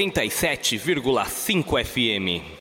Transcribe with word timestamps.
87,5 0.00 1.64
FM. 1.84 2.59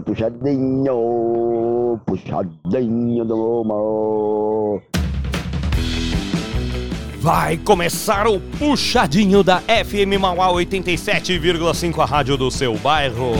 Puxadinho, 0.00 2.00
puxadinho 2.06 3.24
do 3.24 3.64
mal. 3.64 4.82
Vai 7.20 7.56
começar 7.56 8.28
o 8.28 8.38
puxadinho 8.38 9.42
da 9.42 9.60
FM 9.60 10.20
Mauá 10.20 10.48
87,5, 10.48 12.00
a 12.00 12.04
rádio 12.04 12.36
do 12.36 12.50
seu 12.50 12.76
bairro. 12.78 13.32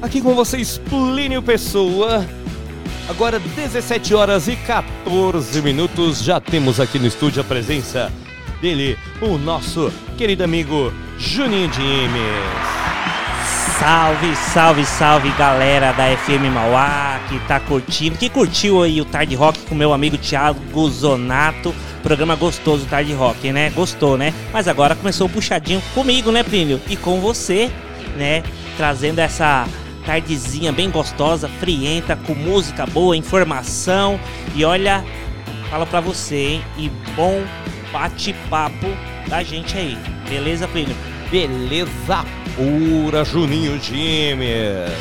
Aqui 0.00 0.22
com 0.22 0.34
vocês, 0.34 0.78
Plínio 0.78 1.42
Pessoa. 1.42 2.24
Agora 3.08 3.40
17 3.40 4.14
horas 4.14 4.46
e 4.46 4.54
14 4.54 5.60
minutos. 5.60 6.22
Já 6.22 6.40
temos 6.40 6.78
aqui 6.78 6.98
no 6.98 7.06
estúdio 7.06 7.42
a 7.42 7.44
presença 7.44 8.12
dele, 8.60 8.96
o 9.20 9.36
nosso 9.36 9.92
querido 10.16 10.44
amigo 10.44 10.92
Juninho 11.18 11.68
Dimes. 11.68 12.69
Salve, 13.80 14.36
salve, 14.36 14.84
salve 14.84 15.30
galera 15.38 15.92
da 15.92 16.14
FM 16.14 16.52
Mauá 16.52 17.18
que 17.30 17.38
tá 17.46 17.58
curtindo, 17.58 18.18
que 18.18 18.28
curtiu 18.28 18.82
aí 18.82 19.00
o 19.00 19.06
Tarde 19.06 19.34
Rock 19.34 19.58
com 19.60 19.74
meu 19.74 19.94
amigo 19.94 20.18
Thiago 20.18 20.90
Zonato. 20.90 21.74
Programa 22.02 22.36
gostoso 22.36 22.84
Tarde 22.84 23.14
Rock, 23.14 23.50
né? 23.50 23.70
Gostou, 23.70 24.18
né? 24.18 24.34
Mas 24.52 24.68
agora 24.68 24.94
começou 24.94 25.28
o 25.28 25.30
puxadinho 25.30 25.80
comigo, 25.94 26.30
né, 26.30 26.42
Plínio? 26.42 26.78
E 26.90 26.94
com 26.96 27.22
você, 27.22 27.70
né? 28.18 28.42
Trazendo 28.76 29.18
essa 29.18 29.66
tardezinha 30.04 30.72
bem 30.72 30.90
gostosa, 30.90 31.48
frienta, 31.48 32.16
com 32.16 32.34
música 32.34 32.84
boa, 32.84 33.16
informação. 33.16 34.20
E 34.54 34.62
olha, 34.62 35.02
fala 35.70 35.86
pra 35.86 36.02
você, 36.02 36.36
hein? 36.36 36.64
E 36.76 36.90
bom 37.16 37.42
bate-papo 37.90 38.88
da 39.26 39.42
gente 39.42 39.74
aí. 39.78 39.96
Beleza, 40.28 40.68
Plínio? 40.68 40.94
Beleza 41.30 42.26
pura, 42.60 43.24
Juninho 43.24 43.78
Dimes. 43.78 44.92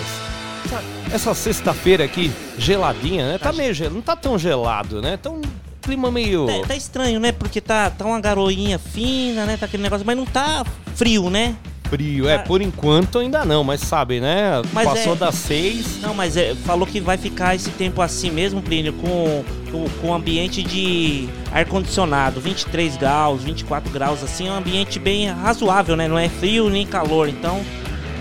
Essa, 0.66 0.84
essa 1.12 1.34
sexta-feira 1.34 2.06
aqui, 2.06 2.32
geladinha, 2.58 3.34
né? 3.34 3.38
Tá 3.38 3.52
meio 3.52 3.74
gelado, 3.74 3.96
não 3.96 4.02
tá 4.02 4.16
tão 4.16 4.40
gelado, 4.40 5.02
né? 5.02 5.18
Tão 5.18 5.42
clima 5.82 6.10
meio... 6.10 6.46
Tá, 6.46 6.68
tá 6.70 6.76
estranho, 6.76 7.20
né? 7.20 7.34
Porque 7.34 7.60
tá, 7.60 7.90
tá 7.90 8.06
uma 8.06 8.22
garoinha 8.22 8.80
fina, 8.80 9.46
né? 9.46 9.58
Tá 9.58 9.66
aquele 9.66 9.84
negócio, 9.84 10.06
mas 10.06 10.16
não 10.16 10.26
tá 10.26 10.66
frio, 10.96 11.30
né? 11.30 11.56
Frio. 11.90 12.28
É, 12.30 12.36
Ah. 12.36 12.40
por 12.40 12.62
enquanto 12.62 13.20
ainda 13.20 13.44
não, 13.46 13.64
mas 13.64 13.82
sabe, 13.82 14.20
né? 14.20 14.62
Mas 14.74 14.88
Passou 14.88 15.14
é- 15.14 15.16
das 15.18 15.36
seis. 15.36 16.00
Não, 16.02 16.14
mas 16.14 16.38
é, 16.38 16.54
falou 16.66 16.86
que 16.88 17.00
vai 17.00 17.18
ficar 17.18 17.56
esse 17.56 17.70
tempo 17.72 18.02
assim 18.02 18.30
mesmo, 18.32 18.62
Plínio, 18.62 18.94
com, 18.94 19.44
com, 19.72 19.90
com 20.02 20.14
ambiente 20.14 20.62
de 20.64 21.28
ar-condicionado, 21.52 22.40
23 22.40 22.96
graus, 22.98 23.44
24 23.44 23.92
graus, 23.92 24.24
assim, 24.24 24.48
é 24.48 24.52
um 24.52 24.56
ambiente 24.58 25.00
bem 25.00 25.28
razoável, 25.30 25.96
né? 25.96 26.08
Não 26.08 26.18
é 26.18 26.30
frio 26.30 26.70
nem 26.70 26.86
calor, 26.86 27.28
então 27.30 27.62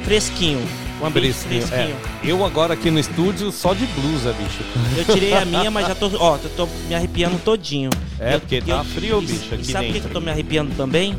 fresquinho. 0.05 0.61
Um 1.01 1.07
ambiente 1.07 1.33
Fresquinho, 1.35 1.63
fresquinho. 1.67 1.97
é. 2.25 2.31
Eu 2.31 2.45
agora 2.45 2.75
aqui 2.75 2.91
no 2.91 2.99
estúdio 2.99 3.53
só 3.53 3.73
de 3.73 3.87
blusa, 3.87 4.33
bicho. 4.33 4.59
Eu 4.97 5.05
tirei 5.15 5.33
a 5.33 5.45
minha, 5.45 5.71
mas 5.71 5.87
já 5.87 5.95
tô, 5.95 6.11
ó, 6.19 6.37
eu 6.43 6.51
tô 6.57 6.69
me 6.89 6.95
arrepiando 6.95 7.39
todinho. 7.39 7.91
É, 8.19 8.35
Eu- 8.35 8.41
porque 8.41 8.57
eu- 8.57 8.63
tá 8.67 8.83
frio, 8.83 9.23
e- 9.23 9.27
bicho, 9.27 9.45
e 9.53 9.55
aqui 9.55 9.65
sabe 9.73 9.93
por 9.93 10.01
que 10.01 10.07
eu 10.09 10.11
tô 10.13 10.21
me 10.21 10.29
arrepiando 10.31 10.75
também? 10.77 11.15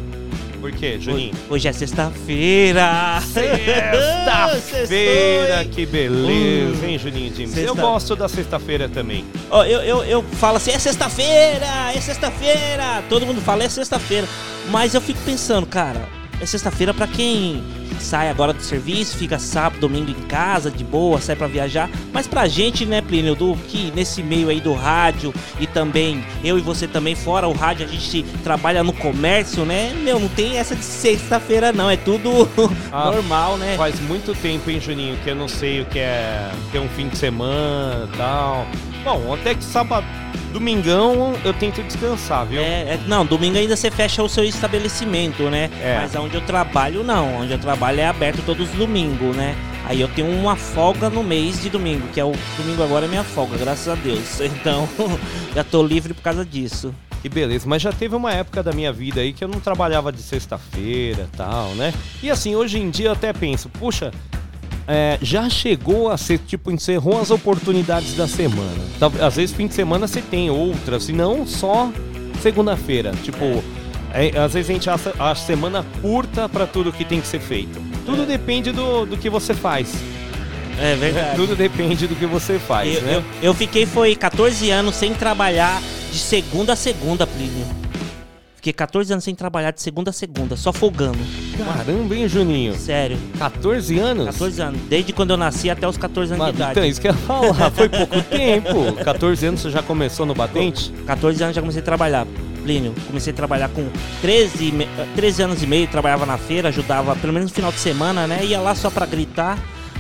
Por 0.60 0.72
quê, 0.72 0.98
Juninho? 1.00 1.34
Hoje, 1.50 1.68
é 1.68 1.74
sexta-feira! 1.74 3.22
Sexta-feira, 4.60 5.66
que 5.66 5.86
beleza, 5.86 6.86
hein, 6.86 6.98
Juninho? 7.00 7.34
Eu 7.40 7.48
Sexta- 7.48 7.74
gosto 7.82 8.16
da 8.16 8.28
sexta-feira 8.28 8.90
também. 8.90 9.26
Ó, 9.50 9.64
eu, 9.64 9.82
eu, 9.82 10.04
eu 10.04 10.24
falo 10.34 10.58
assim, 10.58 10.72
é 10.72 10.80
sexta-feira, 10.80 11.66
é 11.96 12.02
sexta-feira. 12.02 13.04
Todo 13.10 13.26
mundo 13.26 13.42
fala, 13.42 13.64
é 13.64 13.70
sexta-feira. 13.70 14.28
Mas 14.70 14.94
eu 14.94 15.02
fico 15.02 15.20
pensando, 15.26 15.66
cara, 15.66 16.08
é 16.42 16.46
sexta-feira 16.46 16.94
pra 16.94 17.08
quem 17.08 17.64
sai 18.04 18.30
agora 18.30 18.54
do 18.54 18.62
serviço, 18.62 19.18
fica 19.18 19.40
sábado, 19.40 19.82
domingo 19.82 20.12
em 20.12 20.28
casa, 20.28 20.70
de 20.70 20.84
boa, 20.84 21.20
sai 21.20 21.36
pra 21.36 21.48
viajar. 21.48 21.90
Mas 22.12 22.28
pra 22.28 22.48
gente, 22.48 22.86
né, 22.86 23.02
Plínio, 23.02 23.36
do 23.36 23.56
que 23.68 23.92
nesse 23.96 24.22
meio 24.24 24.50
aí 24.50 24.60
do 24.60 24.74
rádio 24.74 25.34
e 25.60 25.68
também 25.68 26.24
eu 26.44 26.58
e 26.58 26.62
você 26.62 26.88
também, 26.88 27.16
fora 27.16 27.48
o 27.48 27.54
rádio, 27.54 27.86
a 27.86 27.90
gente 27.90 28.24
trabalha 28.44 28.84
no 28.84 28.94
comércio, 28.94 29.66
né? 29.66 29.94
Meu, 30.04 30.20
não 30.20 30.30
tem 30.30 30.58
essa 30.58 30.76
de 30.76 30.84
sexta-feira 30.84 31.72
não, 31.72 31.90
é 31.90 31.98
tudo 31.98 32.50
Ah, 32.92 33.12
normal, 33.12 33.58
né? 33.58 33.76
Faz 33.78 34.00
muito 34.02 34.34
tempo, 34.34 34.70
hein, 34.70 34.80
Juninho, 34.80 35.18
que 35.24 35.30
eu 35.30 35.36
não 35.36 35.48
sei 35.48 35.82
o 35.82 35.86
que 35.86 36.00
é 36.00 36.50
ter 36.72 36.80
um 36.80 36.90
fim 36.90 37.08
de 37.08 37.18
semana 37.18 38.10
e 38.12 38.18
tal. 38.18 38.68
Bom, 39.04 39.34
até 39.34 39.56
que 39.56 39.64
sábado, 39.64 40.06
domingão, 40.52 41.34
eu 41.44 41.54
tento 41.54 41.82
descansar, 41.84 42.46
viu? 42.46 42.60
É, 42.60 42.94
é- 42.94 43.00
não, 43.08 43.26
domingo 43.26 43.58
ainda 43.58 43.76
você 43.76 43.90
fecha 43.92 44.24
o 44.24 44.30
seu 44.30 44.44
estabelecimento, 44.44 45.44
né? 45.44 45.70
É. 45.82 46.00
Mas 46.02 46.16
onde 46.16 46.36
eu 46.36 46.42
trabalho, 46.42 47.04
não. 47.04 47.42
Onde 47.42 47.52
eu 47.52 47.60
trabalho 47.60 48.00
é 48.00 48.08
aberto 48.08 48.44
todos 48.46 48.70
os 48.70 48.76
domingos, 48.76 49.36
né? 49.36 49.56
Aí 49.86 50.02
eu 50.02 50.08
tenho 50.08 50.30
uma 50.30 50.56
folga 50.56 51.10
no 51.10 51.24
mês 51.24 51.62
de 51.62 51.70
domingo, 51.70 52.08
que 52.14 52.20
é 52.20 52.26
o 52.26 52.34
domingo 52.58 52.84
agora 52.84 53.06
é 53.06 53.08
minha 53.08 53.24
folga, 53.24 53.58
graças 53.58 53.88
a 53.88 53.96
Deus. 53.96 54.40
Então, 54.60 54.88
já 55.56 55.64
tô 55.64 55.82
livre 55.82 56.14
por 56.14 56.22
causa 56.22 56.46
disso. 56.46 56.94
Que 57.22 57.28
beleza, 57.28 57.68
mas 57.68 57.82
já 57.82 57.92
teve 57.92 58.16
uma 58.16 58.32
época 58.32 58.64
da 58.64 58.72
minha 58.72 58.94
vida 58.94 59.20
aí 59.20 59.34
que 59.34 59.44
eu 59.44 59.48
não 59.48 59.60
trabalhava 59.60 60.12
de 60.12 60.22
sexta-feira 60.22 61.28
tal, 61.36 61.70
né? 61.76 61.94
E 62.24 62.30
assim, 62.32 62.56
hoje 62.56 62.80
em 62.80 62.90
dia 62.90 63.08
eu 63.08 63.12
até 63.12 63.34
penso, 63.34 63.68
puxa, 63.68 64.12
é, 64.90 65.20
já 65.22 65.48
chegou 65.50 66.10
a 66.10 66.18
ser, 66.18 66.40
tipo, 66.40 66.72
encerrou 66.72 67.22
as 67.22 67.30
oportunidades 67.30 68.16
da 68.16 68.28
semana. 68.28 68.82
Às 69.22 69.36
vezes 69.36 69.56
fim 69.56 69.68
de 69.68 69.76
semana 69.76 70.08
você 70.08 70.20
tem 70.20 70.50
outras, 70.50 71.04
se 71.04 71.14
não 71.14 71.46
só 71.46 71.92
segunda-feira. 72.42 73.12
Tipo, 73.24 73.64
é, 74.12 74.36
às 74.36 74.54
vezes 74.54 74.72
a 74.72 74.74
gente 74.74 74.90
acha 74.90 75.14
a 75.20 75.36
semana 75.36 75.86
curta 76.02 76.50
pra 76.50 76.66
tudo 76.66 76.92
que 76.92 77.06
tem 77.06 77.22
que 77.22 77.28
ser 77.28 77.40
feito. 77.40 77.80
Tudo 78.04 78.26
depende 78.26 78.72
do, 78.72 79.06
do 79.06 79.16
que 79.16 79.30
você 79.30 79.54
faz. 79.54 79.94
É 80.82 80.96
verdade. 80.96 81.36
Tudo 81.36 81.56
depende 81.56 82.08
do 82.08 82.16
que 82.16 82.26
você 82.26 82.58
faz, 82.58 82.96
Eu, 82.96 83.02
né? 83.02 83.16
eu, 83.18 83.24
eu 83.50 83.54
fiquei, 83.54 83.86
foi 83.86 84.16
14 84.16 84.72
anos 84.72 84.96
sem 84.96 85.14
trabalhar 85.14 85.80
de 86.12 86.18
segunda 86.18 86.74
a 86.74 86.76
segunda, 86.76 87.28
Plínio. 87.28 87.68
Fiquei 88.70 88.74
14 88.74 89.14
anos 89.14 89.24
sem 89.24 89.34
trabalhar 89.34 89.72
de 89.72 89.82
segunda 89.82 90.12
a 90.12 90.14
segunda, 90.14 90.56
só 90.56 90.72
folgando. 90.72 91.18
Caramba, 91.58 92.16
hein, 92.16 92.28
Juninho? 92.28 92.76
Sério, 92.76 93.18
14 93.40 93.98
anos? 93.98 94.26
14 94.28 94.62
anos. 94.62 94.82
Desde 94.88 95.12
quando 95.12 95.32
eu 95.32 95.38
nasci 95.38 95.72
até 95.72 95.88
os 95.88 95.98
14 95.98 96.34
anos 96.34 96.46
Mas, 96.46 96.54
de 96.56 96.62
idade. 96.62 96.72
então, 96.74 96.86
isso 96.86 97.02
que 97.02 97.08
eu 97.08 97.12
ia 97.14 97.18
falar, 97.18 97.72
foi 97.72 97.90
pouco 97.90 98.22
tempo. 98.30 98.94
14 99.04 99.46
anos 99.48 99.62
você 99.62 99.72
já 99.72 99.82
começou 99.82 100.24
no 100.24 100.36
batente? 100.36 100.92
14 101.08 101.44
anos 101.44 101.56
já 101.56 101.62
comecei 101.62 101.82
a 101.82 101.86
trabalhar. 101.86 102.28
Plínio, 102.64 102.94
comecei 103.08 103.34
a 103.34 103.36
trabalhar 103.36 103.70
com 103.70 103.88
13, 104.22 104.66
e 104.66 104.72
me- 104.72 104.88
13 105.16 105.42
anos 105.42 105.64
e 105.64 105.66
meio, 105.66 105.88
trabalhava 105.88 106.26
na 106.28 106.38
feira, 106.38 106.70
ajudava 106.70 107.16
pelo 107.16 107.34
menos 107.34 107.50
no 107.50 107.56
final 107.56 107.72
de 107.72 107.80
semana, 107.80 108.28
né? 108.28 108.46
Ia 108.46 108.60
lá 108.60 108.76
só 108.76 108.92
pra 108.92 109.08
gritar. 109.08 109.58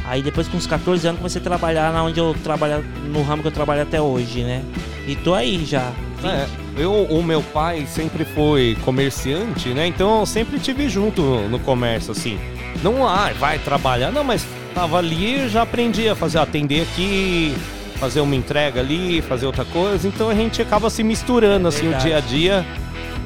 Aí 0.09 0.23
depois 0.23 0.47
com 0.47 0.57
uns 0.57 0.65
14 0.65 1.07
anos 1.07 1.19
comecei 1.19 1.39
a 1.39 1.43
trabalhar 1.43 1.93
na 1.93 2.03
onde 2.03 2.19
eu 2.19 2.35
trabalho, 2.43 2.83
no 3.05 3.21
ramo 3.21 3.43
que 3.43 3.47
eu 3.47 3.51
trabalho 3.51 3.83
até 3.83 4.01
hoje, 4.01 4.41
né? 4.41 4.63
E 5.07 5.15
tô 5.15 5.35
aí 5.35 5.63
já. 5.63 5.91
É, 6.23 6.47
eu, 6.75 6.91
o 6.91 7.21
meu 7.21 7.43
pai 7.43 7.85
sempre 7.87 8.25
foi 8.25 8.75
comerciante, 8.83 9.69
né? 9.69 9.85
Então 9.85 10.21
eu 10.21 10.25
sempre 10.25 10.57
tive 10.57 10.89
junto 10.89 11.21
no 11.21 11.59
comércio, 11.59 12.11
assim. 12.11 12.39
Não, 12.81 13.07
ah, 13.07 13.31
vai 13.37 13.59
trabalhar, 13.59 14.11
não, 14.11 14.23
mas 14.23 14.43
tava 14.73 14.97
ali 14.97 15.45
e 15.45 15.47
já 15.47 15.61
aprendi 15.61 16.09
a 16.09 16.15
fazer, 16.15 16.39
atender 16.39 16.81
aqui, 16.81 17.53
fazer 17.99 18.21
uma 18.21 18.35
entrega 18.35 18.79
ali, 18.79 19.21
fazer 19.21 19.45
outra 19.45 19.63
coisa. 19.63 20.07
Então 20.07 20.27
a 20.27 20.33
gente 20.33 20.59
acaba 20.59 20.89
se 20.89 21.03
misturando, 21.03 21.67
assim, 21.67 21.89
Verdade. 21.89 22.03
o 22.03 22.07
dia 22.07 22.17
a 22.17 22.19
dia 22.19 22.65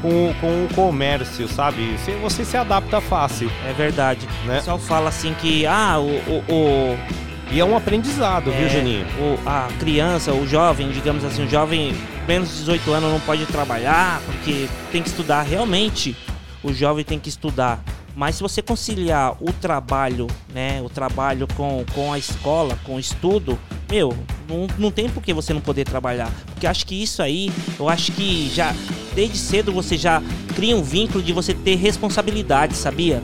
com, 0.04 0.34
com 0.40 0.66
o 0.66 0.70
comércio, 0.76 1.48
sabe? 1.48 1.98
Você, 1.98 2.12
você 2.18 2.46
se 2.46 2.56
adapta 2.58 3.02
fácil, 3.02 3.50
É 3.68 3.74
verdade. 3.74 4.28
né? 4.46 4.56
O 4.56 4.58
pessoal 4.60 4.78
fala 4.78 5.10
assim 5.10 5.34
que, 5.42 5.66
ah, 5.66 5.98
o, 5.98 6.10
o, 6.30 6.44
o- 6.54 7.00
E 7.52 7.60
é 7.60 7.66
um 7.66 7.76
aprendizado, 7.78 8.52
viu, 8.52 8.66
é, 8.66 8.70
Juninho? 8.70 9.06
o- 9.20 9.50
a 9.50 9.68
criança, 9.80 10.32
o 10.34 10.46
jovem, 10.48 10.92
digamos 10.92 11.24
assim, 11.24 11.46
o 11.46 11.50
jovem 11.50 11.96
menos 12.28 12.50
de 12.52 12.58
18 12.60 12.92
anos 12.92 13.12
não 13.12 13.20
pode 13.22 13.46
trabalhar 13.48 14.22
porque 14.26 14.68
tem 14.92 15.02
que 15.02 15.10
estudar 15.10 15.42
realmente. 15.44 16.16
O 16.64 16.74
jovem 16.74 17.04
tem 17.04 17.18
que 17.20 17.30
estudar. 17.30 17.82
Mas 18.16 18.36
se 18.36 18.44
você 18.44 18.62
conciliar 18.62 19.36
o 19.42 19.52
trabalho, 19.54 20.28
né, 20.54 20.80
o 20.84 20.90
trabalho 20.90 21.48
com, 21.56 21.84
com 21.96 22.14
a 22.14 22.18
escola, 22.20 22.78
com 22.84 22.96
o 22.96 23.00
estudo, 23.00 23.58
meu, 23.94 24.18
não, 24.50 24.66
não 24.80 24.92
tem 24.92 25.08
por 25.08 25.22
que 25.22 25.32
você 25.34 25.54
não 25.54 25.62
poder 25.62 25.86
trabalhar. 25.86 26.32
Porque 26.48 26.66
eu 26.66 26.72
acho 26.72 26.84
que 26.88 26.96
isso 27.04 27.22
aí, 27.22 27.52
eu 27.80 27.88
acho 27.88 28.12
que 28.12 28.50
já, 28.52 28.74
desde 29.14 29.38
cedo 29.38 29.72
você 29.72 29.96
já 29.96 30.20
cria 30.56 30.76
um 30.76 30.82
vínculo 30.82 31.24
de 31.24 31.32
você 31.32 31.54
ter 31.54 31.76
responsabilidade, 31.76 32.76
sabia? 32.76 33.22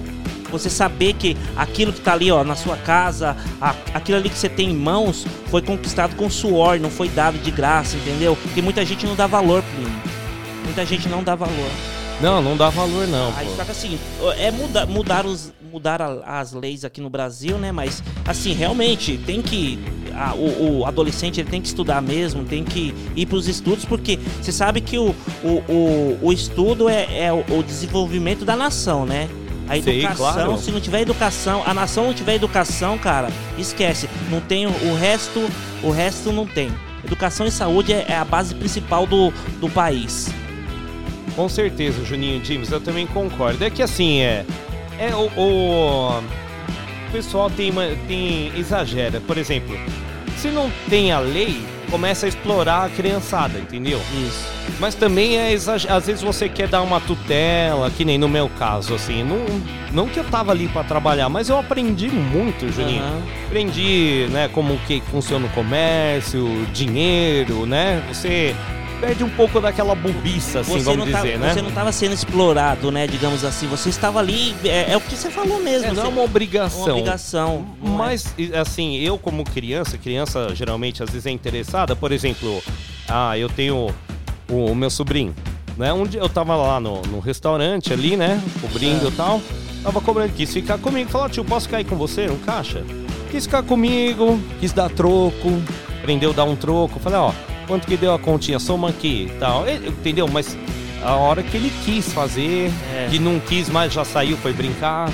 Você 0.51 0.69
saber 0.69 1.13
que 1.13 1.35
aquilo 1.55 1.91
que 1.91 2.01
tá 2.01 2.13
ali, 2.13 2.31
ó, 2.31 2.43
na 2.43 2.55
sua 2.55 2.77
casa, 2.77 3.35
a- 3.59 3.75
aquilo 3.95 4.19
ali 4.19 4.29
que 4.29 4.38
você 4.38 4.49
tem 4.49 4.69
em 4.69 4.75
mãos, 4.75 5.25
foi 5.47 5.61
conquistado 5.63 6.15
com 6.15 6.29
suor, 6.29 6.79
não 6.79 6.89
foi 6.91 7.09
dado 7.09 7.39
de 7.39 7.49
graça, 7.49 7.97
entendeu? 7.97 8.35
Porque 8.35 8.61
muita 8.61 8.85
gente 8.85 9.07
não 9.07 9.15
dá 9.15 9.25
valor, 9.25 9.63
primo. 9.63 10.01
Muita 10.65 10.85
gente 10.85 11.09
não 11.09 11.23
dá 11.23 11.33
valor. 11.33 11.69
Não, 12.21 12.41
não 12.41 12.55
dá 12.57 12.69
valor 12.69 13.07
não, 13.07 13.33
Aí, 13.38 13.47
pô. 13.47 13.55
só 13.55 13.63
que 13.63 13.71
assim, 13.71 13.97
é 14.38 14.51
mudar, 14.51 14.85
mudar, 14.85 15.25
os, 15.25 15.53
mudar 15.69 16.01
a- 16.01 16.39
as 16.39 16.53
leis 16.53 16.83
aqui 16.83 16.99
no 17.01 17.09
Brasil, 17.09 17.57
né? 17.57 17.71
Mas, 17.71 18.03
assim, 18.25 18.53
realmente, 18.53 19.17
tem 19.25 19.41
que. 19.41 19.79
a- 20.13 20.33
o, 20.35 20.79
o 20.79 20.85
adolescente 20.85 21.39
ele 21.39 21.49
tem 21.49 21.61
que 21.61 21.67
estudar 21.67 22.01
mesmo, 22.01 22.43
tem 22.43 22.63
que 22.63 22.93
ir 23.15 23.25
para 23.25 23.38
os 23.38 23.47
estudos, 23.47 23.85
porque 23.85 24.17
você 24.41 24.51
sabe 24.51 24.81
que 24.81 24.97
o, 24.97 25.15
o, 25.43 25.47
o, 25.71 26.19
o 26.23 26.33
estudo 26.33 26.89
é, 26.89 27.25
é 27.25 27.31
o, 27.33 27.43
o 27.57 27.63
desenvolvimento 27.63 28.43
da 28.43 28.55
nação, 28.55 29.05
né? 29.05 29.29
A 29.67 29.79
Sei, 29.79 29.99
educação, 30.03 30.17
claro. 30.45 30.57
se 30.57 30.71
não 30.71 30.81
tiver 30.81 31.01
educação, 31.01 31.61
a 31.63 31.73
nação 31.75 32.05
não 32.07 32.13
tiver 32.13 32.33
educação, 32.33 32.97
cara, 32.97 33.29
esquece. 33.57 34.09
Não 34.31 34.41
tem 34.41 34.65
o 34.65 34.69
o 34.71 34.95
resto, 34.95 35.39
o 35.83 35.91
resto 35.91 36.31
não 36.31 36.47
tem. 36.47 36.71
Educação 37.05 37.45
e 37.45 37.51
saúde 37.51 37.93
é, 37.93 38.05
é 38.09 38.15
a 38.17 38.25
base 38.25 38.55
principal 38.55 39.05
do, 39.05 39.31
do 39.61 39.69
país. 39.69 40.29
Com 41.35 41.47
certeza, 41.47 42.03
Juninho 42.03 42.43
James, 42.43 42.71
eu 42.71 42.81
também 42.81 43.05
concordo. 43.07 43.63
É 43.63 43.69
que 43.69 43.81
assim, 43.83 44.19
é. 44.21 44.43
É 45.00 45.15
o. 45.15 45.29
o 45.39 46.20
o 47.08 47.12
pessoal 47.12 47.50
tem, 47.50 47.72
uma- 47.72 47.88
tem. 48.08 48.51
exagera. 48.56 49.20
Por 49.22 49.36
exemplo, 49.38 49.75
se 50.38 50.50
não 50.50 50.72
tem 50.89 51.12
a 51.12 51.20
lei, 51.20 51.60
começa 51.89 52.27
a 52.27 52.29
explorar 52.29 52.86
a 52.86 52.89
criançada, 52.89 53.58
entendeu? 53.58 54.00
Isso. 54.27 54.48
Mas 54.79 54.94
também 54.94 55.36
é 55.39 55.51
exager... 55.51 55.91
Às 55.91 56.06
vezes 56.06 56.22
você 56.22 56.48
quer 56.48 56.68
dar 56.68 56.84
uma 56.84 57.00
tutela, 57.01 57.89
que 57.89 58.06
nem 58.06 58.20
no 58.20 58.29
meu 58.29 58.48
caso, 58.60 58.94
assim. 58.94 59.24
Não, 59.24 59.44
não 59.91 60.08
que 60.08 60.20
eu 60.20 60.24
tava 60.25 60.51
ali 60.51 60.68
pra 60.68 60.84
trabalhar, 60.84 61.27
mas 61.29 61.50
eu 61.50 61.58
aprendi 61.58 62.10
muito, 62.10 62.72
Juninho. 62.72 63.01
Aham. 63.01 63.22
Aprendi, 63.48 64.27
né, 64.29 64.48
como 64.53 64.77
que 64.86 65.01
funciona 65.10 65.48
o 65.48 65.50
comércio, 65.50 66.48
dinheiro, 66.72 67.65
né? 67.65 68.03
Você 68.08 68.56
perde 69.00 69.24
um 69.24 69.29
pouco 69.29 69.60
daquela 69.62 69.96
bobiça, 69.96 70.60
assim, 70.60 70.74
Você 70.74 70.84
vamos 70.84 71.06
não, 71.06 71.12
tá- 71.12 71.22
dizer, 71.22 71.39
né? 71.39 71.53
você 71.53 71.62
não 71.62 71.70
estava 71.70 71.91
sendo 71.91 72.13
explorado, 72.13 72.91
né? 72.91 73.08
Digamos 73.08 73.44
assim. 73.44 73.68
Você 73.68 73.89
estava 73.89 74.20
ali. 74.20 74.56
É, 74.63 74.91
é 74.91 74.98
o 74.98 75.01
que 75.01 75.15
você 75.15 75.29
falou 75.29 75.60
mesmo. 75.62 75.88
É, 75.88 75.91
não 75.94 76.03
é 76.03 76.08
uma 76.08 76.22
obrigação. 76.22 76.84
uma 76.86 76.91
obrigação. 76.91 77.65
é? 77.84 77.88
Mas, 77.89 78.34
e, 78.38 78.53
assim, 78.56 78.98
eu 78.98 79.18
como 79.18 79.44
criança, 79.44 79.98
criança 79.98 80.53
geralmente 80.53 81.01
às 81.01 81.10
vezes 81.10 81.25
é 81.25 81.32
interessada, 81.32 81.96
por 81.96 82.12
exemplo, 82.12 82.62
ah, 83.08 83.38
eu 83.38 83.50
tenho 83.50 83.89
o, 84.50 84.65
o 84.72 84.75
meu 84.75 84.89
sobrinho, 84.89 85.34
né? 85.77 85.94
Um 85.94 86.06
dia 86.06 86.20
eu 86.20 86.29
tava 86.29 86.56
lá 86.56 86.79
no, 86.79 87.01
no 87.03 87.20
restaurante 87.20 87.94
ali, 87.94 88.18
né? 88.18 88.41
Cobrindo 88.62 89.06
É. 89.06 89.10
e 89.10 89.12
tal. 89.12 89.41
Tava 89.82 90.01
cobrando, 90.01 90.34
quis 90.34 90.51
ficar 90.53 90.77
comigo. 90.77 91.10
Falou, 91.10 91.29
tio, 91.29 91.46
posso 91.46 91.70
cair 91.70 91.86
com 91.86 91.96
você 91.96 92.27
no 92.27 92.36
caixa? 92.39 92.84
Quis 93.32 93.46
ficar 93.46 93.63
comigo, 93.63 94.38
quis 94.60 94.74
dar 94.74 94.89
troco, 94.89 95.62
aprendeu 96.01 96.32
a 96.32 96.34
dar 96.34 96.44
um 96.44 96.56
troco. 96.56 97.00
Falei, 97.00 97.18
ó, 97.20 97.32
quanto 97.69 97.88
que 97.88 97.95
deu 97.95 98.13
a 98.13 98.19
continha? 98.19 98.57
Soma 98.59 98.89
aqui 98.89 99.29
e 99.33 99.39
tal. 99.39 99.65
Ele- 99.67 99.88
entendeu? 99.89 100.27
Mas 100.27 100.57
a 101.03 101.13
hora 101.15 101.43
que 101.43 101.55
ele 101.55 101.71
quis 101.85 102.11
fazer, 102.11 102.71
É. 102.93 103.07
que 103.09 103.19
não 103.19 103.39
quis 103.39 103.69
mais, 103.69 103.93
já 103.93 104.03
saiu, 104.03 104.35
foi 104.38 104.51
brincar. 104.51 105.09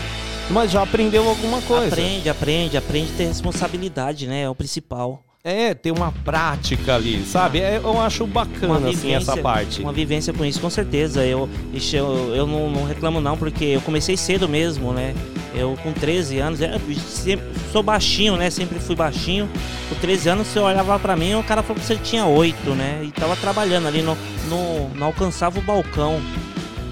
Mas 0.50 0.72
já 0.72 0.82
aprendeu 0.84 1.28
alguma 1.28 1.60
coisa. 1.62 1.88
Aprende, 1.88 2.30
aprende, 2.30 2.78
aprende 2.78 3.12
a 3.14 3.18
ter 3.18 3.26
responsabilidade, 3.28 4.26
né? 4.28 4.44
É 4.44 4.50
o 4.50 4.56
principal. 4.56 5.22
É, 5.48 5.76
tem 5.76 5.92
uma 5.92 6.12
prática 6.12 6.96
ali, 6.96 7.24
sabe? 7.24 7.60
É, 7.60 7.78
eu 7.78 8.02
acho 8.02 8.26
bacana, 8.26 8.90
assim, 8.90 9.14
essa 9.14 9.38
parte. 9.38 9.80
Uma 9.80 9.94
vivência 9.94 10.34
com 10.34 10.44
isso, 10.44 10.60
com 10.60 10.72
certeza. 10.72 11.24
Eu, 11.24 11.48
eu, 11.94 12.36
eu 12.36 12.48
não, 12.48 12.68
não 12.68 12.84
reclamo 12.84 13.22
não, 13.22 13.38
porque 13.38 13.64
eu 13.66 13.82
comecei 13.82 14.18
cedo 14.18 14.50
mesmo, 14.50 14.92
né? 14.92 15.14
Eu 15.54 15.78
com 15.84 15.94
13 15.94 16.40
anos, 16.40 16.62
é, 16.62 16.80
sempre, 17.08 17.46
sou 17.72 17.84
baixinho, 17.84 18.36
né? 18.38 18.50
Sempre 18.50 18.80
fui 18.80 18.96
baixinho. 18.96 19.48
Com 19.88 19.94
13 19.94 20.30
anos, 20.30 20.48
você 20.48 20.58
olhava 20.58 20.98
pra 20.98 21.16
mim, 21.16 21.36
o 21.36 21.44
cara 21.44 21.62
falou 21.62 21.80
que 21.80 21.86
você 21.86 21.96
tinha 21.96 22.26
8, 22.26 22.72
né? 22.72 23.04
E 23.04 23.12
tava 23.12 23.36
trabalhando 23.36 23.88
ali, 23.88 24.02
no, 24.02 24.18
no, 24.50 24.90
não 24.96 25.06
alcançava 25.06 25.60
o 25.60 25.62
balcão. 25.62 26.20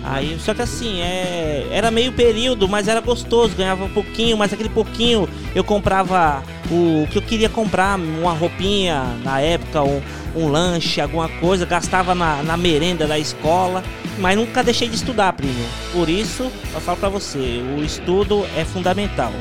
Aí, 0.04 0.38
só 0.40 0.54
que 0.54 0.62
assim, 0.62 1.00
é, 1.00 1.68
era 1.72 1.90
meio 1.90 2.12
período, 2.12 2.68
mas 2.68 2.88
era 2.90 3.00
gostoso, 3.00 3.56
ganhava 3.56 3.86
um 3.86 3.90
pouquinho, 3.90 4.38
mas 4.38 4.52
aquele 4.52 4.70
pouquinho 4.70 5.30
eu 5.56 5.64
comprava 5.64 6.44
o 6.70 7.08
que 7.10 7.18
eu 7.18 7.22
queria 7.22 7.48
comprar, 7.48 7.98
uma 7.98 8.34
roupinha 8.34 9.04
na 9.24 9.40
época, 9.40 9.82
um, 9.82 10.02
um 10.36 10.48
lanche, 10.50 11.00
alguma 11.00 11.30
coisa, 11.30 11.66
gastava 11.66 12.14
na, 12.14 12.44
na 12.44 12.58
merenda 12.58 13.08
da 13.08 13.18
escola, 13.18 13.82
mas 14.20 14.38
nunca 14.38 14.62
deixei 14.62 14.90
de 14.90 14.96
estudar, 14.96 15.32
primo. 15.34 15.66
Por 15.94 16.10
isso, 16.10 16.52
eu 16.74 16.82
falo 16.82 16.98
pra 16.98 17.10
você, 17.10 17.62
o 17.78 17.82
estudo 17.82 18.46
é 18.58 18.66
fundamental, 18.66 19.32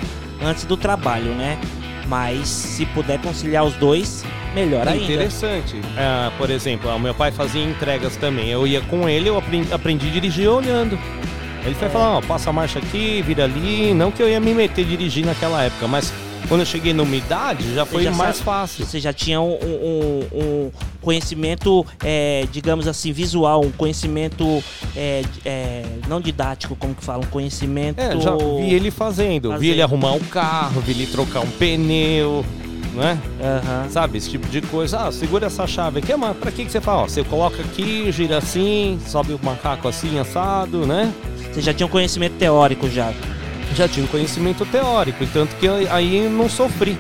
antes 0.40 0.64
do 0.64 0.76
trabalho, 0.76 1.34
né? 1.34 1.58
Mas 2.06 2.48
se 2.48 2.84
puder 2.86 3.20
conciliar 3.20 3.64
os 3.64 3.74
dois, 3.74 4.24
melhor 4.54 4.86
ainda. 4.86 5.04
Interessante. 5.04 5.80
Ah, 5.96 6.30
por 6.36 6.50
exemplo, 6.50 6.90
ah, 6.90 6.98
meu 6.98 7.14
pai 7.14 7.30
fazia 7.32 7.62
entregas 7.62 8.16
também. 8.16 8.48
Eu 8.48 8.66
ia 8.66 8.80
com 8.82 9.08
ele, 9.08 9.28
eu 9.28 9.38
aprendi, 9.38 9.72
aprendi 9.72 10.08
a 10.08 10.10
dirigir 10.10 10.48
olhando. 10.48 10.98
Ele 11.64 11.74
foi 11.76 11.88
falar, 11.88 12.18
ó, 12.18 12.20
passa 12.20 12.50
a 12.50 12.52
marcha 12.52 12.80
aqui, 12.80 13.22
vira 13.22 13.44
ali. 13.44 13.94
Não 13.94 14.10
que 14.10 14.20
eu 14.22 14.28
ia 14.28 14.40
me 14.40 14.52
meter 14.52 14.84
a 14.84 14.88
dirigir 14.88 15.24
naquela 15.24 15.62
época, 15.62 15.86
mas 15.86 16.12
quando 16.48 16.60
eu 16.62 16.66
cheguei 16.66 16.92
numa 16.92 17.14
idade, 17.14 17.72
já 17.74 17.86
foi 17.86 18.02
já 18.02 18.10
mais 18.10 18.36
sabe- 18.36 18.44
fácil. 18.44 18.84
Você 18.84 18.98
já 18.98 19.12
tinha 19.12 19.40
um, 19.40 19.52
um- 19.54 20.26
um 20.32 20.70
conhecimento, 21.02 21.84
é, 22.02 22.46
digamos 22.50 22.88
assim, 22.88 23.12
visual, 23.12 23.60
um 23.62 23.70
conhecimento 23.72 24.62
é, 24.96 25.22
é, 25.44 25.84
não 26.08 26.20
didático, 26.20 26.74
como 26.76 26.94
que 26.94 27.04
fala, 27.04 27.24
um 27.24 27.28
conhecimento. 27.28 28.00
É, 28.00 28.18
já 28.18 28.34
vi 28.36 28.72
ele 28.72 28.90
fazendo, 28.90 29.48
vi 29.50 29.54
Fazendo. 29.54 29.70
ele 29.70 29.82
arrumar 29.82 30.12
um 30.12 30.20
carro, 30.20 30.80
vi 30.80 30.92
ele 30.92 31.06
trocar 31.06 31.40
um 31.40 31.50
pneu, 31.50 32.44
né? 32.94 33.18
Aham. 33.40 33.88
Sabe, 33.90 34.18
esse 34.18 34.30
tipo 34.30 34.48
de 34.48 34.60
coisa. 34.62 35.08
Ah, 35.08 35.12
segura 35.12 35.46
essa 35.46 35.66
chave 35.66 35.98
aqui, 35.98 36.14
mas 36.14 36.36
pra 36.36 36.50
que, 36.50 36.64
que 36.64 36.72
você 36.72 36.80
fala? 36.80 37.02
Ó, 37.02 37.08
você 37.08 37.24
coloca 37.24 37.60
aqui, 37.62 38.10
gira 38.12 38.38
assim, 38.38 38.98
sobe 39.06 39.32
o 39.34 39.40
macaco 39.42 39.88
assim, 39.88 40.18
assado, 40.18 40.86
né? 40.86 41.12
Você 41.52 41.60
já 41.60 41.74
tinha 41.74 41.86
um 41.86 41.90
conhecimento 41.90 42.36
teórico 42.38 42.88
já. 42.88 43.12
Já 43.74 43.88
tinha 43.88 44.04
um 44.04 44.08
conhecimento 44.08 44.66
teórico, 44.66 45.24
e 45.24 45.26
tanto 45.26 45.56
que 45.56 45.66
aí 45.66 46.28
não 46.28 46.48
sofri 46.48 46.98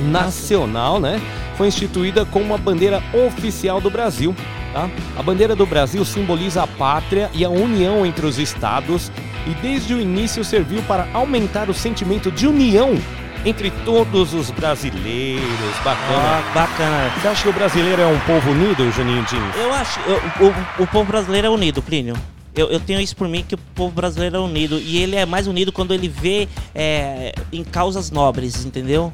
nacional, 0.00 1.00
né, 1.00 1.20
foi 1.56 1.68
instituída 1.68 2.24
como 2.24 2.44
uma 2.46 2.58
bandeira 2.58 3.02
oficial 3.26 3.80
do 3.80 3.90
Brasil. 3.90 4.34
Tá? 4.72 4.88
A 5.16 5.22
bandeira 5.22 5.54
do 5.54 5.64
Brasil 5.66 6.04
simboliza 6.04 6.62
a 6.62 6.66
pátria 6.66 7.30
e 7.32 7.44
a 7.44 7.48
união 7.48 8.04
entre 8.04 8.26
os 8.26 8.38
estados 8.38 9.10
e 9.46 9.50
desde 9.62 9.94
o 9.94 10.00
início 10.00 10.44
serviu 10.44 10.82
para 10.82 11.06
aumentar 11.12 11.70
o 11.70 11.74
sentimento 11.74 12.30
de 12.30 12.46
união 12.46 12.98
entre 13.46 13.70
todos 13.84 14.32
os 14.34 14.50
brasileiros. 14.50 15.44
Bacana. 15.84 16.42
Ó, 16.50 16.54
bacana. 16.54 17.10
Você 17.20 17.28
acha 17.28 17.42
que 17.42 17.48
o 17.48 17.52
brasileiro 17.52 18.02
é 18.02 18.06
um 18.06 18.18
povo 18.20 18.50
unido, 18.50 18.90
Juninho 18.90 19.24
Jeans? 19.26 19.56
Eu 19.56 19.72
acho. 19.74 20.00
eu- 20.00 20.46
o, 20.78 20.82
o 20.84 20.86
povo 20.86 21.04
brasileiro 21.10 21.46
é 21.46 21.50
unido, 21.50 21.82
Plínio. 21.82 22.14
Eu, 22.56 22.68
eu 22.70 22.80
tenho 22.80 23.00
isso 23.00 23.14
por 23.16 23.28
mim 23.28 23.44
que 23.46 23.54
o 23.54 23.58
povo 23.74 23.92
brasileiro 23.94 24.36
é 24.36 24.40
unido. 24.40 24.78
E 24.78 24.96
ele 24.98 25.16
é 25.16 25.26
mais 25.26 25.46
unido 25.46 25.72
quando 25.72 25.92
ele 25.92 26.08
vê 26.08 26.48
é, 26.74 27.34
em 27.52 27.62
causas 27.64 28.10
nobres, 28.10 28.64
entendeu? 28.64 29.12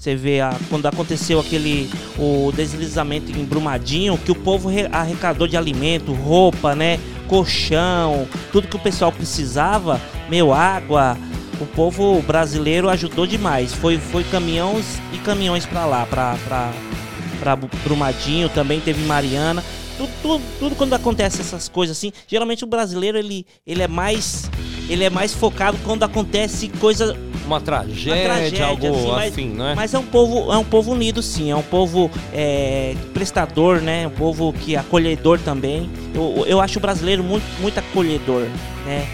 Você 0.00 0.14
vê 0.16 0.40
a- 0.40 0.56
quando 0.70 0.86
aconteceu 0.86 1.38
aquele 1.38 1.90
o 2.18 2.50
deslizamento 2.56 3.30
em 3.38 3.44
Brumadinho, 3.44 4.16
que 4.16 4.32
o 4.32 4.34
povo 4.34 4.70
re- 4.70 4.88
arrecadou 4.90 5.46
de 5.46 5.58
alimento, 5.58 6.14
roupa, 6.14 6.74
né? 6.74 6.98
Colchão, 7.28 8.26
tudo 8.50 8.66
que 8.66 8.76
o 8.76 8.78
pessoal 8.78 9.12
precisava, 9.12 10.00
meu, 10.30 10.54
água. 10.54 11.18
O 11.60 11.66
povo 11.66 12.22
brasileiro 12.22 12.88
ajudou 12.88 13.26
demais. 13.26 13.74
Foi, 13.74 13.98
foi 13.98 14.24
caminhões 14.24 14.86
e 15.12 15.18
caminhões 15.18 15.66
pra 15.66 15.84
lá, 15.84 16.06
pra 16.06 17.56
Bu- 17.56 17.68
Brumadinho, 17.84 18.48
também 18.48 18.80
teve 18.80 19.04
Mariana. 19.04 19.62
Tudo, 20.00 20.10
tudo, 20.22 20.42
tudo 20.58 20.76
quando 20.76 20.94
acontece 20.94 21.42
essas 21.42 21.68
coisas 21.68 21.96
assim, 21.96 22.10
geralmente 22.26 22.64
o 22.64 22.66
brasileiro 22.66 23.18
ele, 23.18 23.44
ele 23.66 23.82
é 23.82 23.88
mais 23.88 24.50
ele 24.88 25.04
é 25.04 25.10
mais 25.10 25.34
focado 25.34 25.76
quando 25.84 26.02
acontece 26.04 26.68
coisa 26.80 27.14
Uma 27.46 27.60
tragédia, 27.60 28.14
uma 28.14 28.22
tragédia, 28.24 28.66
algo 28.66 28.86
assim, 28.88 29.08
mas- 29.10 29.32
assim, 29.32 29.48
não 29.50 29.68
é? 29.68 29.74
mas 29.74 29.92
é 29.94 29.98
um 29.98 30.06
povo, 30.06 30.50
é 30.52 30.56
um 30.56 30.64
povo 30.64 30.92
unido, 30.92 31.22
sim. 31.22 31.50
É 31.50 31.54
um 31.56 31.62
povo 31.62 32.10
é, 32.32 32.94
prestador, 33.12 33.80
né? 33.82 34.06
Um 34.06 34.10
povo 34.10 34.52
que 34.54 34.74
é 34.74 34.78
acolhedor 34.78 35.38
também. 35.40 35.88
Eu, 36.14 36.44
eu 36.46 36.60
acho 36.60 36.78
o 36.78 36.82
brasileiro 36.82 37.22
muito, 37.22 37.44
muito 37.60 37.78
acolhedor, 37.78 38.46
né? 38.86 39.06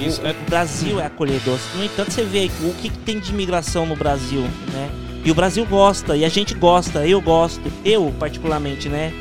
Isso 0.00 0.22
o, 0.22 0.26
é- 0.26 0.30
o 0.32 0.50
Brasil 0.50 0.98
é 0.98 1.06
acolhedor. 1.06 1.58
No 1.76 1.84
entanto, 1.84 2.10
você 2.10 2.24
vê 2.24 2.50
o 2.62 2.72
que, 2.74 2.88
que 2.88 2.98
tem 2.98 3.20
de 3.20 3.30
imigração 3.32 3.84
no 3.86 3.94
Brasil, 3.94 4.40
né? 4.72 4.90
E 5.24 5.30
o 5.30 5.34
Brasil 5.34 5.64
gosta, 5.66 6.16
e 6.16 6.24
a 6.24 6.28
gente 6.28 6.54
gosta, 6.54 7.06
eu 7.06 7.20
gosto, 7.20 7.60
eu 7.84 8.12
particularmente, 8.18 8.88
né? 8.88 9.12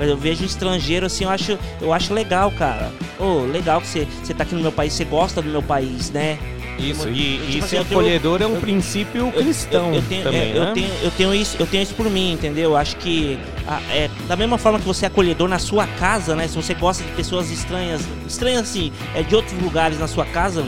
Eu 0.00 0.16
vejo 0.16 0.44
estrangeiro 0.44 1.06
assim, 1.06 1.24
eu 1.24 1.30
acho, 1.30 1.58
eu 1.80 1.92
acho 1.92 2.12
legal, 2.12 2.50
cara. 2.50 2.90
Ô, 3.18 3.40
legal 3.44 3.80
que 3.80 3.86
você, 3.86 4.06
você 4.22 4.34
tá 4.34 4.42
aqui 4.42 4.54
no 4.54 4.60
meu 4.60 4.72
país, 4.72 4.92
você 4.92 5.04
gosta 5.04 5.40
do 5.40 5.48
meu 5.48 5.62
país, 5.62 6.10
né? 6.10 6.38
Isso, 6.76 7.06
Eu- 7.06 7.12
e, 7.14 7.38
tipo 7.38 7.44
e 7.52 7.58
assim, 7.60 7.68
ser 7.68 7.76
eu 7.78 7.84
tenho- 7.84 8.00
acolhedor 8.00 8.42
é 8.42 8.46
um 8.48 8.54
eu- 8.56 8.60
princípio 8.60 9.30
cristão 9.30 9.90
eu, 9.90 9.94
eu 9.94 10.02
tenho, 10.08 10.24
também, 10.24 10.40
é, 10.50 10.54
né? 10.54 10.58
eu, 10.58 10.72
tenho, 10.74 10.88
eu, 11.04 11.10
tenho 11.12 11.32
isso, 11.34 11.56
eu 11.60 11.66
tenho 11.68 11.84
isso 11.84 11.94
por 11.94 12.10
mim, 12.10 12.32
entendeu? 12.32 12.70
Eu 12.70 12.76
acho 12.76 12.96
que 12.96 13.38
a- 13.68 13.80
é, 13.92 14.10
da 14.26 14.34
mesma 14.34 14.58
forma 14.58 14.80
que 14.80 14.84
você 14.84 15.04
é 15.04 15.06
acolhedor 15.06 15.48
na 15.48 15.60
sua 15.60 15.86
casa, 15.86 16.34
né? 16.34 16.48
Se 16.48 16.56
você 16.56 16.74
gosta 16.74 17.04
de 17.04 17.10
pessoas 17.12 17.48
estranhas, 17.52 18.02
estranhas 18.26 18.62
assim, 18.62 18.90
é 19.14 19.22
de 19.22 19.36
outros 19.36 19.56
lugares 19.62 20.00
na 20.00 20.08
sua 20.08 20.24
casa, 20.26 20.64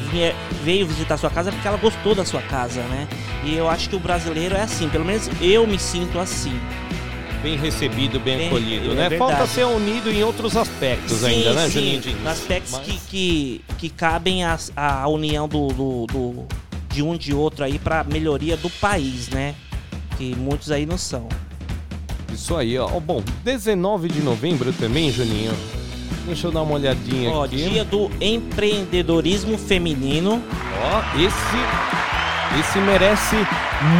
veio 0.63 0.87
visitar 0.87 1.15
a 1.15 1.19
sua 1.19 1.31
casa 1.31 1.51
porque 1.51 1.67
ela 1.67 1.77
gostou 1.77 2.15
da 2.15 2.25
sua 2.25 2.41
casa, 2.43 2.83
né? 2.83 3.09
E 3.45 3.57
eu 3.57 3.69
acho 3.69 3.91
que 3.91 3.97
o 3.97 4.01
brasileiro 4.01 4.55
é 4.55 4.61
assim, 4.63 4.89
pelo 4.89 5.05
menos 5.05 5.29
eu 5.41 5.67
me 5.67 5.77
sinto 5.79 6.21
assim. 6.21 6.57
Bem 7.43 7.57
recebido, 7.57 8.19
bem, 8.19 8.39
Bem- 8.39 8.47
acolhido, 8.49 8.93
é 8.93 9.09
né? 9.11 9.19
Falta 9.19 9.47
ser 9.47 9.65
unido 9.65 10.11
em 10.11 10.23
outros 10.25 10.57
aspectos 10.57 11.19
sim, 11.19 11.27
ainda, 11.27 11.53
né, 11.53 11.67
sim, 11.67 11.73
Juninho 11.73 12.01
Diniz? 12.01 12.27
aspectos 12.27 12.73
Mas- 12.73 12.87
que, 12.87 12.99
que, 13.09 13.61
que 13.79 13.89
cabem 13.89 14.43
a, 14.45 14.59
a 14.75 15.07
união 15.09 15.47
do, 15.47 15.69
do, 15.69 16.07
do- 16.07 16.47
de 16.93 17.03
um 17.03 17.17
de 17.17 17.33
outro 17.35 17.65
aí 17.65 17.79
pra 17.79 18.03
melhoria 18.05 18.57
do 18.57 18.69
país, 18.71 19.29
né? 19.29 19.55
Que 20.17 20.35
muitos 20.35 20.71
aí 20.71 20.87
não 20.87 20.97
são. 20.99 21.29
Isso 22.33 22.57
aí, 22.57 22.77
ó. 22.79 22.89
Ó, 22.93 22.99
Bom, 23.01 23.23
19 23.45 24.09
de 24.09 24.21
novembro 24.23 24.73
também, 24.73 25.13
Juninho. 25.13 25.53
Deixa 26.27 26.47
eu 26.49 26.51
dar 26.51 26.63
uma 26.63 26.75
olhadinha 26.75 27.31
Ó, 27.31 27.45
aqui. 27.45 27.57
dia 27.57 27.85
do 27.85 28.11
empreendedorismo 28.21 29.57
feminino. 29.59 30.43
Ó, 30.83 31.19
esse. 31.21 32.16
Esse 32.59 32.79
merece 32.79 33.37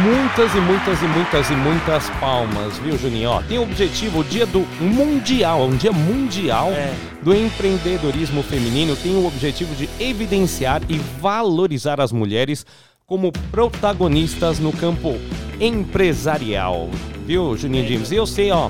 muitas 0.03 0.53
e 0.55 0.59
muitas 0.59 1.01
e 1.01 1.05
muitas 1.05 1.49
e 1.49 1.53
muitas 1.53 2.09
palmas, 2.19 2.77
viu, 2.79 2.97
Juninho? 2.97 3.29
Ó, 3.29 3.41
tem 3.43 3.59
o 3.59 3.63
objetivo, 3.63 4.19
o 4.21 4.23
dia 4.23 4.45
do 4.47 4.61
Mundial, 4.81 5.63
um 5.65 5.75
dia 5.75 5.91
mundial 5.91 6.71
É. 6.71 6.91
do 7.21 7.35
empreendedorismo 7.35 8.41
feminino, 8.41 8.95
tem 8.95 9.13
o 9.15 9.27
objetivo 9.27 9.75
de 9.75 9.87
evidenciar 9.99 10.81
e 10.89 10.97
valorizar 11.21 12.01
as 12.01 12.11
mulheres 12.11 12.65
como 13.05 13.31
protagonistas 13.51 14.59
no 14.59 14.71
campo 14.71 15.15
empresarial, 15.59 16.89
viu, 17.25 17.55
Juninho 17.55 17.85
É. 17.85 17.87
James? 17.87 18.11
E 18.11 18.15
eu 18.15 18.25
sei, 18.25 18.51
ó, 18.51 18.69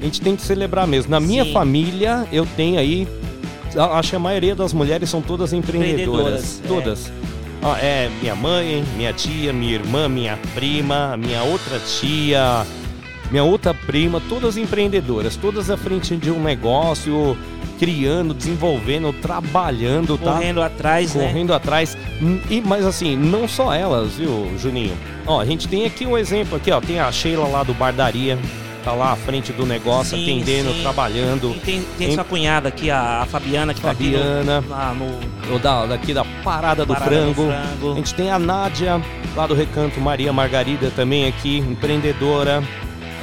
a 0.00 0.04
gente 0.04 0.20
tem 0.20 0.36
que 0.36 0.42
celebrar 0.42 0.86
mesmo. 0.86 1.10
Na 1.10 1.18
minha 1.20 1.44
Sim. 1.44 1.52
família, 1.52 2.26
eu 2.32 2.46
tenho 2.56 2.78
aí. 2.78 3.08
Acho 3.92 4.10
que 4.10 4.16
a 4.16 4.20
maioria 4.20 4.54
das 4.54 4.72
mulheres 4.72 5.10
são 5.10 5.20
todas 5.20 5.52
empreendedoras. 5.52 6.60
Empreendedoras, 6.60 6.62
é. 6.64 6.68
Todas. 6.68 7.12
Ó, 7.22 7.35
é 7.80 8.08
minha 8.20 8.34
mãe, 8.34 8.84
minha 8.96 9.12
tia, 9.12 9.52
minha 9.52 9.74
irmã, 9.74 10.08
minha 10.08 10.38
prima, 10.54 11.16
minha 11.16 11.42
outra 11.42 11.78
tia, 11.78 12.66
minha 13.30 13.42
outra 13.42 13.74
prima, 13.74 14.20
todas 14.28 14.56
empreendedoras, 14.56 15.36
todas 15.36 15.70
à 15.70 15.76
frente 15.76 16.16
de 16.16 16.30
um 16.30 16.40
negócio, 16.40 17.36
criando, 17.78 18.32
desenvolvendo, 18.32 19.12
trabalhando, 19.12 20.16
tá? 20.16 20.32
Correndo 20.32 20.62
atrás, 20.62 21.14
né? 21.14 21.26
correndo 21.26 21.52
atrás. 21.52 21.96
E, 22.48 22.60
mas 22.60 22.84
assim, 22.84 23.16
não 23.16 23.48
só 23.48 23.74
elas, 23.74 24.14
viu, 24.14 24.50
Juninho? 24.58 24.96
Ó, 25.26 25.40
a 25.40 25.44
gente 25.44 25.68
tem 25.68 25.84
aqui 25.84 26.06
um 26.06 26.16
exemplo 26.16 26.56
aqui, 26.56 26.70
ó. 26.70 26.80
Tem 26.80 27.00
a 27.00 27.10
Sheila 27.10 27.48
lá 27.48 27.62
do 27.62 27.74
Bardaria, 27.74 28.38
tá 28.86 28.92
lá 28.92 29.12
à 29.12 29.16
frente 29.16 29.52
do 29.52 29.66
negócio, 29.66 30.16
Sim, 30.16 30.22
atendendo, 30.22 30.72
sim. 30.72 30.80
trabalhando. 30.82 31.50
E 31.56 31.58
tem, 31.58 31.82
tem 31.98 32.10
Em- 32.10 32.14
sua 32.14 32.22
cunhada 32.22 32.68
aqui, 32.68 32.88
a, 32.88 33.22
a 33.22 33.26
Fabiana, 33.26 33.74
que 33.74 33.80
Fabiana. 33.80 34.62
tá 34.62 34.88
aqui 34.90 34.98
no, 34.98 35.50
no 35.50 35.56
O 35.56 35.58
da, 35.58 35.86
daqui 35.86 36.14
da 36.14 36.24
Parada 36.44 36.86
do 36.86 36.94
Parada 36.94 37.10
do 37.10 37.34
Frango. 37.34 37.46
Frango. 37.50 37.92
A 37.92 37.96
gente 37.96 38.14
tem 38.14 38.30
a 38.30 38.38
Nádia, 38.38 39.02
lá 39.34 39.44
do 39.44 39.54
Recanto 39.54 40.00
Maria 40.00 40.32
Margarida 40.32 40.92
também 40.94 41.26
aqui, 41.26 41.58
empreendedora. 41.58 42.62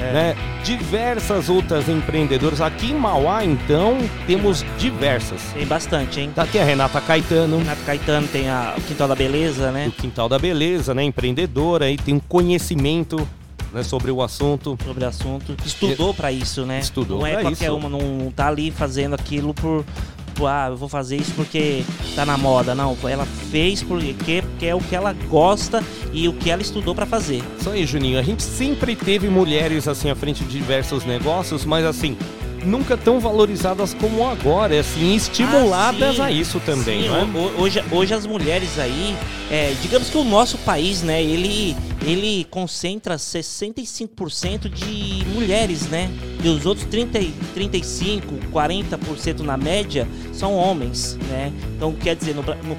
É. 0.02 0.12
Né? 0.12 0.36
Diversas 0.66 1.48
outras 1.50 1.88
empreendedoras. 1.88 2.60
Aqui 2.60 2.92
em 2.92 2.96
Mauá, 2.96 3.46
então, 3.46 3.98
temos 4.28 4.66
diversas. 4.78 5.40
Tem 5.54 5.66
bastante, 5.66 6.20
hein? 6.20 6.32
Tá 6.36 6.44
aqui 6.44 6.60
a 6.60 6.64
Renata 6.66 7.00
Caetano, 7.00 7.60
Renato 7.60 7.84
Caetano 7.86 8.28
tem 8.28 8.50
a, 8.50 8.74
o 8.78 8.82
Quintal 8.82 9.08
da 9.08 9.16
Beleza, 9.16 9.72
né? 9.72 9.86
do 9.86 9.92
Quintal 9.94 10.28
da 10.28 10.38
Beleza, 10.38 10.94
né? 10.94 11.04
Empreendedora, 11.06 11.90
e 11.90 11.96
tem 11.96 12.16
um 12.16 12.20
conhecimento 12.20 13.26
né, 13.74 13.84
sobre 13.84 14.12
o 14.12 14.22
assunto. 14.22 14.78
Sobre 14.86 15.04
o 15.04 15.08
assunto. 15.08 15.56
Estudou 15.66 16.14
pra 16.14 16.32
isso, 16.32 16.66
né? 16.66 16.80
Estudou 16.80 17.20
Não 17.20 17.28
é 17.28 17.42
qualquer 17.42 17.66
isso. 17.66 17.76
uma, 17.76 17.90
não, 17.90 18.32
tá 18.36 18.48
ali 18.48 18.70
fazendo 18.72 19.16
aquilo 19.16 19.54
por, 19.54 19.84
por, 20.36 20.48
Ah, 20.48 20.68
eu 20.70 20.78
vou 20.78 20.88
fazer 20.90 21.18
isso 21.18 21.32
porque 21.36 21.84
tá 22.16 22.26
na 22.26 22.38
moda. 22.38 22.74
Não, 22.76 22.96
ela 23.04 23.26
fez 23.52 23.82
porque, 23.84 24.42
porque 24.42 24.66
é 24.66 24.76
o 24.76 24.80
que 24.80 24.96
ela 24.96 25.14
gosta 25.30 25.84
e 26.12 26.28
o 26.28 26.34
que 26.34 26.50
ela 26.50 26.62
estudou 26.62 26.94
pra 26.94 27.06
fazer. 27.06 27.42
Isso 27.60 27.70
aí, 27.70 27.86
Juninho. 27.86 28.20
A 28.20 28.24
gente 28.24 28.44
sempre 28.44 28.96
teve 28.96 29.28
mulheres 29.30 29.88
assim 29.88 30.10
à 30.10 30.16
frente 30.16 30.44
de 30.44 30.58
diversos 30.58 31.06
negócios, 31.06 31.66
mas 31.66 31.86
assim, 31.86 32.16
nunca 32.66 32.96
tão 32.96 33.20
valorizadas 33.20 33.94
como 33.94 34.28
agora, 34.28 34.80
assim, 34.80 35.16
estimuladas 35.16 36.20
Ah, 36.20 36.26
a 36.26 36.32
isso 36.32 36.60
também, 36.62 37.04
Sim, 37.04 37.08
é? 37.10 37.12
ho- 37.12 37.62
hoje, 37.62 37.84
hoje 37.92 38.14
as 38.14 38.26
mulheres 38.26 38.80
aí, 38.80 39.16
é, 39.52 39.74
digamos 39.82 40.10
que 40.10 40.18
o 40.18 40.24
nosso 40.24 40.58
país, 40.60 41.02
né, 41.02 41.22
ele, 41.22 41.76
ele 42.04 42.46
concentra 42.52 43.16
65% 43.18 44.70
de 44.70 45.26
mulheres, 45.34 45.88
né? 45.88 46.10
E 46.44 46.48
os 46.50 46.66
outros 46.66 46.86
30, 46.88 47.20
e- 47.20 47.34
35, 47.54 48.36
40% 48.52 49.40
na 49.40 49.56
média 49.58 50.08
são 50.34 50.54
homens, 50.56 51.18
né? 51.30 51.52
Então 51.76 51.94
quer 51.94 52.16
dizer, 52.16 52.36
no, 52.36 52.42
no 52.44 52.74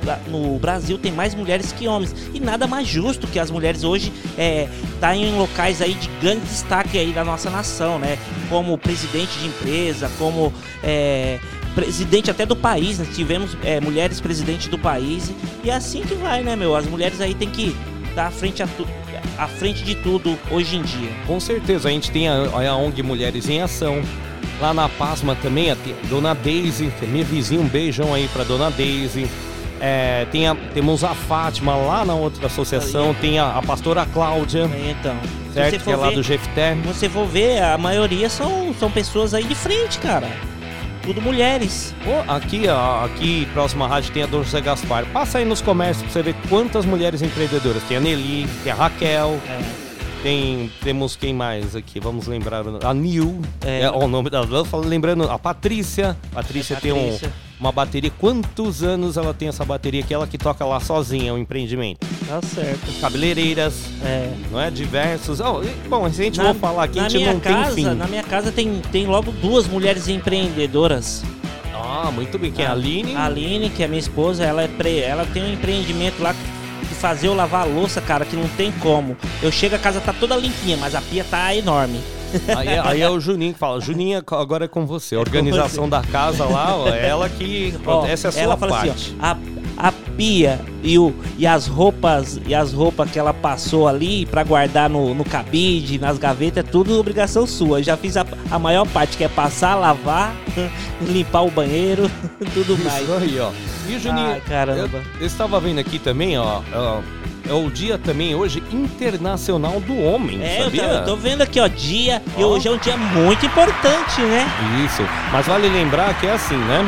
no 0.52 0.58
Brasil 0.58 0.98
tem 0.98 1.10
mais 1.12 1.34
mulheres 1.34 1.72
que 1.72 1.88
homens. 1.88 2.14
E 2.34 2.40
nada 2.40 2.66
mais 2.66 2.86
justo 2.86 3.26
que 3.26 3.38
as 3.38 3.50
mulheres 3.50 3.82
hoje 3.84 4.12
é, 4.36 4.68
tá 5.00 5.14
em 5.16 5.36
locais 5.36 5.80
aí 5.80 5.94
de 5.94 6.08
grande 6.20 6.40
destaque 6.44 6.98
aí 6.98 7.12
da 7.12 7.24
nossa 7.24 7.48
nação, 7.50 7.98
né? 7.98 8.18
Como 8.50 8.76
presidente 8.76 9.38
de 9.38 9.46
empresa, 9.46 10.10
como 10.18 10.52
é, 10.82 11.38
presidente 11.74 12.30
até 12.30 12.44
do 12.44 12.54
país, 12.54 12.98
né? 12.98 13.06
Tivemos 13.14 13.56
é, 13.64 13.80
mulheres 13.80 14.20
presidente 14.20 14.68
do 14.68 14.78
país 14.78 15.32
e 15.64 15.70
é 15.70 15.74
assim 15.74 16.02
que 16.02 16.14
vai, 16.14 16.42
né, 16.42 16.54
meu? 16.56 16.76
As 16.76 16.86
mulheres 16.86 17.20
aí 17.20 17.34
tem 17.34 17.48
que 17.50 17.74
à 18.16 18.30
frente, 18.30 18.62
a 18.62 18.66
tu- 18.66 18.86
à 19.38 19.46
frente 19.48 19.82
de 19.84 19.94
tudo 19.94 20.38
hoje 20.50 20.76
em 20.76 20.82
dia. 20.82 21.10
Com 21.26 21.38
certeza, 21.40 21.88
a 21.88 21.92
gente 21.92 22.10
tem 22.10 22.28
a, 22.28 22.48
a 22.68 22.76
ONG 22.76 23.02
Mulheres 23.02 23.48
em 23.48 23.60
Ação. 23.62 24.02
Lá 24.60 24.72
na 24.72 24.88
Pasma 24.88 25.34
também, 25.42 25.70
a 25.72 25.76
Dona 26.08 26.32
é 27.02 27.06
minha 27.06 27.24
vizinha, 27.24 27.60
um 27.60 27.66
beijão 27.66 28.14
aí 28.14 28.28
pra 28.32 28.44
Dona 28.44 28.70
Daisy. 28.70 29.26
É, 29.80 30.26
tem 30.30 30.46
a- 30.46 30.54
temos 30.72 31.02
a 31.02 31.12
Fátima 31.14 31.74
lá 31.74 32.04
na 32.04 32.14
outra 32.14 32.46
associação, 32.46 33.12
tem 33.14 33.38
a, 33.38 33.58
a 33.58 33.62
pastora 33.62 34.06
Cláudia, 34.06 34.70
Então, 34.88 35.16
certo? 35.52 35.82
Que 35.84 35.90
é 35.90 35.96
lá 35.96 36.08
ver, 36.08 36.14
do 36.14 36.22
se 36.22 36.38
você 36.86 37.08
for 37.08 37.26
ver, 37.26 37.60
a 37.62 37.76
maioria 37.76 38.30
são, 38.30 38.72
são 38.78 38.90
pessoas 38.90 39.34
aí 39.34 39.42
de 39.44 39.54
frente, 39.54 39.98
cara. 39.98 40.28
Tudo 41.04 41.20
mulheres. 41.20 41.94
Ô, 42.06 42.30
aqui, 42.32 42.66
ó, 42.68 43.04
aqui 43.04 43.46
próxima 43.52 43.86
rádio 43.86 44.10
tem 44.12 44.22
a 44.22 44.26
José 44.26 44.60
Gaspar. 44.60 45.04
Passa 45.12 45.38
aí 45.38 45.44
nos 45.44 45.60
comércios 45.60 46.02
pra 46.04 46.12
você 46.12 46.22
ver 46.22 46.34
quantas 46.48 46.86
mulheres 46.86 47.20
empreendedoras. 47.20 47.82
Tem 47.82 47.96
a 47.98 48.00
Nelly, 48.00 48.48
tem 48.62 48.72
a 48.72 48.74
Raquel, 48.74 49.38
É, 49.46 49.60
tem. 50.22 50.72
Temos 50.82 51.14
quem 51.14 51.34
mais 51.34 51.76
aqui? 51.76 52.00
Vamos 52.00 52.26
lembrar. 52.26 52.64
A 52.82 52.94
Nil, 52.94 53.40
É. 53.64 53.82
é, 53.82 53.90
o 53.90 54.08
nome 54.08 54.30
falo, 54.64 54.84
Lembrando, 54.88 55.24
a 55.30 55.38
Patrícia. 55.38 56.16
Patrícia 56.32 56.74
É, 56.74 56.80
tem 56.80 56.92
um, 56.92 56.96
Patrícia. 57.12 57.32
uma 57.60 57.70
bateria. 57.70 58.10
Quantos 58.18 58.82
anos 58.82 59.18
ela 59.18 59.34
tem 59.34 59.48
essa 59.48 59.64
bateria 59.64 60.02
que 60.02 60.14
ela 60.14 60.26
que 60.26 60.38
toca 60.38 60.64
lá 60.64 60.80
sozinha, 60.80 61.34
o 61.34 61.38
empreendimento? 61.38 62.06
Tá 62.28 62.40
certo. 62.42 63.00
Cabeleireiras, 63.00 63.74
É. 64.04 64.30
não 64.50 64.60
é? 64.60 64.70
Diversos. 64.70 65.40
E- 65.40 65.88
bom, 65.88 66.10
se 66.10 66.20
a 66.20 66.24
gente 66.24 66.40
for 66.40 66.54
falar 66.54 66.84
aqui, 66.84 66.98
a 66.98 67.02
gente 67.08 67.16
minha 67.18 67.32
não 67.34 67.40
casa, 67.40 67.74
tem 67.74 67.84
fim. 67.84 67.94
Na 67.94 68.06
minha 68.06 68.22
casa 68.22 68.50
tem, 68.52 68.80
tem 68.92 69.06
logo 69.06 69.30
duas 69.32 69.66
mulheres 69.66 70.08
empreendedoras. 70.08 71.22
Ah, 71.74 72.10
muito 72.10 72.38
bem. 72.38 72.50
Que 72.50 72.62
é 72.62 72.66
a 72.66 72.72
Aline. 72.72 73.14
A 73.14 73.26
Aline, 73.26 73.70
que 73.70 73.82
é 73.82 73.86
minha 73.88 74.00
esposa, 74.00 74.44
ela, 74.44 74.62
é 74.62 74.68
pre... 74.68 74.98
ela 75.00 75.24
tem 75.26 75.42
um 75.44 75.52
empreendimento 75.52 76.22
lá 76.22 76.32
de 76.32 76.94
fazer 76.94 77.28
eu 77.28 77.34
lavar 77.34 77.62
a 77.62 77.64
louça, 77.64 78.00
cara, 78.00 78.24
que 78.24 78.36
não 78.36 78.48
tem 78.56 78.72
como. 78.72 79.16
Eu 79.42 79.50
chego, 79.52 79.74
a 79.74 79.78
casa 79.78 80.00
tá 80.00 80.12
toda 80.12 80.36
limpinha, 80.36 80.76
mas 80.76 80.94
a 80.94 81.00
pia 81.00 81.24
tá 81.24 81.54
enorme. 81.54 82.00
Aí, 82.56 82.66
é- 82.68 82.80
aí 82.80 83.00
é 83.00 83.08
o 83.08 83.20
Juninho 83.20 83.52
que 83.52 83.58
fala. 83.60 83.80
Juninho, 83.80 84.18
agora 84.32 84.64
é 84.64 84.68
com 84.68 84.84
você. 84.84 85.14
A 85.14 85.20
organização 85.20 85.88
da 85.88 86.02
casa 86.02 86.44
lá, 86.44 86.76
ó, 86.76 86.88
é 86.88 87.06
ela 87.08 87.28
que. 87.28 87.72
Ó, 87.86 88.04
essa 88.04 88.26
é 88.26 88.28
a 88.28 88.32
sua 88.32 88.42
ela 88.42 88.56
fala 88.56 88.72
parte. 88.72 88.90
assim, 88.90 89.16
ó, 89.20 89.24
a, 89.24 89.36
a 89.76 89.90
pia 89.90 90.60
e, 90.82 90.98
o, 90.98 91.12
e 91.36 91.46
as 91.46 91.66
roupas 91.66 92.40
e 92.46 92.54
as 92.54 92.72
roupas 92.72 93.10
que 93.10 93.18
ela 93.18 93.34
passou 93.34 93.88
ali 93.88 94.24
pra 94.26 94.44
guardar 94.44 94.88
no, 94.88 95.14
no 95.14 95.24
cabide, 95.24 95.98
nas 95.98 96.18
gavetas, 96.18 96.64
é 96.64 96.68
tudo 96.70 96.98
obrigação 96.98 97.46
sua. 97.46 97.80
Eu 97.80 97.82
já 97.82 97.96
fiz 97.96 98.16
a, 98.16 98.24
a 98.50 98.58
maior 98.58 98.86
parte, 98.86 99.16
que 99.16 99.24
é 99.24 99.28
passar, 99.28 99.74
lavar, 99.74 100.32
limpar 101.02 101.42
o 101.42 101.50
banheiro, 101.50 102.10
tudo 102.54 102.78
mais. 102.84 103.02
Isso 103.02 103.12
aí, 103.12 103.38
ó. 103.40 103.50
E 103.88 103.98
Juninho, 103.98 104.26
Ai, 104.32 104.40
caramba. 104.48 104.98
Eu, 104.98 105.20
eu 105.20 105.26
estava 105.26 105.58
vendo 105.60 105.78
aqui 105.80 105.98
também, 105.98 106.38
ó. 106.38 106.60
ó, 106.72 107.00
É 107.48 107.52
o 107.52 107.68
dia 107.70 107.98
também 107.98 108.34
hoje 108.34 108.62
internacional 108.72 109.80
do 109.80 109.98
homem, 110.02 110.40
É, 110.42 110.54
eu 110.60 110.64
tô, 110.64 110.64
sabia? 110.64 110.82
eu 110.84 111.04
tô 111.04 111.16
vendo 111.16 111.42
aqui, 111.42 111.58
ó, 111.60 111.66
dia, 111.66 112.22
e 112.38 112.42
Ó. 112.44 112.46
hoje 112.48 112.68
é 112.68 112.70
um 112.70 112.78
dia 112.78 112.96
muito 112.96 113.44
importante, 113.44 114.20
né? 114.22 114.46
Isso. 114.86 115.02
Mas 115.32 115.46
vale 115.46 115.68
lembrar 115.68 116.18
que 116.20 116.26
é 116.26 116.32
assim, 116.32 116.56
né? 116.56 116.80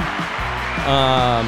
Ah, 0.87 1.43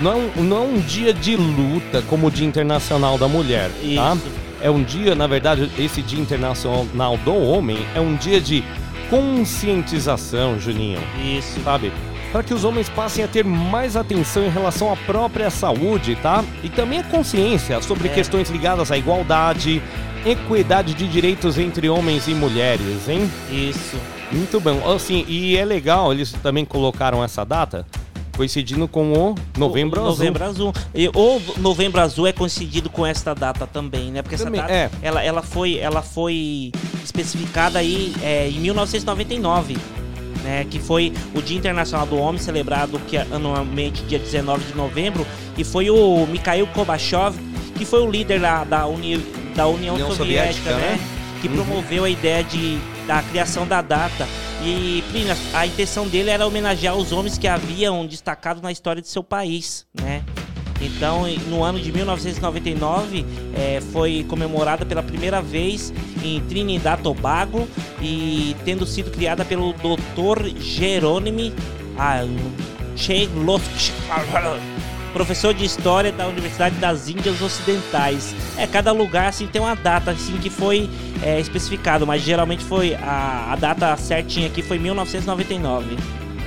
não, 0.00 0.12
é 0.12 0.14
um, 0.14 0.42
não 0.42 0.56
é 0.56 0.60
um 0.60 0.78
dia 0.80 1.12
de 1.12 1.36
luta 1.36 2.02
como 2.08 2.26
o 2.26 2.30
Dia 2.30 2.46
Internacional 2.46 3.16
da 3.18 3.28
Mulher, 3.28 3.70
tá? 3.70 4.14
Isso. 4.14 4.44
É 4.60 4.70
um 4.70 4.82
dia, 4.82 5.14
na 5.14 5.26
verdade, 5.26 5.70
esse 5.78 6.00
Dia 6.00 6.18
Internacional 6.20 7.16
do 7.18 7.34
Homem 7.34 7.78
é 7.94 8.00
um 8.00 8.14
dia 8.16 8.40
de 8.40 8.64
conscientização, 9.10 10.58
Juninho, 10.58 11.00
Isso. 11.22 11.60
sabe? 11.62 11.92
Para 12.32 12.42
que 12.42 12.52
os 12.52 12.64
homens 12.64 12.88
passem 12.88 13.22
a 13.24 13.28
ter 13.28 13.44
mais 13.44 13.94
atenção 13.94 14.44
em 14.44 14.48
relação 14.50 14.92
à 14.92 14.96
própria 14.96 15.50
saúde, 15.50 16.16
tá? 16.16 16.42
E 16.64 16.68
também 16.68 16.98
a 16.98 17.04
consciência 17.04 17.80
sobre 17.80 18.08
É. 18.08 18.12
questões 18.12 18.50
ligadas 18.50 18.90
à 18.90 18.96
igualdade, 18.98 19.80
equidade 20.26 20.94
de 20.94 21.06
direitos 21.06 21.58
entre 21.58 21.88
homens 21.88 22.26
e 22.26 22.34
mulheres, 22.34 23.08
hein? 23.08 23.30
Isso. 23.50 23.96
Muito 24.32 24.58
bom. 24.58 24.82
Assim, 24.92 25.24
e 25.28 25.56
é 25.56 25.64
legal, 25.64 26.12
eles 26.12 26.32
também 26.42 26.64
colocaram 26.64 27.22
essa 27.22 27.44
data 27.44 27.86
coincidindo 28.34 28.86
com 28.86 29.12
o 29.12 29.34
Novembro 29.56 30.00
O 30.00 30.04
Azul. 30.04 30.16
Novembro 30.16 30.44
Azul. 30.44 30.72
E, 30.94 31.08
o 31.08 31.40
Novembro 31.58 32.00
Azul 32.00 32.26
é 32.26 32.32
coincidido 32.32 32.90
com 32.90 33.06
esta 33.06 33.34
data 33.34 33.66
também, 33.66 34.10
né? 34.10 34.22
Porque 34.22 34.34
essa 34.34 34.44
Também, 34.44 34.60
data, 34.60 34.72
é. 34.72 34.90
ela, 35.02 35.22
ela, 35.22 35.42
foi, 35.42 35.78
ela 35.78 36.02
foi 36.02 36.72
especificada 37.02 37.78
aí 37.78 38.14
é, 38.22 38.48
em 38.48 38.60
1999. 38.60 39.76
Né, 40.42 40.66
que 40.70 40.78
foi 40.78 41.10
o 41.34 41.40
Dia 41.40 41.56
Internacional 41.56 42.06
do 42.06 42.18
Homem, 42.18 42.38
celebrado 42.38 42.98
que 43.08 43.16
é 43.16 43.26
anualmente 43.32 44.02
dia 44.02 44.18
19 44.18 44.62
de 44.64 44.76
novembro, 44.76 45.26
e 45.56 45.64
foi 45.64 45.88
o 45.88 46.26
Mikhail 46.26 46.66
Gorbachev, 46.66 47.34
que 47.78 47.86
foi 47.86 48.02
o 48.02 48.10
líder 48.10 48.42
da, 53.06 53.22
criação 53.22 53.66
da 53.66 53.80
data. 53.82 54.26
E, 54.62 55.02
Plínio, 55.10 55.34
a 55.52 55.66
intenção 55.66 56.06
dele 56.08 56.30
era 56.30 56.46
homenagear 56.46 56.96
os 56.96 57.12
homens 57.12 57.36
que 57.36 57.46
haviam 57.46 58.06
destacado 58.06 58.62
na 58.62 58.72
história 58.72 59.02
de 59.02 59.08
seu 59.08 59.22
país, 59.22 59.86
né? 60.00 60.22
Então, 60.80 61.22
no 61.48 61.62
ano 61.62 61.80
de 61.80 61.90
1999, 61.92 63.24
eh, 63.54 63.80
foi 63.92 64.24
comemorada 64.28 64.84
pela 64.84 65.02
primeira 65.02 65.40
vez 65.40 65.92
em 66.22 66.40
Trinidad 66.42 67.00
Tobago 67.00 67.68
e 68.02 68.54
tendo 68.64 68.84
sido 68.84 69.10
criada 69.10 69.44
pelo 69.44 69.72
Dr. 69.74 70.60
Jerônimo 70.60 71.52
ah, 71.96 72.20
Chelos- 72.96 73.92
professor 75.14 75.54
de 75.54 75.64
História 75.64 76.12
da 76.12 76.26
Universidade 76.26 76.74
das 76.76 77.08
Índias 77.08 77.40
Ocidentais. 77.40 78.34
É, 78.58 78.66
cada 78.66 78.92
lugar 78.92 79.28
assim 79.28 79.46
tem 79.46 79.62
uma 79.62 79.74
data 79.74 80.10
assim 80.10 80.36
que 80.36 80.50
foi 80.50 80.90
é, 81.22 81.40
especificado, 81.40 82.06
mas 82.06 82.20
geralmente 82.22 82.62
foi 82.64 82.94
a, 82.96 83.48
a 83.52 83.56
data 83.56 83.96
certinha 83.96 84.48
aqui 84.48 84.60
foi 84.60 84.78
1999. 84.78 85.96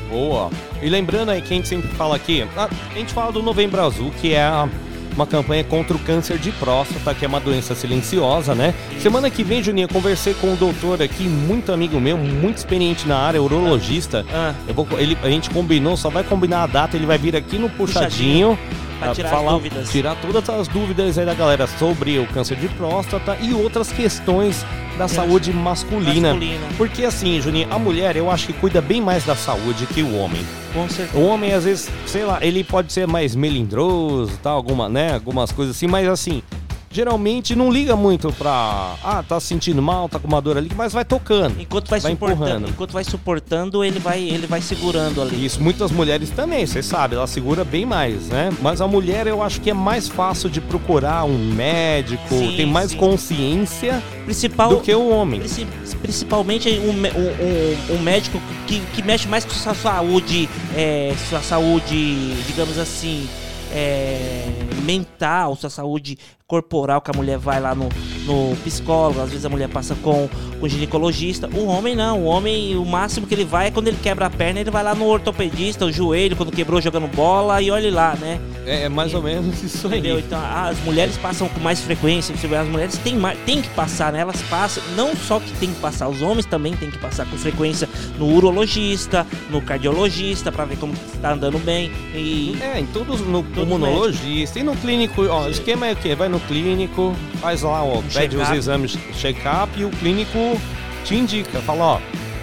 Boa. 0.09 0.49
E 0.81 0.89
lembrando 0.89 1.29
aí 1.31 1.41
que 1.41 1.53
a 1.53 1.55
gente 1.57 1.67
sempre 1.67 1.89
fala 1.95 2.15
aqui, 2.15 2.45
a 2.55 2.65
a 2.65 2.97
gente 2.97 3.13
fala 3.13 3.31
do 3.31 3.41
Novembro 3.41 3.81
Azul, 3.81 4.11
que 4.21 4.33
é 4.33 4.43
a- 4.43 4.69
uma 5.17 5.25
campanha 5.25 5.63
contra 5.63 5.97
o 5.97 5.99
câncer 5.99 6.37
de 6.37 6.51
próstata, 6.51 7.13
que 7.13 7.25
é 7.25 7.27
uma 7.27 7.39
doença 7.39 7.73
silenciosa, 7.73 8.53
né? 8.53 8.73
Semana 8.99 9.29
que 9.31 9.43
vem, 9.43 9.63
Juninho, 9.63 9.87
conversei 9.87 10.35
com 10.35 10.51
um 10.51 10.55
doutor 10.55 11.01
aqui, 11.01 11.23
muito 11.23 11.71
amigo 11.71 11.99
meu, 11.99 12.15
muito 12.17 12.57
experiente 12.57 13.07
na 13.07 13.17
área, 13.17 13.41
urologista. 13.41 14.23
Ah, 14.31 14.53
Eu 14.67 14.75
vou, 14.75 14.87
ele, 14.99 15.17
a 15.23 15.29
gente 15.29 15.49
combinou, 15.49 15.97
só 15.97 16.09
vai 16.09 16.23
combinar 16.23 16.63
a 16.63 16.67
data, 16.67 16.95
ele 16.95 17.07
vai 17.07 17.17
vir 17.17 17.35
aqui 17.35 17.57
no 17.57 17.67
puxadinho. 17.69 18.57
Pra 18.99 19.11
ah, 19.11 19.15
tirar 19.15 19.37
as 19.37 19.51
dúvidas. 19.51 19.89
Tirar 19.89 20.15
todas 20.15 20.49
as 20.49 20.67
dúvidas 20.67 21.17
aí 21.17 21.25
da 21.25 21.33
galera 21.33 21.67
sobre 21.67 22.17
o 22.19 22.27
câncer 22.27 22.57
de 22.57 22.67
próstata 22.69 23.37
e 23.39 23.53
outras 23.53 23.91
questões 23.91 24.65
da 24.97 25.07
saúde 25.07 25.53
masculina. 25.53 26.29
masculina. 26.29 26.67
Porque 26.75 27.05
assim, 27.05 27.39
Juninho, 27.39 27.67
a 27.71 27.77
mulher 27.77 28.15
eu 28.15 28.31
acho 28.31 28.47
que 28.47 28.53
cuida 28.53 28.81
bem 28.81 28.99
mais 28.99 29.23
da 29.23 29.35
saúde 29.35 29.85
que 29.85 30.01
o 30.01 30.15
homem. 30.17 30.43
Com 30.73 30.89
certeza. 30.89 31.17
O 31.17 31.27
homem, 31.27 31.53
às 31.53 31.63
vezes, 31.63 31.89
sei 32.05 32.25
lá, 32.25 32.39
ele 32.41 32.63
pode 32.63 32.91
ser 32.91 33.07
mais 33.07 33.35
melindroso, 33.35 34.31
tal, 34.41 34.55
alguma, 34.55 34.89
né? 34.89 35.13
Algumas 35.13 35.51
coisas 35.51 35.75
assim, 35.75 35.87
mas 35.87 36.07
assim, 36.07 36.41
geralmente 36.97 37.55
não 37.55 37.71
liga 37.71 37.95
muito 37.95 38.33
pra. 38.33 38.95
Ah, 39.03 39.23
tá 39.27 39.39
se 39.39 39.45
sentindo 39.47 39.81
mal, 39.83 40.09
tá 40.09 40.17
com 40.17 40.27
uma 40.27 40.41
dor 40.41 40.57
ali, 40.57 40.71
mas 40.75 40.93
vai 40.93 41.05
tocando. 41.05 41.61
Enquanto 41.61 41.89
vai, 41.89 41.99
Vai 41.99 42.11
suportando, 42.13 42.67
enquanto 42.69 42.91
vai 42.91 43.03
suportando, 43.03 43.83
ele 43.83 43.99
vai, 43.99 44.19
ele 44.19 44.47
vai 44.47 44.61
segurando 44.61 45.21
ali. 45.21 45.45
Isso, 45.45 45.61
muitas 45.61 45.91
mulheres 45.91 46.31
também, 46.31 46.65
você 46.65 46.81
sabe, 46.81 47.15
ela 47.15 47.27
segura 47.27 47.63
bem 47.63 47.85
mais, 47.85 48.29
né? 48.29 48.49
Mas 48.63 48.81
a 48.81 48.87
mulher 48.87 49.27
eu 49.27 49.43
acho 49.43 49.61
que 49.61 49.69
é 49.69 49.73
mais 49.75 50.07
fácil 50.07 50.49
de 50.49 50.59
procurar 50.59 51.23
um 51.23 51.37
médico, 51.53 52.27
Sim, 52.29 52.55
tem 52.57 52.65
mais 52.65 52.91
sim. 52.91 52.97
consciência 52.97 54.01
Principal, 54.25 54.69
do 54.69 54.81
que 54.81 54.93
o 54.93 55.09
homem. 55.09 55.39
Princi- 55.41 55.67
Principalmente 56.01 56.69
um, 56.79 56.89
um- 56.91 57.93
um- 57.93 57.95
um 57.97 58.01
médico 58.01 58.39
que, 58.65 58.79
que 58.95 59.03
mexe 59.03 59.27
mais 59.27 59.45
com 59.45 59.51
sua 59.51 59.73
saúde, 59.75 60.49
é, 60.75 61.13
sua 61.29 61.41
saúde, 61.41 62.33
digamos 62.47 62.77
assim, 62.79 63.27
é, 63.71 64.43
mental, 64.83 65.55
sua 65.55 65.69
saúde 65.69 66.17
corporal, 66.47 67.01
que 67.01 67.11
a 67.11 67.13
mulher 67.13 67.37
vai 67.37 67.59
lá 67.59 67.75
no, 67.75 67.89
no 68.25 68.55
psicólogo, 68.63 69.21
às 69.21 69.29
vezes 69.29 69.45
a 69.45 69.49
mulher 69.49 69.67
passa 69.67 69.95
com 69.95 70.29
o 70.61 70.67
ginecologista. 70.67 71.49
O 71.53 71.65
homem 71.67 71.95
não, 71.95 72.21
o 72.21 72.25
homem, 72.25 72.75
o 72.77 72.85
máximo 72.85 73.27
que 73.27 73.33
ele 73.35 73.43
vai 73.43 73.67
é 73.67 73.71
quando 73.71 73.89
ele 73.89 73.97
quebra 74.01 74.27
a 74.27 74.29
perna, 74.29 74.61
ele 74.61 74.71
vai 74.71 74.81
lá 74.81 74.95
no 74.95 75.05
ortopedista, 75.05 75.85
o 75.85 75.91
joelho, 75.91 76.37
quando 76.37 76.51
quebrou 76.51 76.79
jogando 76.79 77.07
bola, 77.07 77.61
e 77.61 77.69
olhe 77.69 77.91
lá, 77.91 78.15
né? 78.15 78.39
É, 78.65 78.83
é 78.83 78.89
mais 78.89 79.13
ou 79.13 79.21
menos 79.21 79.61
isso 79.61 79.87
aí. 79.87 79.99
Entendeu? 79.99 80.19
Então 80.19 80.39
as 80.41 80.79
mulheres 80.85 81.17
passam 81.17 81.49
com 81.49 81.59
mais 81.59 81.81
frequência, 81.81 82.33
as 82.33 82.67
mulheres 82.67 82.97
têm, 82.97 83.17
mais, 83.17 83.37
têm 83.39 83.61
que 83.61 83.69
passar, 83.69 84.13
né? 84.13 84.19
Elas 84.19 84.41
passam, 84.43 84.81
não 84.95 85.15
só 85.15 85.39
que 85.39 85.51
tem 85.53 85.73
que 85.73 85.79
passar, 85.81 86.07
os 86.07 86.21
homens 86.21 86.45
também 86.45 86.73
têm 86.75 86.89
que 86.89 86.97
passar 86.97 87.25
com 87.25 87.37
frequência 87.37 87.89
no 88.17 88.33
urologista, 88.33 89.27
no 89.49 89.61
cardiologista, 89.61 90.51
pra 90.51 90.63
ver 90.63 90.77
como 90.77 90.93
que 90.93 91.17
tá 91.17 91.33
andando 91.33 91.59
bem. 91.59 91.91
E 92.15 92.57
É, 92.61 92.79
em 92.79 92.85
todos, 92.87 93.19
no 93.19 93.43
Todos 93.43 93.55
pulmonologista 93.55 94.59
e 94.59 94.63
no 94.63 94.75
clínico, 94.77 95.25
ó, 95.27 95.45
o 95.45 95.49
esquema 95.49 95.87
é 95.87 95.93
o 95.93 95.95
quê? 95.95 96.15
Vai 96.15 96.29
no 96.29 96.36
clínico, 96.41 97.15
faz 97.41 97.61
lá, 97.63 97.83
ó, 97.83 98.01
pede 98.13 98.35
os 98.37 98.49
exames 98.55 98.97
check-up 99.13 99.69
e 99.79 99.85
o 99.85 99.89
clínico 99.89 100.59
te 101.03 101.15
indica, 101.15 101.59
fala, 101.59 101.83
ó, 101.83 101.99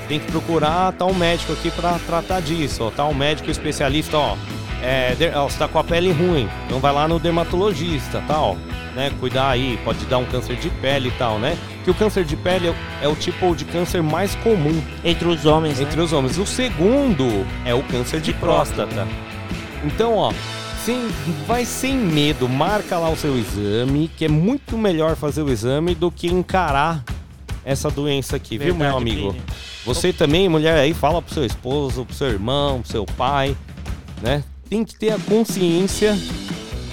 tem 0.08 0.18
que 0.20 0.30
procurar 0.30 0.92
tal 0.92 1.12
médico 1.14 1.52
aqui 1.52 1.70
pra 1.70 1.98
tratar 2.06 2.40
disso, 2.40 2.84
ó, 2.84 2.90
tal 2.90 3.12
médico 3.14 3.50
especialista, 3.50 4.16
ó, 4.18 4.36
é, 4.82 5.14
ó, 5.34 5.44
você 5.48 5.58
tá 5.58 5.68
com 5.68 5.78
a 5.78 5.84
pele 5.84 6.12
ruim, 6.12 6.48
então 6.66 6.78
vai 6.78 6.92
lá 6.92 7.06
no 7.08 7.18
dermatologista, 7.18 8.22
tal, 8.26 8.56
né, 8.94 9.10
cuidar 9.18 9.50
aí, 9.50 9.78
pode 9.84 10.04
dar 10.06 10.18
um 10.18 10.24
câncer 10.26 10.56
de 10.56 10.68
pele 10.70 11.08
e 11.08 11.12
tal, 11.12 11.38
né, 11.38 11.56
que 11.84 11.90
o 11.90 11.94
câncer 11.94 12.24
de 12.24 12.36
pele 12.36 12.68
é 12.68 12.70
o- 12.70 12.76
é 13.02 13.08
o 13.08 13.14
tipo 13.16 13.54
de 13.56 13.64
câncer 13.64 14.02
mais 14.02 14.34
comum 14.36 14.80
entre 15.04 15.26
os 15.28 15.44
homens, 15.44 15.80
entre 15.80 15.96
né? 15.96 16.02
os 16.02 16.12
homens. 16.14 16.38
O 16.38 16.46
segundo 16.46 17.46
é 17.64 17.74
o 17.74 17.82
câncer 17.82 18.20
de 18.22 18.32
próstata. 18.32 19.06
Então, 19.84 20.14
ó, 20.16 20.32
sem, 20.84 21.08
vai 21.46 21.64
sem 21.64 21.96
medo, 21.96 22.46
marca 22.46 22.98
lá 22.98 23.08
o 23.08 23.16
seu 23.16 23.38
exame, 23.38 24.06
que 24.06 24.26
é 24.26 24.28
muito 24.28 24.76
melhor 24.76 25.16
fazer 25.16 25.40
o 25.40 25.50
exame 25.50 25.94
do 25.94 26.10
que 26.10 26.26
encarar 26.26 27.02
essa 27.64 27.90
doença 27.90 28.36
aqui, 28.36 28.58
viu, 28.58 28.74
meu 28.74 28.92
Verdade, 28.92 28.96
amigo? 29.02 29.30
Plínio. 29.30 29.42
Você 29.86 30.12
também, 30.12 30.46
mulher 30.46 30.78
aí, 30.78 30.92
fala 30.92 31.22
pro 31.22 31.32
seu 31.32 31.42
esposo, 31.42 32.04
pro 32.04 32.14
seu 32.14 32.28
irmão, 32.28 32.82
pro 32.82 32.90
seu 32.90 33.06
pai, 33.06 33.56
né? 34.20 34.44
Tem 34.68 34.84
que 34.84 34.94
ter 34.94 35.12
a 35.12 35.18
consciência 35.18 36.14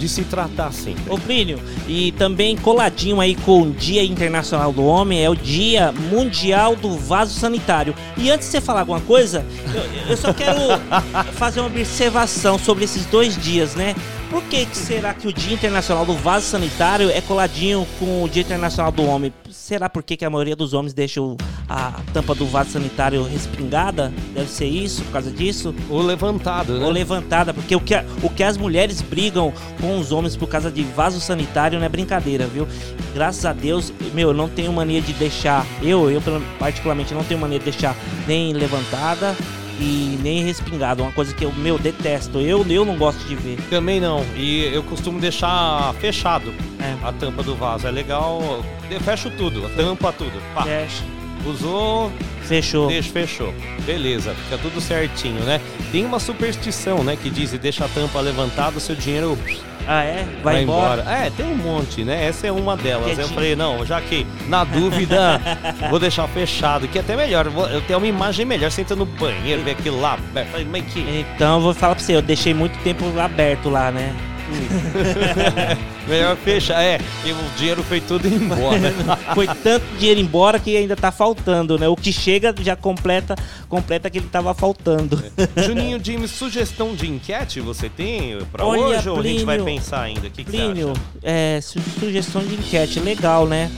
de 0.01 0.09
se 0.09 0.23
tratar 0.23 0.73
sempre. 0.73 1.03
Ô 1.07 1.17
Plínio, 1.17 1.59
e 1.87 2.11
também 2.13 2.57
coladinho 2.57 3.21
aí 3.21 3.35
com 3.35 3.61
o 3.61 3.71
Dia 3.71 4.03
Internacional 4.03 4.73
do 4.73 4.83
Homem, 4.83 5.23
é 5.23 5.29
o 5.29 5.35
Dia 5.35 5.91
Mundial 5.91 6.75
do 6.75 6.97
Vaso 6.97 7.39
Sanitário. 7.39 7.93
E 8.17 8.31
antes 8.31 8.47
de 8.47 8.51
você 8.53 8.61
falar 8.61 8.79
alguma 8.79 8.99
coisa, 9.01 9.45
eu, 9.73 10.09
eu 10.09 10.17
só 10.17 10.33
quero 10.33 10.59
fazer 11.37 11.59
uma 11.59 11.67
observação 11.67 12.57
sobre 12.57 12.83
esses 12.83 13.05
dois 13.05 13.37
dias, 13.37 13.75
né? 13.75 13.95
Por 14.31 14.41
que, 14.43 14.65
que 14.65 14.77
será 14.77 15.13
que 15.13 15.27
o 15.27 15.33
Dia 15.33 15.53
Internacional 15.55 16.05
do 16.05 16.13
Vaso 16.13 16.45
Sanitário 16.45 17.09
é 17.09 17.19
coladinho 17.19 17.85
com 17.99 18.23
o 18.23 18.29
Dia 18.29 18.41
Internacional 18.43 18.89
do 18.89 19.03
Homem? 19.05 19.33
Será 19.49 19.89
por 19.89 20.01
que 20.01 20.15
que 20.15 20.23
a 20.23 20.29
maioria 20.29 20.55
dos 20.55 20.73
homens 20.73 20.93
deixa 20.93 21.19
a 21.67 21.99
tampa 22.13 22.33
do 22.33 22.45
vaso 22.45 22.71
sanitário 22.71 23.23
respingada? 23.23 24.11
Deve 24.33 24.49
ser 24.49 24.67
isso, 24.67 25.01
por 25.03 25.11
causa 25.13 25.31
disso? 25.31 25.75
Ou 25.89 26.01
levantado, 26.01 26.79
né? 26.79 26.85
ou 26.85 26.91
levantada, 26.91 27.53
porque 27.53 27.75
o 27.75 27.79
que, 27.81 27.93
a- 27.93 28.05
o 28.23 28.29
que 28.29 28.41
as 28.43 28.55
mulheres 28.57 29.01
brigam 29.01 29.53
com 29.81 29.99
os 29.99 30.11
homens 30.13 30.35
por 30.37 30.47
causa 30.47 30.71
de 30.71 30.83
vaso 30.83 31.19
sanitário 31.19 31.77
não 31.77 31.85
é 31.85 31.89
brincadeira, 31.89 32.47
viu? 32.47 32.65
Graças 33.13 33.45
a 33.45 33.51
Deus, 33.51 33.91
meu, 34.13 34.29
eu 34.29 34.33
não 34.33 34.47
tenho 34.47 34.71
mania 34.71 35.01
de 35.01 35.11
deixar, 35.13 35.65
eu, 35.81 36.09
eu 36.09 36.21
particularmente 36.57 37.13
não 37.13 37.23
tenho 37.23 37.39
mania 37.39 37.59
de 37.59 37.65
deixar 37.65 37.95
nem 38.25 38.53
levantada 38.53 39.35
e 39.79 40.17
nem 40.21 40.43
respingada, 40.43 41.01
uma 41.01 41.11
coisa 41.11 41.33
que 41.33 41.43
eu, 41.45 41.51
meu, 41.53 41.77
detesto, 41.79 42.39
eu, 42.39 42.65
eu 42.69 42.85
não 42.85 42.95
gosto 42.97 43.19
de 43.27 43.35
ver. 43.35 43.57
Também 43.69 43.99
não. 43.99 44.23
E 44.35 44.65
eu 44.73 44.83
costumo 44.83 45.19
deixar 45.19 45.93
fechado 45.95 46.53
É. 46.79 46.95
a 47.07 47.11
tampa 47.11 47.41
do 47.43 47.55
vaso. 47.55 47.87
É 47.87 47.91
legal. 47.91 48.63
Eu 48.89 48.99
fecho 48.99 49.29
tudo, 49.31 49.65
a 49.65 49.69
tampa, 49.69 50.11
tudo. 50.11 50.33
Pá, 50.53 50.63
Fecha. 50.63 51.03
usou, 51.45 52.11
Fechou. 52.43 52.87
deixa, 52.87 53.11
fechou. 53.11 53.53
Beleza, 53.85 54.33
fica 54.43 54.57
tudo 54.57 54.79
certinho, 54.81 55.41
né? 55.43 55.59
Tem 55.91 56.05
uma 56.05 56.19
superstição, 56.19 57.03
né? 57.03 57.15
Que 57.21 57.29
diz: 57.29 57.51
deixa 57.53 57.85
a 57.85 57.87
tampa 57.87 58.19
levantada, 58.19 58.79
seu 58.79 58.95
dinheiro 58.95 59.37
Ah, 59.87 60.03
é? 60.03 60.25
Vai, 60.43 60.63
embora. 60.63 61.01
É, 61.03 61.29
tem 61.29 61.45
um 61.45 61.55
monte, 61.55 62.03
né? 62.03 62.25
Essa 62.27 62.47
é 62.47 62.51
uma 62.51 62.77
delas. 62.77 63.09
Eu 63.09 63.15
Quietinho. 63.15 63.35
falei: 63.35 63.55
não, 63.55 63.85
já 63.85 63.99
que 64.01 64.25
na 64.47 64.63
dúvida, 64.63 65.41
vou 65.89 65.99
deixar 65.99 66.27
fechado, 66.27 66.87
que 66.87 66.97
é 66.97 67.01
até 67.01 67.15
melhor. 67.15 67.45
Eu 67.47 67.61
Eu 67.71 67.81
tenho 67.81 67.99
uma 67.99 68.07
imagem 68.07 68.45
melhor. 68.45 68.71
Você 68.71 68.81
entra 68.81 68.95
no 68.95 69.05
banheiro, 69.05 69.63
vê 69.63 69.71
aquilo 69.71 69.99
lá. 69.99 70.17
Falei, 70.51 70.67
mas 70.69 70.83
que. 70.85 70.99
Então, 71.35 71.55
eu 71.55 71.61
vou 71.61 71.73
falar 71.73 71.95
pra 71.95 72.03
você, 72.03 72.15
eu 72.15 72.21
deixei 72.21 72.53
muito 72.53 72.77
tempo 72.79 73.05
aberto 73.19 73.69
lá, 73.69 73.91
né? 73.91 74.13
Melhor 76.07 76.35
fechar, 76.37 76.81
é, 76.81 76.97
porque 76.97 77.31
o 77.31 77.37
dinheiro 77.57 77.83
foi 77.83 78.01
tudo 78.01 78.27
embora. 78.27 78.91
Foi 79.33 79.47
tanto 79.47 79.85
dinheiro 79.97 80.19
embora 80.19 80.59
que 80.59 80.75
ainda 80.75 80.95
tá 80.95 81.11
faltando, 81.11 81.77
né? 81.77 81.87
O 81.87 81.95
que 81.95 82.11
chega 82.11 82.53
já 82.61 82.75
completa, 82.75 83.35
completa 83.69 84.09
que 84.09 84.17
ele 84.17 84.27
tava 84.27 84.53
faltando. 84.53 85.23
Juninho 85.65 85.99
James, 86.03 86.31
sugestão 86.31 86.93
de 86.95 87.07
enquete 87.09 87.59
você 87.61 87.87
tem 87.89 88.37
pra 88.51 88.65
Olha, 88.65 88.81
hoje 88.97 89.09
ou 89.09 89.19
a 89.19 89.23
gente 89.23 89.43
vai 89.45 89.57
Plínio, 89.57 89.75
pensar 89.75 90.01
ainda? 90.01 90.27
O 90.27 90.31
que, 90.31 90.43
que 90.43 90.51
Plínio, 90.51 90.91
acha? 90.91 91.01
é, 91.23 91.59
su- 91.61 91.79
sugestão 91.99 92.41
de 92.43 92.55
enquete, 92.55 92.99
legal, 92.99 93.45
né? 93.47 93.71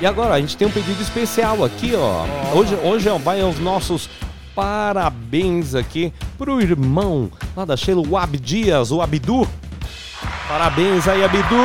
E 0.02 0.06
agora, 0.06 0.34
a 0.34 0.40
gente 0.42 0.58
tem 0.58 0.68
um 0.68 0.72
pedido 0.72 1.02
especial 1.02 1.64
aqui, 1.64 1.94
ó. 1.96 2.26
Hoje, 2.58 2.76
hoje 2.84 3.08
é- 3.08 3.20
vai 3.20 3.40
aos 3.42 3.60
nossos 3.60 4.10
parabéns 4.56 5.76
aqui 5.76 6.12
pro 6.38 6.60
irmão 6.62 7.30
lá 7.56 7.66
da 7.66 7.78
Sheila, 7.78 8.04
o 8.08 8.18
Abdias, 8.18 8.92
o 8.92 9.02
Abdu. 9.02 9.48
Parabéns 10.48 11.08
aí, 11.08 11.24
Abdu! 11.24 11.56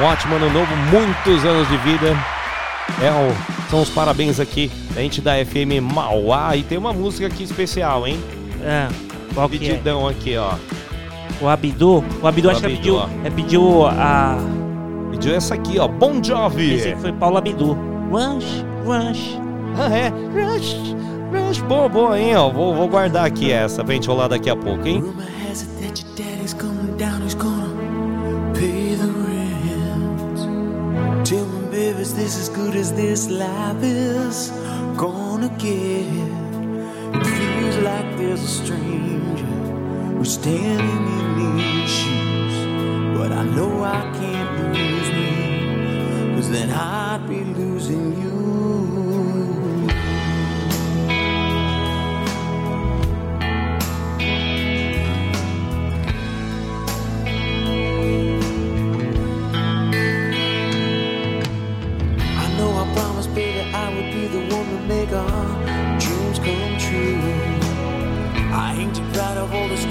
Um 0.00 0.04
ótimo 0.04 0.36
ano 0.36 0.50
novo, 0.50 0.74
muitos 0.90 1.44
anos 1.44 1.68
de 1.68 1.76
vida. 1.78 2.16
É 3.02 3.10
o- 3.10 3.68
são 3.70 3.82
os 3.82 3.90
parabéns 3.90 4.40
aqui 4.40 4.70
da 4.94 5.00
gente 5.00 5.20
da 5.20 5.32
FM 5.44 5.80
Mauá. 5.80 6.56
E 6.56 6.62
tem 6.62 6.78
uma 6.78 6.92
música 6.92 7.26
aqui 7.26 7.42
especial, 7.44 8.06
hein? 8.06 8.18
É, 8.62 8.88
qual 9.34 9.48
que 9.48 9.56
é? 9.56 9.58
Pedidão 9.58 10.06
aqui, 10.08 10.36
ó. 10.36 10.52
O 11.40 11.48
Abdu? 11.48 12.04
O 12.22 12.26
Abdu 12.26 12.48
O 12.48 12.50
acho 12.50 12.60
que 12.60 12.66
Abdu, 12.66 12.76
pediu, 12.78 13.00
é, 13.24 13.30
pediu 13.30 13.86
a. 13.86 14.36
Pediu 15.10 15.34
essa 15.34 15.54
aqui, 15.54 15.78
ó. 15.78 15.88
Bon 15.88 16.22
Jovi! 16.22 16.74
Esse 16.74 16.96
foi 16.96 17.12
Paulo 17.12 17.38
Abdu. 17.38 17.76
Rush, 18.10 18.64
rush. 18.84 19.38
Ah, 19.78 19.94
é. 19.94 20.08
Rush, 20.08 20.76
Rush. 21.32 21.60
Boa, 21.62 21.88
boa, 21.88 22.18
hein, 22.18 22.36
ó. 22.36 22.48
Vou, 22.50 22.74
vou 22.74 22.88
guardar 22.88 23.24
aqui 23.24 23.50
essa 23.52 23.84
pra 23.84 23.94
gente 23.94 24.08
rolar 24.08 24.28
daqui 24.28 24.50
a 24.50 24.56
pouco, 24.56 24.86
hein? 24.86 25.00
Rumor 25.00 25.24
has 25.50 25.62
it 25.62 25.70
that 25.86 26.02
your 26.04 26.14
daddy's 26.16 26.54
coming 26.54 26.79
is 32.30 32.38
as 32.38 32.48
good 32.50 32.76
as 32.76 32.92
this 32.92 33.28
life 33.28 33.82
is 33.82 34.50
gonna 34.96 35.48
get? 35.58 36.06
It 37.18 37.26
feels 37.38 37.76
like 37.78 38.08
there's 38.18 38.42
a 38.50 38.52
stranger 38.62 39.56
who's 40.14 40.34
standing 40.34 41.04
in 41.18 41.26
these 41.40 41.90
shoes. 41.90 42.56
But 43.18 43.32
I 43.32 43.42
know 43.56 43.72
I 43.82 44.02
can't 44.20 44.52
lose 44.78 45.08
me, 45.18 46.34
cause 46.36 46.48
then 46.50 46.70
I'd 46.70 47.26
be 47.28 47.42
losing 47.60 48.06
you. 48.22 48.29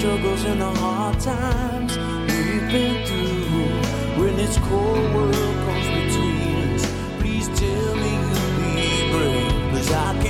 Struggles 0.00 0.44
and 0.44 0.62
the 0.62 0.72
hard 0.80 1.20
times 1.20 1.98
we've 1.98 2.68
been 2.72 3.04
through. 3.04 4.18
When 4.18 4.34
this 4.34 4.56
cold 4.56 5.14
world 5.14 5.56
comes 5.66 5.88
between 5.98 6.70
us, 6.72 6.84
please 7.20 7.48
tell 7.48 7.96
me 7.96 8.12
you'll 8.32 8.76
be 8.76 8.92
brave. 9.12 9.72
Cause 9.72 9.92
I 9.92 10.22
can 10.22 10.29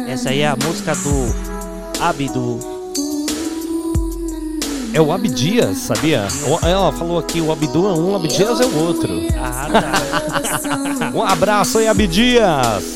Essa 0.09 0.31
aí 0.31 0.41
é 0.41 0.49
a 0.49 0.57
música 0.57 0.95
do 0.95 1.35
Abdu. 2.01 2.59
É 4.95 5.01
o 5.03 5.13
Abdias, 5.13 5.77
sabia? 5.77 6.27
Ela 6.63 6.91
falou 6.93 7.19
aqui, 7.19 7.43
o 7.43 7.53
Abdu 7.53 7.89
é 7.89 7.93
um, 7.93 8.13
o 8.13 8.17
Abdias 8.17 8.59
é 8.59 8.65
o 8.65 8.75
outro. 8.79 9.11
Ah, 9.39 9.69
tá. 9.71 9.93
um 11.15 11.23
abraço 11.23 11.77
aí, 11.77 11.87
Abdias! 11.87 12.96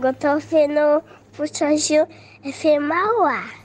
Thiago, 0.00 0.06
eu 0.06 0.14
tô 0.14 0.28
ouvindo 0.32 1.02
Puxa 1.36 1.76
Gil 1.76 2.06
FM 2.42 2.80
Mauá. 2.88 3.59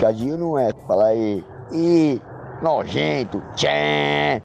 Puxadinho 0.00 0.38
não 0.38 0.58
é? 0.58 0.72
Fala 0.86 1.08
aí. 1.08 1.44
Ih, 1.70 2.20
nojento. 2.62 3.42
Tchê. 3.54 4.39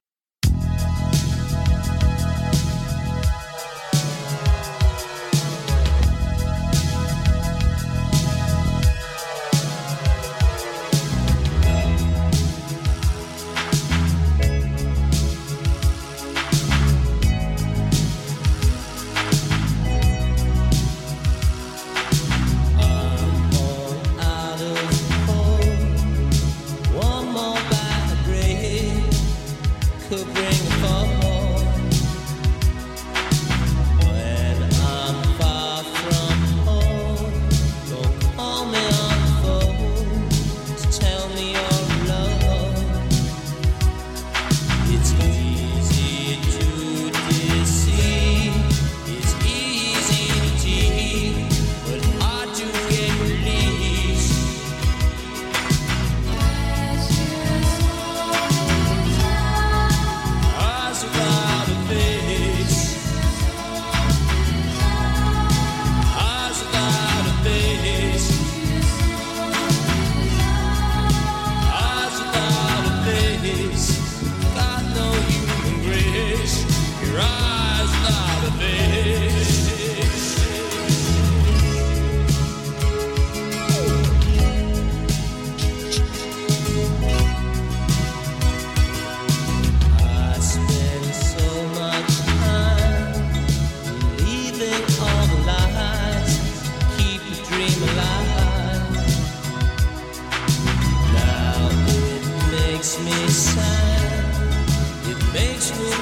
to 105.72 105.95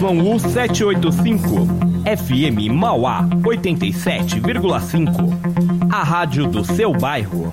785, 0.00 1.68
FM 2.06 2.72
Mauá 2.72 3.28
87,5. 3.42 5.92
A 5.92 6.02
rádio 6.02 6.46
do 6.46 6.64
seu 6.64 6.94
bairro. 6.94 7.52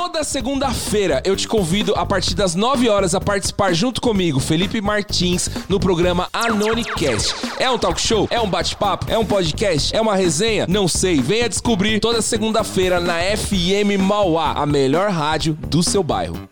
Toda 0.00 0.22
segunda-feira 0.22 1.20
eu 1.24 1.34
te 1.34 1.48
convido 1.48 1.92
a 1.96 2.06
partir 2.06 2.32
das 2.32 2.54
9 2.54 2.88
horas 2.88 3.16
a 3.16 3.20
participar 3.20 3.72
junto 3.72 4.00
comigo, 4.00 4.38
Felipe 4.38 4.80
Martins, 4.80 5.50
no 5.68 5.80
programa 5.80 6.28
Anonicast. 6.32 7.34
É 7.58 7.68
um 7.68 7.76
talk 7.76 8.00
show? 8.00 8.28
É 8.30 8.40
um 8.40 8.48
bate-papo? 8.48 9.06
É 9.10 9.18
um 9.18 9.26
podcast? 9.26 9.94
É 9.94 10.00
uma 10.00 10.14
resenha? 10.14 10.66
Não 10.68 10.86
sei. 10.86 11.20
Venha 11.20 11.48
descobrir 11.48 11.98
toda 11.98 12.22
segunda-feira 12.22 13.00
na 13.00 13.14
FM 13.36 14.00
Mauá, 14.00 14.52
a 14.52 14.64
melhor 14.64 15.10
rádio 15.10 15.58
do 15.66 15.82
seu 15.82 16.04
bairro. 16.04 16.48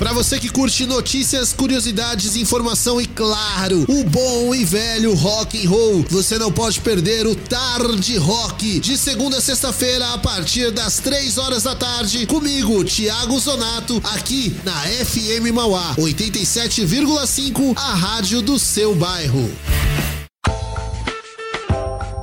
Pra 0.00 0.14
você 0.14 0.40
que 0.40 0.48
curte 0.48 0.86
notícias, 0.86 1.52
curiosidades, 1.52 2.34
informação 2.34 2.98
e 2.98 3.06
claro, 3.06 3.84
o 3.86 4.02
bom 4.02 4.54
e 4.54 4.64
velho 4.64 5.12
rock 5.12 5.62
and 5.62 5.68
roll, 5.68 6.02
você 6.08 6.38
não 6.38 6.50
pode 6.50 6.80
perder 6.80 7.26
o 7.26 7.36
Tarde 7.36 8.16
Rock 8.16 8.80
de 8.80 8.96
segunda 8.96 9.36
a 9.36 9.40
sexta-feira 9.42 10.14
a 10.14 10.16
partir 10.16 10.70
das 10.70 11.00
três 11.00 11.36
horas 11.36 11.64
da 11.64 11.76
tarde 11.76 12.26
comigo, 12.26 12.82
Thiago 12.82 13.38
Zonato, 13.38 14.00
aqui 14.14 14.58
na 14.64 14.72
FM 14.72 15.52
Mauá 15.52 15.94
87,5, 15.98 17.76
a 17.76 17.94
rádio 17.94 18.40
do 18.40 18.58
seu 18.58 18.94
bairro. 18.94 19.52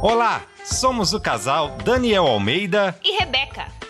Olá, 0.01 0.41
somos 0.65 1.13
o 1.13 1.19
casal 1.19 1.78
Daniel 1.86 2.25
Almeida 2.25 2.97
E 3.05 3.19
Rebeca. 3.19 3.67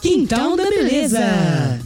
Quintal 0.00 0.56
da 0.56 0.68
Beleza. 0.68 1.85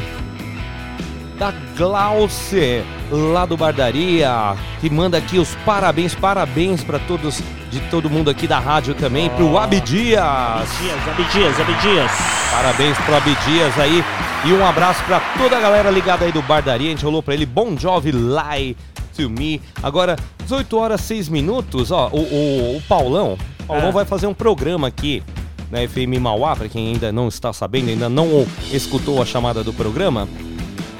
da 1.38 1.52
Glauce, 1.76 2.82
lá 3.10 3.44
do 3.44 3.56
Bardaria, 3.56 4.56
que 4.80 4.88
manda 4.88 5.18
aqui 5.18 5.38
os 5.38 5.54
parabéns, 5.66 6.14
parabéns 6.14 6.82
para 6.82 6.98
todos, 6.98 7.42
de 7.70 7.80
todo 7.90 8.08
mundo 8.08 8.30
aqui 8.30 8.46
da 8.46 8.58
rádio 8.58 8.94
também, 8.94 9.28
pro 9.30 9.58
Abdias. 9.58 10.18
Abdias, 10.18 11.08
Abdias, 11.08 11.60
Abdias. 11.60 12.10
Parabéns 12.50 12.98
pro 12.98 13.16
Abdias 13.16 13.78
aí 13.78 14.02
e 14.44 14.52
um 14.52 14.64
abraço 14.64 15.02
pra 15.04 15.20
toda 15.38 15.56
a 15.56 15.60
galera 15.60 15.90
ligada 15.90 16.24
aí 16.24 16.32
do 16.32 16.42
Bardaria. 16.42 16.88
A 16.88 16.90
gente 16.90 17.04
rolou 17.04 17.22
pra 17.22 17.34
ele 17.34 17.46
Bon 17.46 17.76
Jovi 17.76 18.12
Lie 18.12 18.76
to 19.16 19.28
Me. 19.30 19.60
Agora, 19.82 20.16
18 20.44 20.76
horas 20.76 21.00
6 21.00 21.28
minutos, 21.28 21.90
ó, 21.90 22.08
o, 22.12 22.18
o, 22.18 22.76
o 22.76 22.82
Paulão, 22.88 23.36
Paulão 23.66 23.88
Ah. 23.88 23.92
vai 23.92 24.04
fazer 24.04 24.26
um 24.26 24.34
programa 24.34 24.88
aqui 24.88 25.22
na 25.70 25.78
FM 25.86 26.20
Mauá, 26.20 26.54
pra 26.54 26.68
quem 26.68 26.88
ainda 26.88 27.10
não 27.10 27.26
está 27.28 27.52
sabendo, 27.52 27.88
ainda 27.88 28.08
não 28.08 28.46
escutou 28.70 29.20
a 29.20 29.24
chamada 29.24 29.64
do 29.64 29.72
programa. 29.72 30.28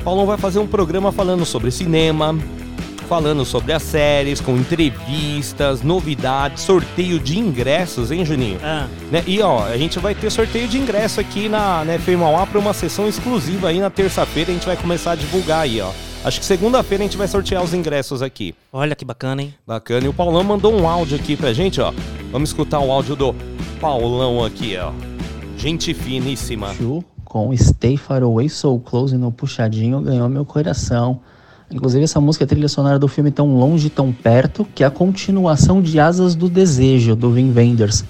Paulão 0.02 0.26
vai 0.26 0.36
fazer 0.38 0.58
um 0.58 0.66
programa 0.66 1.12
falando 1.12 1.44
sobre 1.44 1.70
cinema, 1.70 2.36
falando 3.06 3.44
sobre 3.44 3.72
as 3.72 3.82
séries, 3.82 4.40
com 4.40 4.56
entrevistas, 4.56 5.82
novidades, 5.82 6.62
sorteio 6.62 7.18
de 7.18 7.38
ingressos, 7.38 8.10
hein, 8.10 8.24
Juninho? 8.24 8.58
Ah. 8.62 8.86
Né? 9.10 9.22
E 9.26 9.40
ó, 9.40 9.64
a 9.64 9.76
gente 9.76 9.98
vai 9.98 10.14
ter 10.14 10.30
sorteio 10.30 10.68
de 10.68 10.76
ingresso 10.76 11.20
aqui 11.20 11.48
na, 11.48 11.84
FM 11.98 12.20
Mauá 12.20 12.46
para 12.46 12.58
uma 12.58 12.74
sessão 12.74 13.08
exclusiva 13.08 13.68
aí 13.68 13.78
na 13.78 13.88
terça-feira. 13.88 14.50
A 14.50 14.54
gente 14.54 14.66
vai 14.66 14.76
começar 14.76 15.12
a 15.12 15.14
divulgar 15.14 15.60
aí, 15.60 15.80
ó. 15.80 15.90
Acho 16.24 16.40
que 16.40 16.46
segunda-feira 16.46 17.04
a 17.04 17.06
gente 17.06 17.16
vai 17.16 17.28
sortear 17.28 17.62
os 17.62 17.72
ingressos 17.72 18.20
aqui. 18.20 18.54
Olha 18.72 18.96
que 18.96 19.04
bacana, 19.04 19.42
hein? 19.42 19.54
Bacana. 19.66 20.06
E 20.06 20.08
o 20.08 20.12
Paulão 20.12 20.42
mandou 20.42 20.74
um 20.74 20.88
áudio 20.88 21.16
aqui 21.16 21.36
pra 21.36 21.52
gente, 21.52 21.80
ó. 21.80 21.92
Vamos 22.32 22.50
escutar 22.50 22.80
o 22.80 22.90
áudio 22.90 23.14
do 23.14 23.34
Paulão 23.80 24.44
aqui, 24.44 24.76
ó. 24.76 24.92
Gente 25.56 25.94
finíssima. 25.94 26.74
Chu 26.74 27.04
com 27.36 27.54
Stay 27.54 27.98
Far 27.98 28.22
Away 28.22 28.48
So 28.48 28.78
Close 28.78 29.14
no 29.18 29.30
Puxadinho 29.30 30.00
ganhou 30.00 30.26
meu 30.26 30.44
coração. 30.44 31.20
Inclusive 31.70 32.04
essa 32.04 32.20
música 32.20 32.44
é 32.44 32.46
trilha 32.46 32.68
sonora 32.68 32.98
do 32.98 33.08
filme 33.08 33.30
Tão 33.30 33.56
Longe, 33.56 33.90
Tão 33.90 34.12
Perto, 34.12 34.66
que 34.74 34.84
é 34.84 34.86
a 34.86 34.90
continuação 34.90 35.82
de 35.82 35.98
Asas 35.98 36.34
do 36.34 36.48
Desejo, 36.48 37.16
do 37.16 37.32
Wim 37.32 37.52
Wenders. 37.54 38.04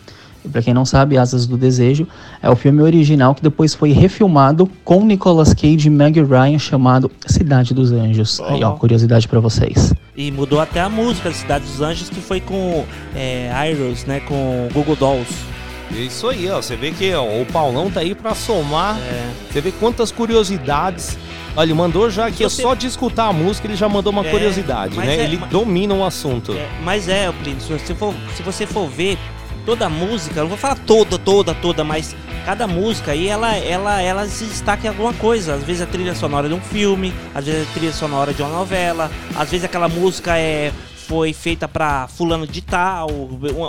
E 0.45 0.49
pra 0.49 0.63
quem 0.63 0.73
não 0.73 0.85
sabe, 0.85 1.19
Asas 1.19 1.47
do 1.47 1.57
Desejo 1.57 2.07
é 2.41 2.49
o 2.49 2.55
filme 2.55 2.81
original 2.81 3.35
que 3.35 3.43
depois 3.43 3.75
foi 3.75 3.91
refilmado 3.91 4.71
com 4.85 5.05
Nicolas 5.05 5.53
Cage 5.53 5.89
e 5.89 5.91
Meg 5.91 6.23
Ryan 6.23 6.59
chamado 6.59 7.11
Cidade 7.27 7.75
dos 7.75 7.91
Anjos. 7.91 8.41
Aí 8.41 8.63
ó, 8.63 8.73
curiosidade 8.73 9.27
pra 9.27 9.41
vocês. 9.41 9.93
E 10.17 10.31
mudou 10.31 10.61
até 10.61 10.81
a 10.81 10.89
música 10.89 11.31
de 11.31 11.37
Cidade 11.37 11.65
dos 11.65 11.81
Anjos, 11.81 12.09
que 12.09 12.21
foi 12.21 12.41
com 12.41 12.85
é, 13.15 13.51
Iros, 13.71 14.05
né? 14.05 14.21
Com 14.21 14.69
Google 14.73 14.97
Dolls. 14.97 15.56
Isso 15.91 16.29
aí, 16.29 16.51
ó. 16.51 16.57
Você 16.61 16.77
vê 16.77 16.91
que 16.91 17.13
ó, 17.15 17.23
o 17.25 17.47
Paulão 17.47 17.91
tá 17.91 18.01
aí 18.01 18.15
pra 18.15 18.35
somar. 18.35 18.97
Você 19.51 19.61
vê 19.61 19.73
quantas 19.73 20.11
curiosidades. 20.13 21.17
Olha, 21.57 21.67
ele 21.67 21.75
mandou 21.75 22.11
já 22.11 22.31
que 22.31 22.45
é 22.45 22.49
você- 22.49 22.61
só 22.63 22.75
de 22.75 22.87
escutar 22.87 23.29
a 23.29 23.33
música 23.33 23.67
ele 23.67 23.77
já 23.77 23.89
mandou 23.89 24.13
uma 24.13 24.27
É, 24.27 24.31
curiosidade, 24.31 24.97
né? 24.99 25.17
é- 25.17 25.25
ele 25.25 25.39
mas- 25.39 25.49
domina 25.51 25.95
o 25.95 26.05
assunto. 26.05 26.55
Mas 26.83 27.09
é, 27.09 27.33
Plínio, 27.33 27.61
se 27.63 27.73
você 27.73 27.95
for, 27.95 28.15
se 28.37 28.43
você 28.43 28.67
for 28.67 28.87
ver 28.89 29.17
toda 29.65 29.87
a 29.87 29.89
música, 29.89 30.41
não 30.43 30.49
vou 30.49 30.59
falar 30.59 30.77
toda, 30.87 31.19
toda, 31.19 31.55
toda, 31.55 31.83
mas 31.83 32.15
cada 32.45 32.67
música 32.67 33.13
aí, 33.13 33.27
ela, 33.27 33.57
ela, 33.57 34.03
ela 34.03 34.27
se 34.27 34.45
destaca 34.45 34.87
em 34.87 34.91
alguma 34.91 35.15
coisa. 35.15 35.55
Às 35.55 35.65
vezes 35.65 35.81
a 35.81 35.87
trilha 35.87 36.15
sonora 36.15 36.47
de 36.47 36.55
um 36.55 36.61
filme, 36.61 37.15
às 37.35 37.47
vezes 37.47 37.67
a 37.67 37.73
trilha 37.73 37.93
sonora 37.93 38.35
de 38.35 38.43
uma 38.43 38.51
novela, 38.51 39.11
às 39.35 39.51
vezes 39.51 39.65
aquela 39.65 39.89
música 39.89 40.37
é 40.39 40.71
foi 41.07 41.33
feita 41.33 41.69
pra 41.69 42.09
fulano 42.09 42.47
de 42.47 42.61
tal, 42.61 43.09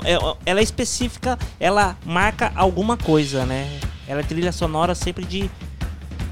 é- 0.04 0.50
ela 0.50 0.60
é 0.60 0.64
específica, 0.64 1.38
ela 1.60 1.96
marca 2.06 2.52
alguma 2.56 2.98
coisa, 2.98 3.46
né? 3.46 3.80
Ela 4.08 4.22
é 4.22 4.24
trilha 4.24 4.52
sonora 4.52 4.96
sempre 4.96 5.24
de 5.26 5.50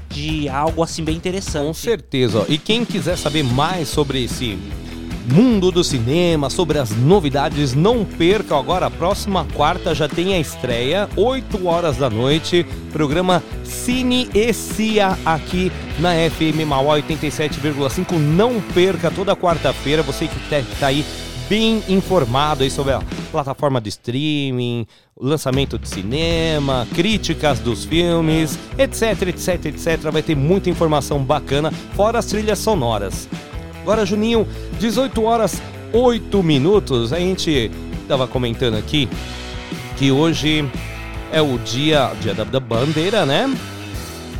de 0.08 0.48
algo 0.48 0.82
assim 0.82 1.04
bem 1.04 1.14
interessante. 1.14 1.66
Com 1.66 1.74
certeza. 1.74 2.46
E 2.48 2.56
quem 2.56 2.86
quiser 2.86 3.18
saber 3.18 3.42
mais 3.44 3.86
sobre 3.88 4.24
esse 4.24 4.58
mundo 5.26 5.70
do 5.70 5.82
cinema, 5.82 6.48
sobre 6.48 6.78
as 6.78 6.90
novidades, 6.90 7.74
não 7.74 8.04
perca 8.04 8.56
agora, 8.56 8.86
a 8.86 8.90
próxima 8.90 9.46
quarta 9.54 9.94
já 9.94 10.08
tem 10.08 10.34
a 10.34 10.38
estreia, 10.38 11.08
8 11.16 11.66
horas 11.66 11.96
da 11.96 12.08
noite, 12.08 12.64
programa 12.92 13.42
Cine 13.64 14.28
e 14.34 14.52
Cia 14.52 15.18
aqui 15.24 15.72
na 15.98 16.12
FM 16.30 16.66
Mauá 16.66 16.96
87,5. 16.98 18.16
Não 18.18 18.60
perca 18.60 19.10
toda 19.10 19.36
quarta-feira, 19.36 20.02
você 20.02 20.28
que 20.28 20.38
tá, 20.48 20.62
tá 20.78 20.86
aí 20.88 21.04
bem 21.48 21.82
informado 21.88 22.62
aí 22.62 22.70
sobre 22.70 22.92
a 22.92 23.02
plataforma 23.30 23.80
de 23.80 23.88
streaming, 23.88 24.86
lançamento 25.18 25.78
de 25.78 25.88
cinema, 25.88 26.86
críticas 26.94 27.58
dos 27.60 27.84
filmes, 27.84 28.58
etc, 28.78 29.28
etc, 29.28 29.66
etc. 29.66 30.10
Vai 30.10 30.22
ter 30.22 30.34
muita 30.34 30.70
informação 30.70 31.22
bacana, 31.22 31.70
fora 31.94 32.18
as 32.18 32.26
trilhas 32.26 32.58
sonoras. 32.58 33.28
Agora, 33.86 34.04
Juninho, 34.04 34.48
18 34.80 35.22
horas 35.22 35.62
8 35.92 36.42
minutos. 36.42 37.12
A 37.12 37.20
gente 37.20 37.70
tava 38.08 38.26
comentando 38.26 38.76
aqui 38.76 39.08
que 39.96 40.10
hoje 40.10 40.68
é 41.32 41.40
o 41.40 41.56
dia, 41.58 42.10
dia 42.20 42.34
da, 42.34 42.42
da 42.42 42.58
bandeira, 42.58 43.24
né? 43.24 43.48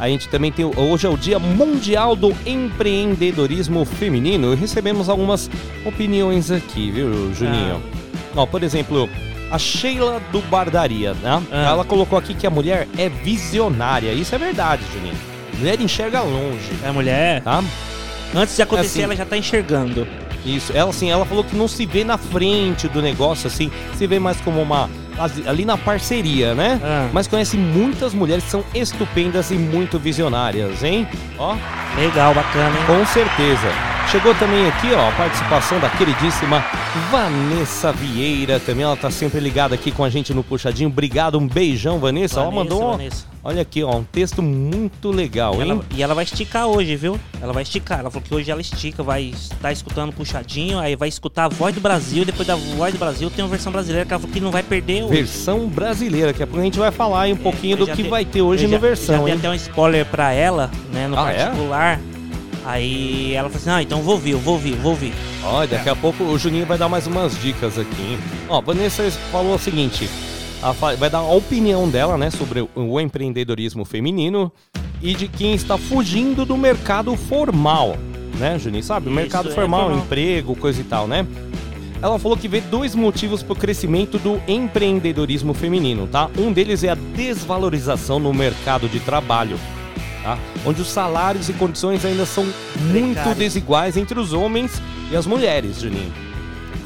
A 0.00 0.08
gente 0.08 0.28
também 0.28 0.50
tem. 0.50 0.64
Hoje 0.64 1.06
é 1.06 1.08
o 1.08 1.16
Dia 1.16 1.38
Mundial 1.38 2.16
do 2.16 2.34
Empreendedorismo 2.44 3.84
Feminino. 3.84 4.52
E 4.52 4.56
recebemos 4.56 5.08
algumas 5.08 5.48
opiniões 5.84 6.50
aqui, 6.50 6.90
viu, 6.90 7.32
Juninho? 7.32 7.80
Ó, 8.34 8.46
por 8.46 8.64
exemplo, 8.64 9.08
a 9.48 9.58
Sheila 9.60 10.20
do 10.32 10.40
Bardaria, 10.40 11.14
né? 11.14 11.40
Ah. 11.52 11.68
Ela 11.68 11.84
colocou 11.84 12.18
aqui 12.18 12.34
que 12.34 12.48
a 12.48 12.50
mulher 12.50 12.88
é 12.98 13.08
visionária. 13.08 14.12
Isso 14.12 14.34
é 14.34 14.38
verdade, 14.38 14.82
Juninho. 14.92 15.14
A 15.54 15.56
mulher 15.58 15.80
enxerga 15.80 16.20
longe. 16.20 16.72
É 16.84 16.90
mulher. 16.90 17.42
Tá? 17.42 17.62
Antes 18.34 18.56
de 18.56 18.62
acontecer, 18.62 18.88
Assim, 18.88 19.02
ela 19.02 19.16
já 19.16 19.24
tá 19.24 19.36
enxergando. 19.36 20.06
Isso, 20.44 20.72
ela 20.74 20.90
assim, 20.90 21.10
ela 21.10 21.24
falou 21.24 21.42
que 21.42 21.56
não 21.56 21.66
se 21.66 21.84
vê 21.84 22.04
na 22.04 22.16
frente 22.16 22.86
do 22.86 23.02
negócio, 23.02 23.48
assim, 23.48 23.70
se 23.96 24.06
vê 24.06 24.18
mais 24.18 24.40
como 24.40 24.62
uma. 24.62 24.88
ali 25.46 25.64
na 25.64 25.76
parceria, 25.76 26.54
né? 26.54 26.80
Ah. 26.84 27.08
Mas 27.12 27.26
conhece 27.26 27.56
muitas 27.56 28.14
mulheres 28.14 28.44
que 28.44 28.50
são 28.50 28.64
estupendas 28.72 29.50
e 29.50 29.54
muito 29.54 29.98
visionárias, 29.98 30.84
hein? 30.84 31.08
Ó. 31.36 31.56
Legal, 31.98 32.32
bacana, 32.32 32.78
hein? 32.78 32.84
Com 32.86 33.04
certeza. 33.06 33.96
Chegou 34.10 34.32
também 34.36 34.68
aqui, 34.68 34.92
ó, 34.94 35.08
a 35.08 35.12
participação 35.12 35.80
da 35.80 35.90
queridíssima 35.90 36.64
Vanessa 37.10 37.90
Vieira. 37.92 38.60
Também 38.60 38.84
ela 38.84 38.96
tá 38.96 39.10
sempre 39.10 39.40
ligada 39.40 39.74
aqui 39.74 39.90
com 39.90 40.04
a 40.04 40.08
gente 40.10 40.32
no 40.32 40.44
Puxadinho. 40.44 40.88
Obrigado, 40.88 41.36
um 41.38 41.48
beijão, 41.48 41.98
Vanessa. 41.98 42.36
Vanessa, 42.36 42.54
mandou, 42.54 42.92
Vanessa. 42.92 43.26
Olha 43.46 43.62
aqui, 43.62 43.82
ó, 43.82 43.96
um 43.96 44.04
texto 44.04 44.42
muito 44.42 45.10
legal, 45.10 45.54
E 45.54 45.62
hein? 45.64 45.70
ela, 45.70 45.84
e 45.94 46.02
ela 46.02 46.14
vai 46.14 46.24
esticar 46.24 46.66
hoje, 46.66 46.96
viu? 46.96 47.18
Ela 47.40 47.52
vai 47.52 47.62
esticar. 47.62 48.00
Ela 48.00 48.10
falou 48.10 48.22
que 48.26 48.34
hoje 48.34 48.50
ela 48.50 48.60
estica, 48.60 49.02
vai 49.02 49.22
estar 49.24 49.72
escutando 49.72 50.12
puxadinho, 50.12 50.78
aí 50.78 50.96
vai 50.96 51.08
escutar 51.08 51.44
a 51.44 51.48
voz 51.48 51.74
do 51.74 51.80
Brasil, 51.80 52.22
e 52.22 52.24
depois 52.26 52.46
da 52.46 52.56
voz 52.56 52.92
do 52.92 52.98
Brasil 52.98 53.30
tem 53.30 53.44
uma 53.44 53.50
versão 53.50 53.70
brasileira 53.72 54.04
que 54.04 54.12
ela 54.12 54.20
falou 54.20 54.34
que 54.34 54.40
não 54.40 54.50
vai 54.50 54.62
perder 54.62 55.04
hoje. 55.04 55.12
Versão 55.14 55.66
brasileira, 55.68 56.32
daqui 56.32 56.42
a 56.42 56.62
gente 56.62 56.78
vai 56.78 56.90
falar 56.90 57.22
aí 57.22 57.32
um 57.32 57.36
pouquinho 57.36 57.74
Eu 57.74 57.86
do 57.86 57.86
que 57.92 58.02
dei- 58.02 58.10
vai 58.10 58.24
ter 58.24 58.42
hoje 58.42 58.64
no 58.66 58.72
já- 58.72 58.78
versão, 58.78 59.22
Já 59.26 59.32
hein? 59.32 59.38
até 59.38 59.48
um 59.50 59.54
spoiler 59.54 60.04
pra 60.06 60.32
ela, 60.32 60.70
né, 60.92 61.06
no 61.08 61.18
Ah, 61.18 61.30
é? 61.32 61.44
particular. 61.46 62.00
Aí 62.64 63.32
ela 63.34 63.48
falou 63.48 63.60
assim: 63.62 63.70
não, 63.70 63.80
então 63.80 64.02
vou 64.02 64.14
ouvir, 64.14 64.32
eu 64.32 64.38
vou 64.40 64.54
ouvir, 64.54 64.72
eu 64.72 64.78
vou 64.78 64.90
ouvir. 64.92 65.12
E 65.62 65.66
daqui 65.68 65.88
a 65.88 65.94
pouco 65.94 66.24
o 66.24 66.36
Juninho 66.36 66.66
vai 66.66 66.76
dar 66.76 66.88
mais 66.88 67.06
umas 67.06 67.40
dicas 67.40 67.78
aqui, 67.78 68.02
hein? 68.02 68.18
Ó, 68.48 68.58
a 68.58 68.60
Vanessa 68.60 69.08
falou 69.30 69.54
o 69.54 69.58
seguinte: 69.58 70.08
vai 70.72 71.10
dar 71.10 71.18
a 71.18 71.30
opinião 71.32 71.88
dela, 71.88 72.16
né, 72.18 72.30
sobre 72.30 72.60
o- 72.74 73.00
empreendedorismo 73.00 73.84
feminino 73.84 74.52
e 75.02 75.14
de 75.14 75.28
quem 75.28 75.54
está 75.54 75.76
fugindo 75.78 76.44
do 76.44 76.56
mercado 76.56 77.14
formal, 77.16 77.96
né, 78.38 78.58
Juninho? 78.58 78.82
Sabe? 78.82 79.08
O 79.08 79.12
mercado 79.12 79.48
é 79.50 79.52
formal, 79.52 79.82
formal. 79.88 79.98
emprego, 80.04 80.54
coisa 80.56 80.80
e 80.80 80.84
tal, 80.84 81.06
né? 81.06 81.26
Ela 82.02 82.18
falou 82.18 82.36
que 82.36 82.46
vê 82.46 82.60
dois 82.60 82.94
motivos 82.94 83.42
para 83.42 83.54
o 83.54 83.56
crescimento 83.56 84.18
do 84.18 84.40
empreendedorismo 84.46 85.54
feminino, 85.54 86.06
tá? 86.06 86.28
Um 86.38 86.52
deles 86.52 86.84
é 86.84 86.90
a 86.90 86.94
desvalorização 86.94 88.18
no 88.18 88.32
mercado 88.34 88.86
de 88.88 89.00
trabalho, 89.00 89.58
tá? 90.22 90.38
Onde 90.64 90.82
os 90.82 90.88
salários 90.88 91.48
e 91.48 91.54
condições 91.54 92.04
ainda 92.04 92.26
são 92.26 92.44
muito 92.44 93.14
Precários. 93.14 93.38
desiguais 93.38 93.96
entre 93.96 94.18
os 94.20 94.32
homens 94.34 94.80
e 95.10 95.16
as 95.16 95.26
mulheres, 95.26 95.80
Juninho. 95.80 96.12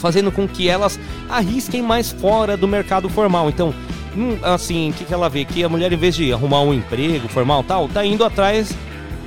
Fazendo 0.00 0.32
com 0.32 0.48
que 0.48 0.68
elas 0.68 0.98
arrisquem 1.28 1.82
mais 1.82 2.10
fora 2.10 2.56
do 2.56 2.66
mercado 2.66 3.08
formal. 3.08 3.48
Então, 3.48 3.72
hum, 4.16 4.36
assim, 4.42 4.90
o 4.90 4.92
que, 4.94 5.04
que 5.04 5.12
ela 5.14 5.28
vê? 5.28 5.44
Que 5.44 5.62
a 5.62 5.68
mulher, 5.68 5.92
em 5.92 5.96
vez 5.96 6.14
de 6.14 6.32
arrumar 6.32 6.62
um 6.62 6.72
emprego 6.74 7.28
formal 7.28 7.60
e 7.60 7.64
tal, 7.64 7.88
tá 7.88 8.04
indo 8.04 8.24
atrás 8.24 8.72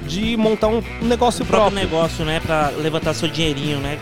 de 0.07 0.35
montar 0.35 0.67
um 0.67 0.81
negócio 1.01 1.43
O 1.43 1.47
próprio 1.47 1.71
próprio. 1.71 1.97
negócio, 1.99 2.25
né, 2.25 2.41
pra 2.45 2.69
levantar 2.77 3.13
seu 3.13 3.27
dinheirinho, 3.29 3.77
né? 3.79 3.97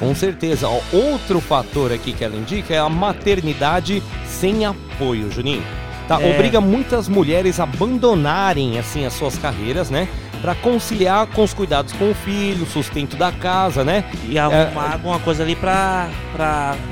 Com 0.00 0.12
certeza. 0.14 0.68
Ó, 0.68 0.80
outro 0.92 1.40
fator 1.40 1.92
aqui 1.92 2.12
que 2.12 2.24
ela 2.24 2.36
indica 2.36 2.74
é 2.74 2.78
a 2.78 2.88
maternidade 2.88 4.02
sem 4.26 4.64
apoio, 4.66 5.30
Juninho. 5.30 5.62
Tá, 6.08 6.20
É. 6.20 6.34
obriga 6.34 6.60
muitas 6.60 7.08
mulheres 7.08 7.60
a 7.60 7.62
abandonarem 7.62 8.78
assim 8.78 9.06
as 9.06 9.12
suas 9.14 9.38
carreiras, 9.38 9.88
né? 9.90 10.08
Pra 10.44 10.54
conciliar 10.54 11.26
com 11.28 11.42
os 11.42 11.54
cuidados 11.54 11.94
com 11.94 12.10
o 12.10 12.14
filho, 12.14 12.66
sustento 12.66 13.16
da 13.16 13.32
casa, 13.32 13.82
né? 13.82 14.04
E 14.28 14.38
arrumar 14.38 14.92
alguma 14.92 15.18
coisa 15.18 15.42
ali 15.42 15.56
pra 15.56 16.10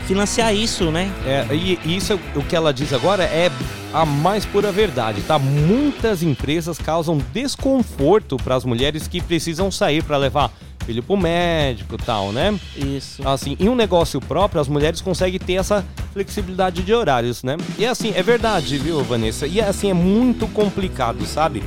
financiar 0.06 0.54
isso, 0.54 0.90
né? 0.90 1.12
É, 1.26 1.46
e 1.54 1.78
isso 1.84 2.18
o 2.34 2.42
que 2.42 2.56
ela 2.56 2.72
diz 2.72 2.94
agora 2.94 3.24
é 3.24 3.50
a 3.92 4.06
mais 4.06 4.46
pura 4.46 4.72
verdade, 4.72 5.20
tá? 5.20 5.38
Muitas 5.38 6.22
empresas 6.22 6.78
causam 6.78 7.18
desconforto 7.34 8.38
para 8.38 8.54
as 8.54 8.64
mulheres 8.64 9.06
que 9.06 9.20
precisam 9.20 9.70
sair 9.70 10.02
para 10.02 10.16
levar 10.16 10.50
filho 10.86 11.02
pro 11.02 11.14
médico, 11.18 11.96
e 11.96 11.98
tal, 11.98 12.32
né? 12.32 12.58
Isso. 12.74 13.28
Assim, 13.28 13.54
em 13.60 13.68
um 13.68 13.74
negócio 13.74 14.18
próprio, 14.18 14.62
as 14.62 14.66
mulheres 14.66 15.02
conseguem 15.02 15.38
ter 15.38 15.56
essa 15.56 15.84
flexibilidade 16.14 16.82
de 16.82 16.94
horários, 16.94 17.42
né? 17.42 17.58
E 17.78 17.84
assim, 17.84 18.14
é 18.16 18.22
verdade, 18.22 18.78
viu, 18.78 19.04
Vanessa? 19.04 19.46
E 19.46 19.60
assim, 19.60 19.90
é 19.90 19.94
muito 19.94 20.48
complicado, 20.48 21.26
sabe? 21.26 21.62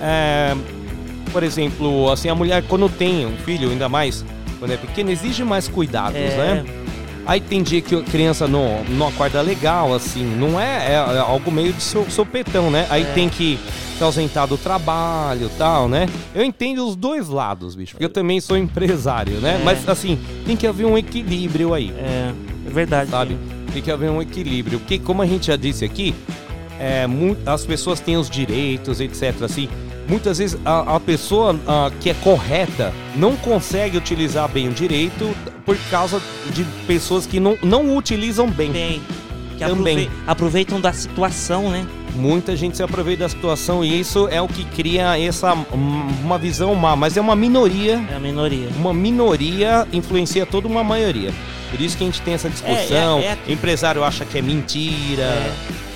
É, 0.00 0.56
por 1.28 1.42
exemplo, 1.42 2.10
assim, 2.10 2.28
a 2.28 2.34
mulher 2.34 2.62
quando 2.68 2.88
tem 2.88 3.26
um 3.26 3.36
filho, 3.38 3.70
ainda 3.70 3.88
mais 3.88 4.24
quando 4.58 4.72
é 4.72 4.76
pequeno, 4.76 5.10
exige 5.10 5.44
mais 5.44 5.68
cuidados, 5.68 6.18
É. 6.18 6.36
né? 6.36 6.64
Aí 7.26 7.40
tem 7.40 7.62
dia 7.62 7.80
que 7.82 7.94
a 7.94 8.02
criança 8.02 8.48
não, 8.48 8.82
não 8.84 9.06
acorda 9.08 9.40
legal, 9.42 9.94
assim, 9.94 10.24
não 10.24 10.58
é, 10.58 10.86
é- 10.88 10.92
é 10.94 11.18
algo 11.18 11.52
meio 11.52 11.72
de 11.74 11.82
so- 11.82 12.06
sopetão, 12.10 12.70
né? 12.70 12.86
Aí 12.88 13.02
É. 13.02 13.12
tem 13.12 13.28
que 13.28 13.58
se 13.98 14.02
ausentar 14.02 14.46
do 14.46 14.56
trabalho 14.56 15.46
e 15.54 15.58
tal, 15.58 15.88
né? 15.88 16.06
Eu 16.34 16.42
entendo 16.42 16.86
os 16.86 16.96
dois 16.96 17.28
lados, 17.28 17.74
bicho, 17.74 17.92
porque 17.92 18.04
eu 18.04 18.08
também 18.08 18.40
sou 18.40 18.56
empresário, 18.56 19.34
né? 19.40 19.58
É. 19.60 19.64
Mas 19.64 19.86
assim, 19.88 20.18
tem 20.46 20.56
que 20.56 20.66
haver 20.66 20.86
um 20.86 20.96
equilíbrio 20.96 21.74
aí. 21.74 21.92
É, 21.98 22.32
é 22.66 22.70
verdade. 22.70 23.10
Sabe? 23.10 23.36
Tem 23.74 23.82
que 23.82 23.90
haver 23.90 24.08
um 24.10 24.22
equilíbrio. 24.22 24.78
Porque, 24.78 24.98
como 24.98 25.20
a 25.20 25.26
gente 25.26 25.48
já 25.48 25.56
disse 25.56 25.84
aqui, 25.84 26.14
é, 26.80 27.06
as 27.44 27.66
pessoas 27.66 28.00
têm 28.00 28.16
os 28.16 28.30
direitos, 28.30 29.00
etc. 29.00 29.42
Assim, 29.42 29.68
muitas 30.08 30.38
vezes 30.38 30.58
a, 30.64 30.96
a 30.96 31.00
pessoa 31.00 31.58
ah, 31.66 31.90
que 32.00 32.10
é 32.10 32.14
correta 32.14 32.92
não 33.14 33.36
consegue 33.36 33.96
utilizar 33.96 34.48
bem 34.48 34.68
o 34.68 34.72
direito 34.72 35.34
por 35.64 35.76
causa 35.90 36.20
de 36.52 36.64
pessoas 36.86 37.26
que 37.26 37.38
não, 37.38 37.56
não 37.62 37.86
o 37.90 37.96
utilizam 37.96 38.48
bem. 38.50 38.72
Bem, 38.72 39.02
que 39.56 39.64
Também. 39.64 40.04
aprove- 40.04 40.10
aproveitam 40.26 40.80
da 40.80 40.92
situação, 40.92 41.70
né? 41.70 41.86
Muita 42.14 42.56
gente 42.56 42.76
se 42.76 42.82
aproveita 42.82 43.24
da 43.24 43.28
situação 43.28 43.84
e 43.84 44.00
isso 44.00 44.26
é 44.28 44.40
o 44.40 44.48
que 44.48 44.64
cria 44.64 45.18
essa 45.20 45.52
uma 45.72 46.38
visão 46.38 46.74
má, 46.74 46.96
mas 46.96 47.16
é 47.16 47.20
uma 47.20 47.36
minoria. 47.36 48.02
É 48.10 48.16
a 48.16 48.18
minoria. 48.20 48.68
Uma 48.76 48.94
minoria 48.94 49.86
influencia 49.92 50.46
toda 50.46 50.66
uma 50.66 50.82
maioria. 50.82 51.32
Por 51.70 51.80
isso 51.80 51.96
que 51.96 52.02
a 52.04 52.06
gente 52.06 52.20
tem 52.22 52.34
essa 52.34 52.48
discussão. 52.48 53.18
É, 53.20 53.24
é, 53.24 53.38
é. 53.48 53.52
Empresário 53.52 54.02
acha 54.04 54.24
que 54.24 54.38
é 54.38 54.42
mentira, 54.42 55.28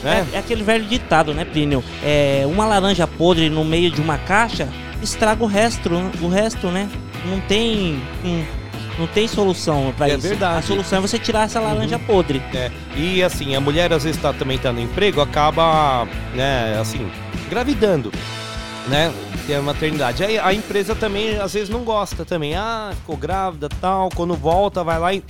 né? 0.02 0.26
É, 0.32 0.36
é 0.36 0.38
aquele 0.38 0.62
velho 0.62 0.84
ditado, 0.84 1.32
né, 1.32 1.44
Plínio? 1.44 1.82
É, 2.04 2.42
uma 2.46 2.66
laranja 2.66 3.06
podre 3.06 3.48
no 3.48 3.64
meio 3.64 3.90
de 3.90 4.00
uma 4.00 4.18
caixa 4.18 4.68
estraga 5.02 5.42
o 5.42 5.46
resto, 5.46 5.90
o 6.20 6.28
resto, 6.28 6.68
né? 6.68 6.88
Não 7.24 7.40
tem, 7.40 8.00
hum, 8.24 8.44
não 8.98 9.06
tem 9.06 9.26
solução 9.26 9.92
pra 9.96 10.08
É 10.08 10.12
isso. 10.14 10.20
verdade. 10.28 10.58
A 10.58 10.62
solução 10.62 10.98
é 10.98 11.00
você 11.00 11.18
tirar 11.18 11.44
essa 11.44 11.58
laranja 11.58 11.96
Uhum. 11.96 12.04
podre. 12.04 12.42
É, 12.54 12.70
e 12.96 13.22
assim, 13.22 13.54
a 13.56 13.60
mulher 13.60 13.92
às 13.92 14.04
vezes 14.04 14.20
tá, 14.20 14.32
também 14.32 14.58
tá 14.58 14.70
no 14.72 14.80
emprego, 14.80 15.20
acaba, 15.20 16.06
né, 16.34 16.78
assim, 16.80 17.10
engravidando, 17.46 18.12
né? 18.88 19.12
Tem 19.46 19.56
a 19.56 19.62
maternidade. 19.62 20.22
Aí 20.22 20.38
a 20.38 20.52
empresa 20.54 20.94
também 20.94 21.36
às 21.38 21.52
vezes 21.54 21.68
não 21.68 21.80
gosta 21.82 22.24
também. 22.24 22.54
Ah, 22.54 22.92
ficou 22.94 23.16
grávida 23.16 23.68
tal. 23.80 24.08
Quando 24.14 24.34
volta, 24.34 24.84
vai 24.84 24.98
lá 25.00 25.12
e 25.12 25.22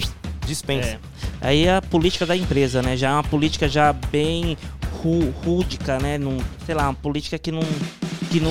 dispensa. 0.46 0.88
É. 0.88 0.98
Aí 1.40 1.68
a 1.68 1.80
política 1.82 2.24
da 2.26 2.36
empresa, 2.36 2.82
né? 2.82 2.96
Já 2.96 3.10
é 3.10 3.12
uma 3.12 3.24
política 3.24 3.68
já 3.68 3.92
bem 3.92 4.56
ru- 5.02 5.32
rúdica, 5.44 5.98
né? 5.98 6.18
Num, 6.18 6.38
sei 6.66 6.74
lá, 6.74 6.84
uma 6.84 6.94
política 6.94 7.38
que 7.38 7.50
não. 7.52 7.62
Que 8.30 8.40
não, 8.40 8.50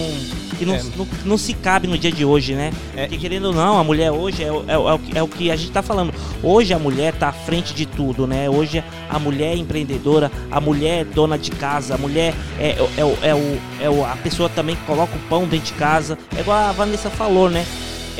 que 0.59 0.63
não, 0.65 0.75
É. 0.75 0.83
não, 0.95 1.07
não 1.25 1.37
se 1.39 1.55
cabe 1.55 1.87
no 1.87 1.97
dia 1.97 2.11
de 2.11 2.23
hoje, 2.23 2.53
né? 2.53 2.71
Porque 2.95 3.17
querendo 3.17 3.45
ou 3.45 3.53
não, 3.53 3.79
a 3.79 3.83
mulher 3.83 4.11
hoje 4.11 4.43
é, 4.43 4.51
o- 4.51 4.63
é, 4.67 4.73
é 4.73 4.77
o 4.77 4.99
que- 4.99 5.17
é 5.17 5.23
o 5.23 5.27
que 5.27 5.49
a 5.49 5.55
gente 5.55 5.71
tá 5.71 5.81
falando. 5.81 6.13
Hoje 6.43 6.71
a 6.71 6.77
mulher 6.77 7.13
tá 7.15 7.29
à 7.29 7.31
frente 7.31 7.73
de 7.73 7.87
tudo, 7.87 8.27
né? 8.27 8.47
Hoje 8.47 8.83
a 9.09 9.17
mulher 9.17 9.53
é 9.53 9.57
empreendedora, 9.57 10.31
a 10.51 10.61
mulher 10.61 11.01
é 11.01 11.03
dona 11.03 11.35
de 11.35 11.49
casa, 11.49 11.95
a 11.95 11.97
mulher 11.97 12.35
é, 12.59 12.69
é, 12.73 12.77
é, 12.97 13.03
o- 13.03 13.17
é, 13.23 13.89
o, 13.89 14.05
é 14.05 14.11
a 14.11 14.15
pessoa 14.17 14.47
também 14.49 14.75
que 14.75 14.83
coloca 14.83 15.15
o 15.15 15.19
pão 15.27 15.47
dentro 15.47 15.65
de 15.65 15.73
casa. 15.73 16.15
É 16.37 16.41
igual 16.41 16.59
a 16.59 16.71
Vanessa 16.71 17.09
falou, 17.09 17.49
né? 17.49 17.65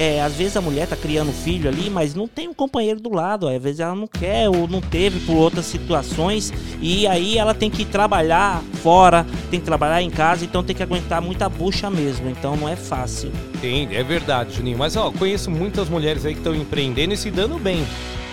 É, 0.01 0.19
às 0.19 0.33
vezes 0.33 0.57
a 0.57 0.61
mulher 0.61 0.87
tá 0.87 0.95
criando 0.95 1.31
filho 1.31 1.69
ali, 1.69 1.87
mas 1.87 2.15
não 2.15 2.27
tem 2.27 2.47
um 2.47 2.55
companheiro 2.55 2.99
do 2.99 3.13
lado. 3.13 3.47
Às 3.47 3.61
vezes 3.61 3.81
ela 3.81 3.93
não 3.93 4.07
quer 4.07 4.49
ou 4.49 4.67
não 4.67 4.81
teve 4.81 5.19
por 5.27 5.35
outras 5.35 5.67
situações. 5.67 6.51
E 6.81 7.05
aí 7.05 7.37
ela 7.37 7.53
tem 7.53 7.69
que 7.69 7.85
trabalhar 7.85 8.63
fora, 8.81 9.27
tem 9.51 9.59
que 9.59 9.65
trabalhar 9.67 10.01
em 10.01 10.09
casa, 10.09 10.43
então 10.43 10.63
tem 10.63 10.75
que 10.75 10.81
aguentar 10.81 11.21
muita 11.21 11.47
bucha 11.47 11.87
mesmo. 11.91 12.27
Então 12.31 12.55
não 12.55 12.67
é 12.67 12.75
fácil. 12.75 13.31
Tem, 13.61 13.95
é 13.95 14.03
verdade, 14.03 14.55
Juninho. 14.55 14.79
Mas 14.79 14.95
ó, 14.95 15.11
conheço 15.11 15.51
muitas 15.51 15.87
mulheres 15.87 16.25
aí 16.25 16.33
que 16.33 16.39
estão 16.39 16.55
empreendendo 16.55 17.13
e 17.13 17.17
se 17.17 17.29
dando 17.29 17.59
bem. 17.59 17.85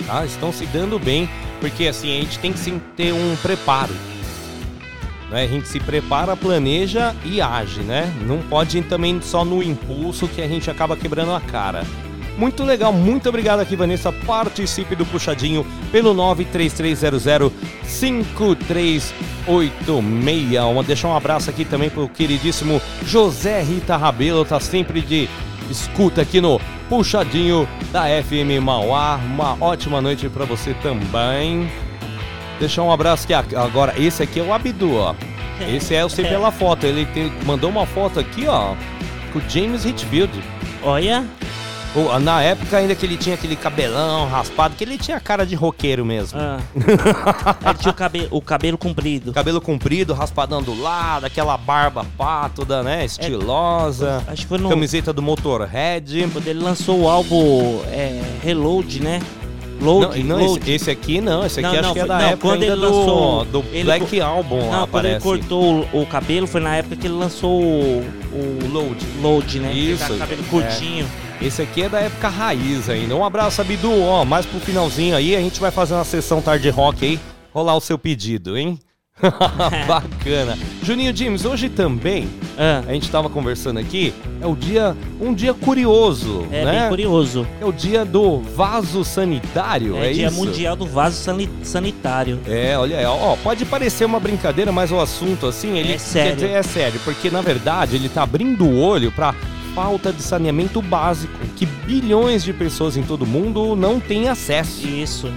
Tá? 0.06 0.24
Estão 0.24 0.50
se 0.50 0.64
dando 0.64 0.98
bem, 0.98 1.28
porque 1.60 1.86
assim, 1.86 2.16
a 2.16 2.22
gente 2.22 2.38
tem 2.38 2.50
que 2.50 2.60
sim 2.60 2.80
ter 2.96 3.12
um 3.12 3.36
preparo. 3.42 3.92
Né? 5.30 5.44
A 5.44 5.46
gente 5.46 5.68
se 5.68 5.80
prepara, 5.80 6.36
planeja 6.36 7.14
e 7.24 7.40
age, 7.40 7.80
né? 7.80 8.12
Não 8.26 8.38
pode 8.38 8.78
ir 8.78 8.84
também 8.84 9.20
só 9.20 9.44
no 9.44 9.62
impulso 9.62 10.28
que 10.28 10.40
a 10.40 10.48
gente 10.48 10.70
acaba 10.70 10.96
quebrando 10.96 11.32
a 11.32 11.40
cara. 11.40 11.84
Muito 12.38 12.62
legal, 12.62 12.92
muito 12.92 13.28
obrigado 13.28 13.58
aqui, 13.58 13.74
Vanessa. 13.74 14.12
Participe 14.12 14.94
do 14.94 15.04
Puxadinho 15.04 15.66
pelo 15.90 16.14
933005311. 16.14 19.12
86. 19.48 20.62
Vamos 20.62 20.86
deixar 20.86 21.08
um 21.08 21.16
abraço 21.16 21.50
aqui 21.50 21.64
também 21.64 21.90
pro 21.90 22.08
queridíssimo 22.08 22.80
José 23.04 23.60
Rita 23.62 23.96
Rabelo, 23.96 24.44
tá 24.44 24.60
sempre 24.60 25.00
de 25.00 25.28
escuta 25.68 26.22
aqui 26.22 26.40
no 26.40 26.60
Puxadinho 26.88 27.68
da 27.90 28.04
FM 28.22 28.62
Mauá. 28.62 29.16
Uma 29.16 29.56
ótima 29.60 30.00
noite 30.00 30.28
para 30.28 30.44
você 30.44 30.74
também. 30.74 31.68
Deixar 32.58 32.82
um 32.82 32.92
abraço 32.92 33.24
aqui 33.32 33.54
agora. 33.56 33.94
Esse 34.00 34.22
aqui 34.22 34.40
é 34.40 34.42
o 34.42 34.52
Abdu, 34.52 34.96
ó. 34.96 35.14
Esse 35.74 35.94
é 35.94 36.04
o 36.04 36.08
sei 36.08 36.24
pela 36.24 36.50
foto. 36.52 36.84
Ele 36.86 37.04
tem- 37.06 37.32
mandou 37.44 37.68
uma 37.70 37.84
foto 37.86 38.18
aqui, 38.20 38.46
ó, 38.46 38.74
com 39.32 39.38
o 39.38 39.42
James 39.48 39.84
Hetfield. 39.84 40.32
Olha. 40.82 41.24
O- 41.96 42.18
Na 42.18 42.42
época 42.42 42.76
ainda 42.76 42.94
que 42.94 43.04
ele 43.06 43.16
tinha 43.16 43.34
aquele 43.34 43.56
cabelão 43.56 44.28
raspado, 44.28 44.74
que 44.76 44.84
ele 44.84 44.98
tinha 44.98 45.18
cara 45.18 45.46
de 45.46 45.54
roqueiro 45.54 46.04
mesmo. 46.04 46.38
Ah. 46.38 46.58
Ele 47.64 47.78
tinha 47.78 47.90
o, 47.90 47.94
cabe- 47.94 48.28
o 48.30 48.42
cabelo 48.42 48.76
comprido. 48.76 49.32
Cabelo 49.32 49.58
comprido, 49.60 50.12
raspadão 50.12 50.62
do 50.62 50.78
lado, 50.80 51.24
aquela 51.24 51.56
barba 51.56 52.04
pá, 52.16 52.50
toda, 52.54 52.82
né, 52.82 53.06
estilosa. 53.06 54.22
Acho 54.28 54.42
que 54.42 54.48
foi 54.48 54.58
no- 54.58 54.68
Camiseta 54.68 55.14
do 55.14 55.22
Motorhead. 55.22 56.28
Quando 56.30 56.46
ele 56.46 56.60
lançou 56.62 57.00
o 57.00 57.08
álbum 57.08 57.80
é, 57.86 58.20
Reload, 58.44 59.00
né? 59.02 59.20
Load, 59.80 60.22
não, 60.24 60.38
não 60.38 60.44
Load. 60.46 60.60
esse, 60.62 60.70
esse 60.72 60.90
aqui 60.90 61.20
não, 61.20 61.46
esse 61.46 61.60
aqui 61.60 61.68
Não, 61.68 61.78
acho 61.78 61.82
não, 61.88 61.92
que 61.94 62.00
é 62.00 62.06
da 62.06 62.18
não, 62.18 62.24
época 62.26 62.48
quando 62.48 62.62
ele 62.62 62.74
do, 62.74 62.80
lançou- 62.80 63.44
do 63.44 63.64
ele 63.72 63.84
Black 63.84 64.20
Album 64.20 64.58
Não, 64.58 64.70
lá, 64.70 64.86
quando 64.86 65.04
ele 65.06 65.20
cortou 65.20 65.86
o, 65.92 66.02
o 66.02 66.06
cabelo 66.06 66.46
foi 66.46 66.60
na 66.60 66.76
época 66.76 66.96
que 66.96 67.06
ele 67.06 67.14
lançou 67.14 67.60
o, 67.62 68.04
o 68.32 68.68
Load. 68.72 69.06
Load, 69.22 69.58
né? 69.60 69.72
Isso. 69.72 70.02
tá 70.02 70.08
com 70.08 70.18
cabelo 70.18 70.42
curtinho. 70.44 71.06
É. 71.40 71.46
Esse 71.46 71.62
aqui 71.62 71.82
é 71.82 71.88
da 71.88 72.00
época 72.00 72.28
raiz 72.28 72.90
ainda. 72.90 73.14
Um 73.14 73.24
abraço, 73.24 73.60
Abdu. 73.60 74.02
Ó, 74.02 74.24
mais 74.24 74.44
pro 74.44 74.58
finalzinho 74.58 75.14
aí, 75.14 75.36
a 75.36 75.40
gente 75.40 75.60
vai 75.60 75.70
fazer 75.70 75.94
uma 75.94 76.04
sessão 76.04 76.42
tarde 76.42 76.68
rock 76.68 77.04
aí. 77.04 77.20
Rolar 77.54 77.76
o 77.76 77.80
seu 77.80 77.96
pedido, 77.96 78.58
hein? 78.58 78.76
Bacana. 79.86 80.56
Juninho 80.82 81.14
James, 81.16 81.44
hoje 81.44 81.68
também, 81.68 82.28
Ah. 82.56 82.82
a 82.86 82.92
gente 82.92 83.10
tava 83.10 83.28
conversando 83.28 83.78
aqui, 83.78 84.12
é 84.40 84.46
o 84.46 84.54
dia, 84.54 84.96
um 85.20 85.34
dia 85.34 85.52
curioso, 85.54 86.46
É 86.52 86.64
né? 86.64 86.80
bem 86.80 86.88
curioso. 86.88 87.46
É 87.60 87.64
o 87.64 87.72
dia 87.72 88.04
do 88.04 88.38
vaso 88.40 89.04
sanitário, 89.04 89.96
é, 89.96 90.10
É, 90.10 90.12
dia 90.12 90.26
isso? 90.28 90.36
mundial 90.36 90.76
do 90.76 90.86
vaso 90.86 91.16
sani- 91.16 91.48
sanitário. 91.62 92.38
É, 92.46 92.76
olha 92.78 92.98
aí, 92.98 93.04
ó, 93.04 93.36
pode 93.36 93.64
parecer 93.64 94.04
uma 94.04 94.20
brincadeira, 94.20 94.70
mas 94.72 94.90
o 94.92 94.98
assunto 95.00 95.46
assim, 95.46 95.76
ele 95.78 95.94
É 95.94 95.98
sério. 95.98 96.34
dizer, 96.36 96.50
é 96.50 96.62
sério, 96.62 97.00
porque 97.04 97.30
na 97.30 97.40
verdade 97.40 97.96
ele 97.96 98.08
tá 98.08 98.22
abrindo 98.22 98.64
o 98.64 98.80
olho 98.80 99.10
pra 99.12 99.34
falta 99.74 100.12
de 100.12 100.22
saneamento 100.22 100.82
básico, 100.82 101.32
que 101.56 101.64
bilhões 101.64 102.42
de 102.42 102.52
pessoas 102.52 102.96
em 102.96 103.02
todo 103.02 103.24
mundo 103.24 103.76
não 103.76 104.00
têm 104.00 104.28
acesso. 104.28 104.86
Isso. 104.88 105.30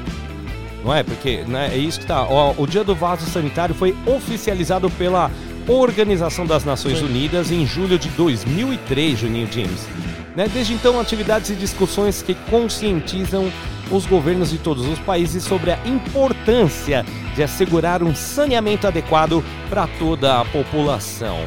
Não 0.84 0.94
é? 0.94 1.04
Porque 1.04 1.44
né, 1.48 1.70
é 1.74 1.78
isso 1.78 2.00
que 2.00 2.06
tá. 2.06 2.24
Ó, 2.24 2.54
o 2.58 2.66
Dia 2.66 2.84
do 2.84 2.96
Vaso 2.96 3.26
Sanitário 3.26 3.76
foi 3.76 3.96
oficializado 4.06 4.90
pela 4.92 5.32
Organização 5.68 6.46
das 6.46 6.66
Nações 6.66 7.00
Foi. 7.00 7.08
Unidas 7.08 7.52
em 7.52 7.66
julho 7.66 8.00
de 8.00 8.10
2003, 8.10 9.20
Juninho 9.20 9.48
James. 9.52 9.88
Né, 10.36 10.48
Desde 10.52 10.74
então, 10.74 11.00
atividades 11.00 11.50
e 11.50 11.56
discussões 11.56 12.22
que 12.22 12.34
conscientizam 12.50 13.52
os 13.92 14.06
governos 14.06 14.50
de 14.52 14.58
todos 14.58 14.86
os 14.88 14.98
países 15.00 15.44
sobre 15.44 15.72
a 15.72 15.80
importância 15.86 17.06
de 17.36 17.44
assegurar 17.44 18.02
um 18.02 18.16
saneamento 18.16 18.88
adequado 18.88 19.44
para 19.70 19.88
toda 20.00 20.40
a 20.40 20.46
população. 20.46 21.40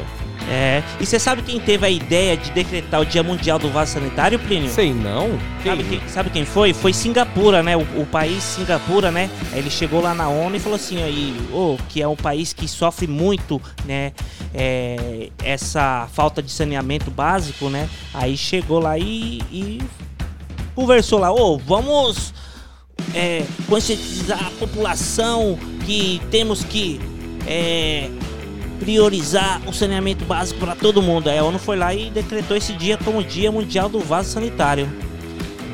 É. 0.49 0.83
E 0.99 1.05
você 1.05 1.17
sabe 1.17 1.41
quem 1.41 1.59
teve 1.59 1.85
a 1.85 1.89
ideia 1.89 2.37
de 2.37 2.51
decretar 2.51 3.01
o 3.01 3.05
Dia 3.05 3.23
Mundial 3.23 3.57
do 3.57 3.69
Vaso 3.69 3.93
Sanitário, 3.93 4.37
Plínio? 4.39 4.69
Sei 4.69 4.93
não. 4.93 5.39
Sabe 5.63 5.83
quem, 5.83 6.01
sabe 6.07 6.29
quem 6.29 6.45
foi? 6.45 6.73
Foi 6.73 6.93
Singapura, 6.93 7.63
né? 7.63 7.75
O, 7.75 7.81
o 8.01 8.05
país 8.05 8.43
Singapura, 8.43 9.11
né? 9.11 9.29
Aí 9.51 9.59
Ele 9.59 9.69
chegou 9.69 10.01
lá 10.01 10.13
na 10.13 10.29
ONU 10.29 10.55
e 10.55 10.59
falou 10.59 10.75
assim 10.75 11.01
aí, 11.01 11.35
ô, 11.51 11.77
que 11.89 12.01
é 12.01 12.07
um 12.07 12.15
país 12.15 12.53
que 12.53 12.67
sofre 12.67 13.07
muito, 13.07 13.61
né? 13.85 14.11
é, 14.55 15.29
essa 15.43 16.07
falta 16.13 16.41
de 16.41 16.49
saneamento 16.49 17.11
básico, 17.11 17.69
né? 17.69 17.89
Aí 18.13 18.37
chegou 18.37 18.79
lá 18.79 18.97
e, 18.97 19.41
e 19.51 19.81
conversou 20.73 21.19
lá, 21.19 21.31
ô, 21.31 21.57
vamos 21.57 22.33
é, 23.13 23.45
conscientizar 23.67 24.47
a 24.47 24.51
população 24.51 25.59
que 25.85 26.21
temos 26.31 26.63
que 26.63 27.01
é, 27.45 28.09
priorizar 28.79 29.61
o 29.67 29.73
saneamento 29.73 30.25
básico 30.25 30.59
para 30.59 30.75
todo 30.75 31.01
mundo. 31.01 31.29
A 31.29 31.43
ONU 31.43 31.59
foi 31.59 31.75
lá 31.75 31.93
e 31.93 32.09
decretou 32.09 32.55
esse 32.55 32.73
dia 32.73 32.97
como 32.97 33.23
Dia 33.23 33.51
Mundial 33.51 33.89
do 33.89 33.99
Vaso 33.99 34.29
Sanitário. 34.29 34.87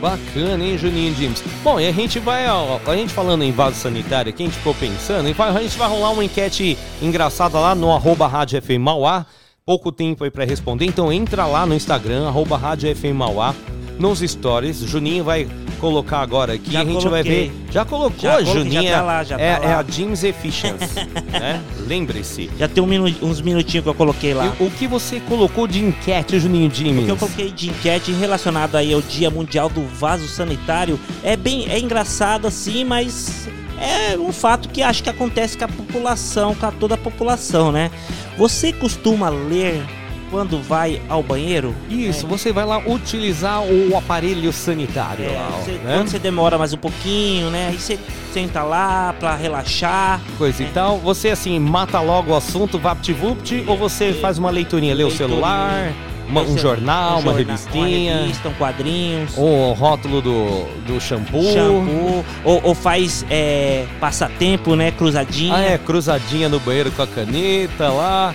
Bacana, 0.01 0.63
hein, 0.63 0.79
Juninho 0.79 1.13
James? 1.15 1.43
Bom, 1.63 1.79
e 1.79 1.87
a 1.87 1.91
gente 1.91 2.17
vai, 2.17 2.49
ó, 2.49 2.79
a 2.87 2.95
gente 2.95 3.13
falando 3.13 3.43
em 3.43 3.51
vaso 3.51 3.75
sanitário 3.75 4.33
gente 4.35 4.53
ficou 4.53 4.73
pensando, 4.73 5.27
a 5.27 5.61
gente 5.61 5.77
vai 5.77 5.87
rolar 5.87 6.09
uma 6.09 6.23
enquete 6.23 6.75
engraçada 6.99 7.59
lá 7.59 7.75
no 7.75 7.91
arroba 7.91 8.27
Rádio 8.27 8.59
FM 8.59 8.79
Mauá. 8.79 9.27
Pouco 9.63 9.91
tempo 9.91 10.23
aí 10.23 10.31
pra 10.31 10.43
responder, 10.43 10.85
então 10.85 11.13
entra 11.13 11.45
lá 11.45 11.67
no 11.67 11.75
Instagram, 11.75 12.27
arroba 12.27 12.57
Rádio 12.57 12.95
FM 12.95 13.13
Mauá, 13.13 13.53
nos 13.99 14.21
stories. 14.21 14.77
Juninho 14.79 15.23
vai 15.23 15.47
colocar 15.81 16.19
agora 16.19 16.53
aqui, 16.53 16.71
Já 16.71 16.81
a 16.81 16.85
gente 16.85 16.93
vai 17.07 17.23
coloquei. 17.23 17.49
ver. 17.49 17.53
Já 17.71 17.83
colocou, 17.83 18.17
Já 18.21 18.43
Juninho? 18.43 18.83
já 18.83 18.91
tá 18.91 19.01
lá, 19.01 19.23
já 19.23 19.35
é, 19.39 19.55
tá 19.55 19.65
é 19.67 19.73
a 19.73 19.83
James 19.89 20.23
Efficiency, 20.23 20.95
né? 21.31 21.59
Lembre-se. 21.87 22.49
Já 22.57 22.67
tem 22.67 22.83
um 22.83 22.87
minu- 22.87 23.13
uns 23.23 23.41
minutinhos 23.41 23.83
que 23.83 23.89
eu 23.89 23.93
coloquei 23.95 24.33
lá. 24.33 24.53
E 24.59 24.63
o 24.63 24.69
que 24.69 24.87
você 24.87 25.19
colocou 25.21 25.67
de 25.67 25.83
enquete, 25.83 26.39
Juninho 26.39 26.69
James? 26.73 27.01
O 27.01 27.05
que 27.05 27.11
eu 27.11 27.17
coloquei 27.17 27.51
de 27.51 27.69
enquete 27.69 28.11
relacionado 28.11 28.75
aí 28.75 28.93
ao 28.93 29.01
Dia 29.01 29.29
Mundial 29.31 29.67
do 29.69 29.81
Vaso 29.87 30.27
Sanitário 30.27 30.99
é 31.23 31.35
bem 31.35 31.67
é 31.69 31.79
engraçado 31.79 32.45
assim, 32.47 32.83
mas 32.85 33.47
é 33.79 34.15
um 34.17 34.31
fato 34.31 34.69
que 34.69 34.83
acho 34.83 35.01
que 35.01 35.09
acontece 35.09 35.57
com 35.57 35.65
a 35.65 35.67
população, 35.67 36.53
com 36.53 36.65
a 36.67 36.71
toda 36.71 36.93
a 36.93 36.97
população, 36.97 37.71
né? 37.71 37.89
Você 38.37 38.71
costuma 38.71 39.29
ler 39.29 39.83
quando 40.31 40.59
vai 40.61 41.01
ao 41.09 41.21
banheiro? 41.21 41.75
Isso, 41.89 42.25
você 42.25 42.51
vai 42.51 42.65
lá 42.65 42.79
utilizar 42.79 43.61
o 43.61 43.95
aparelho 43.97 44.51
sanitário 44.53 45.25
É, 45.25 45.33
lá, 45.37 45.49
você- 45.63 45.71
né? 45.73 45.93
Quando 45.97 46.07
você 46.07 46.17
demora 46.19 46.57
mais 46.57 46.73
um 46.73 46.77
pouquinho, 46.77 47.49
né? 47.51 47.67
Aí 47.69 47.77
você 47.77 47.99
senta 48.33 48.63
lá 48.63 49.13
pra 49.19 49.35
relaxar. 49.35 50.19
coisa 50.37 50.63
e 50.63 50.67
tal. 50.67 50.97
Você 50.99 51.29
assim 51.29 51.59
mata 51.59 51.99
logo 51.99 52.31
o 52.31 52.35
assunto, 52.35 52.79
vapt-vupt, 52.79 53.63
ou 53.67 53.77
você 53.77 54.13
faz 54.13 54.37
uma 54.37 54.49
leiturinha, 54.49 54.95
lê 54.95 55.03
o 55.03 55.11
celular, 55.11 55.91
uma- 56.27 56.41
um 56.41 56.45
Você- 56.53 56.59
jornal, 56.59 57.09
um 57.17 57.19
uma 57.19 57.33
jornal, 57.33 57.35
revistinha, 57.35 58.13
Uma 58.13 58.21
revista, 58.21 58.49
um 58.49 58.53
quadrinhos. 58.53 59.33
o 59.37 59.73
rótulo 59.73 60.21
do, 60.21 60.65
do 60.87 61.01
shampoo. 61.01 61.43
Shampoo, 61.53 62.25
ou, 62.45 62.61
ou 62.63 62.73
faz 62.73 63.25
é, 63.29 63.85
passatempo, 63.99 64.75
né? 64.77 64.91
Cruzadinha. 64.91 65.53
Ah, 65.55 65.61
é, 65.61 65.77
cruzadinha 65.77 66.47
no 66.47 66.59
banheiro 66.61 66.89
com 66.91 67.01
a 67.01 67.07
caneta 67.07 67.89
lá. 67.89 68.33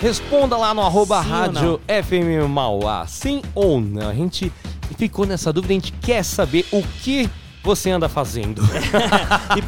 Responda 0.00 0.56
lá 0.56 0.74
no 0.74 0.82
arroba 0.82 1.22
Sim 1.22 1.28
rádio 1.28 1.80
FM 1.88 2.48
Mauá, 2.48 3.06
sim 3.06 3.42
ou 3.54 3.80
não? 3.80 4.10
A 4.10 4.14
gente 4.14 4.52
ficou 4.98 5.26
nessa 5.26 5.52
dúvida, 5.52 5.72
a 5.72 5.76
gente 5.76 5.92
quer 5.92 6.22
saber 6.22 6.66
o 6.70 6.82
que 7.02 7.28
você 7.62 7.90
anda 7.90 8.08
fazendo. 8.08 8.62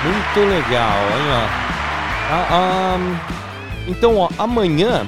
Muito 0.04 0.50
legal, 0.50 0.98
hein, 0.98 1.28
ó. 1.32 1.70
Ah, 2.32 2.48
ah, 2.52 2.98
então, 3.88 4.18
ó, 4.18 4.30
amanhã 4.38 5.06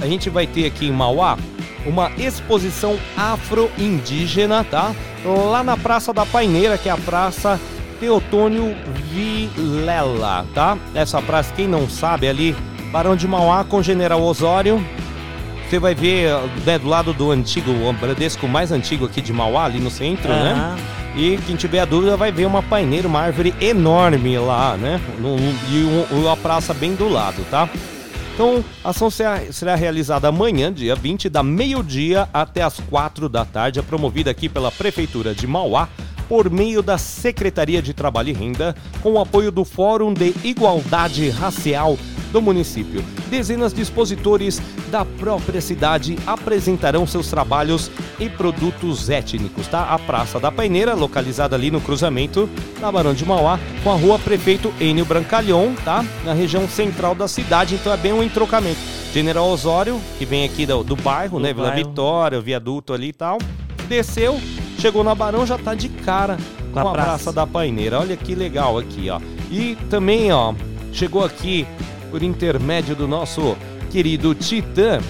a 0.00 0.06
gente 0.06 0.30
vai 0.30 0.46
ter 0.46 0.66
aqui 0.66 0.86
em 0.86 0.92
Mauá 0.92 1.36
uma 1.84 2.10
exposição 2.16 2.98
afro-indígena, 3.16 4.64
tá? 4.64 4.94
Lá 5.24 5.62
na 5.62 5.76
Praça 5.76 6.12
da 6.12 6.24
Paineira, 6.24 6.78
que 6.78 6.88
é 6.88 6.92
a 6.92 6.96
Praça 6.96 7.60
Teotônio 7.98 8.76
Vilela, 9.10 10.46
tá? 10.54 10.78
Essa 10.94 11.20
praça, 11.20 11.52
quem 11.54 11.66
não 11.66 11.88
sabe, 11.88 12.26
é 12.26 12.30
ali, 12.30 12.56
Barão 12.92 13.16
de 13.16 13.26
Mauá 13.26 13.64
com 13.64 13.82
General 13.82 14.22
Osório. 14.22 14.84
Você 15.68 15.78
vai 15.78 15.94
ver 15.94 16.30
né, 16.64 16.78
do 16.78 16.88
lado 16.88 17.12
do 17.12 17.30
antigo, 17.30 17.70
o 17.70 17.92
Bradesco 17.92 18.48
mais 18.48 18.72
antigo 18.72 19.04
aqui 19.04 19.20
de 19.20 19.32
Mauá, 19.32 19.64
ali 19.66 19.78
no 19.78 19.90
centro, 19.90 20.28
né? 20.28 20.52
Aham. 20.52 20.76
E 21.16 21.36
quem 21.46 21.56
tiver 21.56 21.80
a 21.80 21.84
dúvida 21.84 22.16
vai 22.16 22.30
ver 22.30 22.46
uma 22.46 22.62
paineira, 22.62 23.08
uma 23.08 23.20
árvore 23.20 23.54
enorme 23.60 24.38
lá, 24.38 24.76
né? 24.76 25.00
No- 25.18 25.36
e 25.70 25.84
um- 26.12 26.20
uma 26.20 26.36
praça 26.36 26.72
bem 26.72 26.94
do 26.94 27.08
lado, 27.08 27.44
tá? 27.50 27.68
Então, 28.34 28.64
a 28.84 28.90
ação 28.90 29.10
será, 29.10 29.40
será 29.50 29.74
realizada 29.74 30.28
amanhã, 30.28 30.72
dia 30.72 30.94
20, 30.94 31.28
da 31.28 31.42
meio-dia 31.42 32.28
até 32.32 32.62
as 32.62 32.78
4 32.88 33.28
da 33.28 33.44
tarde. 33.44 33.80
É 33.80 33.82
promovida 33.82 34.30
aqui 34.30 34.48
pela 34.48 34.70
Prefeitura 34.70 35.34
de 35.34 35.44
Mauá 35.46 35.88
por 36.28 36.50
meio 36.50 36.82
da 36.82 36.98
Secretaria 36.98 37.80
de 37.80 37.94
Trabalho 37.94 38.28
e 38.28 38.32
Renda, 38.32 38.76
com 39.02 39.12
o 39.12 39.20
apoio 39.20 39.50
do 39.50 39.64
Fórum 39.64 40.12
de 40.12 40.34
Igualdade 40.44 41.30
Racial 41.30 41.96
do 42.32 42.42
município. 42.42 43.02
Dezenas 43.30 43.72
de 43.72 43.80
expositores 43.80 44.60
da 44.90 45.04
própria 45.04 45.60
cidade 45.60 46.18
apresentarão 46.26 47.06
seus 47.06 47.28
trabalhos 47.28 47.90
e 48.18 48.28
produtos 48.28 49.08
étnicos, 49.08 49.66
tá? 49.66 49.84
A 49.84 49.98
Praça 49.98 50.38
da 50.38 50.52
Paineira, 50.52 50.94
localizada 50.94 51.56
ali 51.56 51.70
no 51.70 51.80
cruzamento 51.80 52.48
da 52.80 52.92
Barão 52.92 53.14
de 53.14 53.24
Mauá, 53.24 53.58
com 53.82 53.90
a 53.90 53.96
Rua 53.96 54.18
Prefeito 54.18 54.72
Enio 54.80 55.04
Brancalhon, 55.04 55.74
tá? 55.84 56.04
Na 56.24 56.32
região 56.32 56.68
central 56.68 57.14
da 57.14 57.28
cidade, 57.28 57.74
então 57.74 57.92
é 57.92 57.96
bem 57.96 58.12
um 58.12 58.22
entrocamento. 58.22 58.80
General 59.12 59.48
Osório, 59.48 59.98
que 60.18 60.26
vem 60.26 60.44
aqui 60.44 60.66
do, 60.66 60.84
do 60.84 60.96
bairro, 60.96 61.40
né? 61.40 61.52
Vila 61.52 61.68
bairro. 61.70 61.88
Vitória, 61.88 62.38
o 62.38 62.42
viaduto 62.42 62.92
ali 62.92 63.08
e 63.08 63.12
tal. 63.12 63.38
Desceu, 63.88 64.38
chegou 64.78 65.04
na 65.04 65.14
Barão, 65.14 65.46
já 65.46 65.58
tá 65.58 65.74
de 65.74 65.88
cara 65.88 66.38
com, 66.72 66.78
a 66.78 66.92
praça. 66.92 67.08
praça. 67.08 67.32
da 67.32 67.46
Paineira. 67.46 67.98
Olha 68.00 68.16
que 68.16 68.34
legal 68.34 68.78
aqui, 68.78 69.10
ó. 69.10 69.20
E 69.50 69.76
também, 69.90 70.32
ó, 70.32 70.54
chegou 70.92 71.24
aqui 71.24 71.66
por 72.10 72.22
intermédio 72.22 72.94
do 72.94 73.06
nosso 73.06 73.56
querido 73.90 74.34
Titã. 74.34 75.00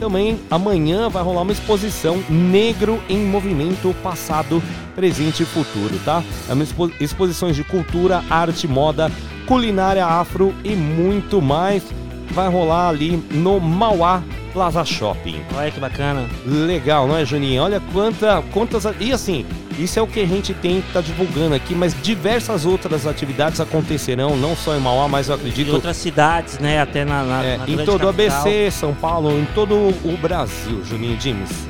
Também 0.00 0.38
amanhã 0.50 1.08
vai 1.08 1.22
rolar 1.22 1.42
uma 1.42 1.52
exposição 1.52 2.22
Negro 2.28 3.02
em 3.08 3.18
Movimento 3.18 3.94
Passado, 4.02 4.62
Presente 4.94 5.42
e 5.42 5.46
Futuro, 5.46 5.98
tá? 6.04 6.22
É 6.48 6.52
uma 6.52 6.64
expo 6.64 6.90
exposições 7.00 7.56
de 7.56 7.64
cultura, 7.64 8.24
arte, 8.30 8.66
moda, 8.66 9.10
culinária 9.46 10.04
afro 10.04 10.54
e 10.64 10.70
muito 10.70 11.42
mais. 11.42 11.82
Vai 12.30 12.48
rolar 12.48 12.88
ali 12.88 13.16
no 13.30 13.58
Mauá 13.58 14.22
Plaza 14.58 14.84
Shopping. 14.84 15.40
Olha 15.54 15.70
que 15.70 15.78
bacana. 15.78 16.28
Legal, 16.44 17.06
não 17.06 17.16
é, 17.16 17.24
Juninho? 17.24 17.62
Olha 17.62 17.80
quanta, 17.92 18.42
quantas. 18.52 18.84
E 18.98 19.12
assim, 19.12 19.46
isso 19.78 20.00
é 20.00 20.02
o 20.02 20.06
que 20.08 20.18
a 20.18 20.26
gente 20.26 20.52
tem 20.52 20.80
que 20.82 20.92
tá 20.92 21.00
divulgando 21.00 21.54
aqui, 21.54 21.76
mas 21.76 21.94
diversas 22.02 22.66
outras 22.66 23.06
atividades 23.06 23.60
acontecerão, 23.60 24.36
não 24.36 24.56
só 24.56 24.74
em 24.74 24.80
Mauá, 24.80 25.06
mas 25.06 25.28
eu 25.28 25.36
acredito 25.36 25.72
outras 25.72 25.96
cidades, 25.96 26.58
né? 26.58 26.80
Até 26.80 27.04
na, 27.04 27.22
na, 27.22 27.44
é, 27.44 27.56
na 27.56 27.68
em 27.68 27.84
todo 27.84 28.02
o. 28.02 28.08
ABC, 28.08 28.68
São 28.72 28.92
Paulo, 28.92 29.30
em 29.30 29.44
todo 29.54 29.76
o 29.76 30.18
Brasil, 30.20 30.84
Juninho 30.84 31.16
Dimes. 31.16 31.68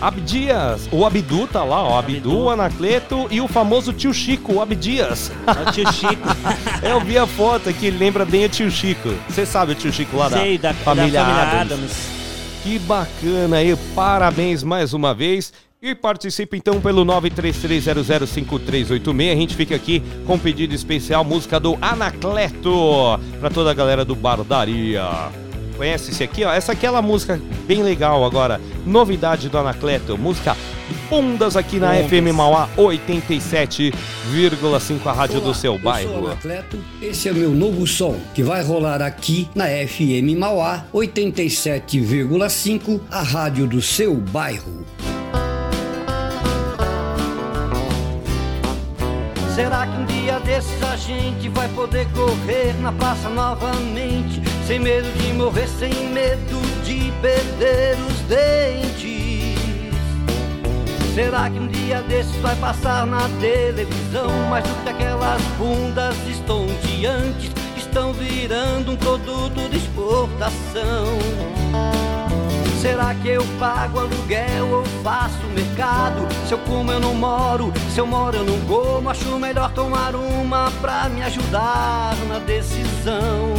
Abdias, 0.00 0.88
o 0.92 1.04
Abdu 1.04 1.46
tá 1.46 1.62
lá, 1.64 1.82
ó. 1.82 1.98
Abdu, 1.98 2.44
o 2.44 2.50
Anacleto 2.50 3.26
e 3.30 3.40
o 3.40 3.48
famoso 3.48 3.92
tio 3.92 4.12
Chico, 4.14 4.54
o 4.54 4.62
Abdias. 4.62 5.32
É 5.46 5.68
o 5.68 5.72
tio 5.72 5.92
Chico. 5.92 6.28
Eu 6.82 7.00
vi 7.00 7.18
a 7.18 7.26
foto 7.26 7.68
aqui, 7.68 7.86
ele 7.86 7.98
lembra 7.98 8.24
bem 8.24 8.44
o 8.44 8.48
tio 8.48 8.70
Chico. 8.70 9.08
Você 9.28 9.44
sabe 9.44 9.72
o 9.72 9.74
tio 9.74 9.92
Chico 9.92 10.16
lá 10.16 10.30
Sei, 10.30 10.56
da, 10.58 10.70
da- 10.72 10.78
da 10.78 10.84
família, 10.84 11.20
família 11.24 11.42
Adams. 11.42 11.72
Adams. 11.72 11.92
Que 12.62 12.78
bacana 12.80 13.56
aí, 13.56 13.74
parabéns 13.94 14.62
mais 14.62 14.92
uma 14.92 15.14
vez. 15.14 15.52
E 15.80 15.94
participe 15.94 16.56
então 16.56 16.80
pelo 16.80 17.04
933005386. 17.04 19.32
A 19.32 19.36
gente 19.36 19.54
fica 19.54 19.76
aqui 19.76 20.02
com 20.26 20.34
um 20.34 20.38
pedido 20.38 20.74
especial, 20.74 21.22
música 21.24 21.60
do 21.60 21.78
Anacleto, 21.80 22.70
pra 23.38 23.48
toda 23.48 23.70
a 23.70 23.74
galera 23.74 24.04
do 24.04 24.16
Bardaria. 24.16 25.04
Conhece 25.78 26.10
esse 26.10 26.22
aqui, 26.24 26.44
ó? 26.44 26.52
Essa 26.52 26.72
aqui 26.72 26.84
é 26.84 26.90
uma 26.90 27.00
música 27.00 27.40
bem 27.64 27.84
legal 27.84 28.24
agora. 28.24 28.60
Novidade 28.84 29.48
do 29.48 29.56
Anacleto, 29.56 30.18
música 30.18 30.56
Bundas 31.08 31.56
aqui 31.56 31.78
na. 31.78 31.94
FM 31.94 32.34
Mauá 32.34 32.68
87,5, 32.76 35.06
a 35.06 35.12
rádio 35.12 35.40
do 35.40 35.54
seu 35.54 35.74
Eu 35.74 35.78
sou 35.78 35.90
bairro. 35.90 36.26
Anacleto, 36.26 36.76
esse 37.00 37.28
é 37.28 37.32
meu 37.32 37.50
novo 37.50 37.86
som 37.86 38.18
que 38.34 38.42
vai 38.42 38.60
rolar 38.62 39.00
aqui 39.00 39.48
na 39.54 39.66
FM 39.66 40.36
Mauá 40.36 40.84
87,5, 40.92 43.00
a 43.10 43.22
rádio 43.22 43.68
do 43.68 43.80
seu 43.80 44.16
bairro. 44.16 44.84
Será 49.58 49.88
que 49.88 49.96
um 49.96 50.04
dia 50.04 50.38
desses 50.38 50.80
a 50.84 50.94
gente 50.94 51.48
vai 51.48 51.68
poder 51.70 52.06
correr 52.12 52.80
na 52.80 52.92
praça 52.92 53.28
novamente? 53.28 54.40
Sem 54.64 54.78
medo 54.78 55.10
de 55.18 55.32
morrer, 55.32 55.66
sem 55.66 55.92
medo 56.10 56.60
de 56.84 57.12
perder 57.20 57.96
os 58.08 58.20
dentes. 58.28 59.58
Será 61.12 61.50
que 61.50 61.58
um 61.58 61.66
dia 61.66 62.00
desses 62.02 62.36
vai 62.36 62.54
passar 62.54 63.04
na 63.04 63.28
televisão? 63.40 64.30
Mais 64.48 64.62
do 64.62 64.84
que 64.84 64.90
aquelas 64.90 65.42
bundas 65.58 66.16
estonteantes 66.28 67.50
estão 67.76 68.12
virando 68.12 68.92
um 68.92 68.96
produto 68.96 69.68
de 69.68 69.76
exportação. 69.76 71.18
Será 72.80 73.12
que 73.12 73.28
eu 73.28 73.44
pago 73.58 73.98
aluguel 73.98 74.68
ou 74.70 74.84
faço 75.02 75.44
mercado? 75.52 76.28
Se 76.46 76.52
eu 76.52 76.58
como 76.58 76.92
eu 76.92 77.00
não 77.00 77.12
moro, 77.12 77.72
se 77.92 77.98
eu 77.98 78.06
moro 78.06 78.36
eu 78.36 78.44
não 78.44 78.60
como. 78.66 79.10
Acho 79.10 79.36
melhor 79.36 79.72
tomar 79.72 80.14
uma 80.14 80.70
pra 80.80 81.08
me 81.08 81.20
ajudar 81.22 82.14
na 82.28 82.38
decisão. 82.38 83.52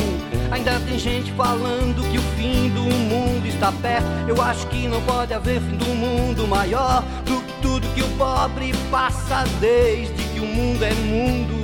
Ainda 0.52 0.80
tem 0.80 0.98
gente 0.98 1.34
falando 1.34 2.02
que 2.10 2.18
o 2.18 2.22
fim 2.38 2.70
do 2.70 2.82
mundo 2.82 3.46
está 3.46 3.74
perto. 3.74 4.08
Eu 4.26 4.42
acho 4.42 4.66
que 4.68 4.88
não 4.88 5.02
pode 5.02 5.34
haver 5.34 5.60
fim 5.60 5.76
do 5.76 5.88
mundo 5.88 6.48
maior 6.48 7.04
do 7.26 7.42
que 7.42 7.62
tudo 7.62 7.88
que 7.94 8.02
o 8.02 8.08
pobre 8.18 8.74
passa 8.90 9.44
desde 9.60 10.24
que 10.30 10.40
o 10.40 10.46
mundo 10.46 10.82
é 10.82 10.94
mundo. 10.94 11.60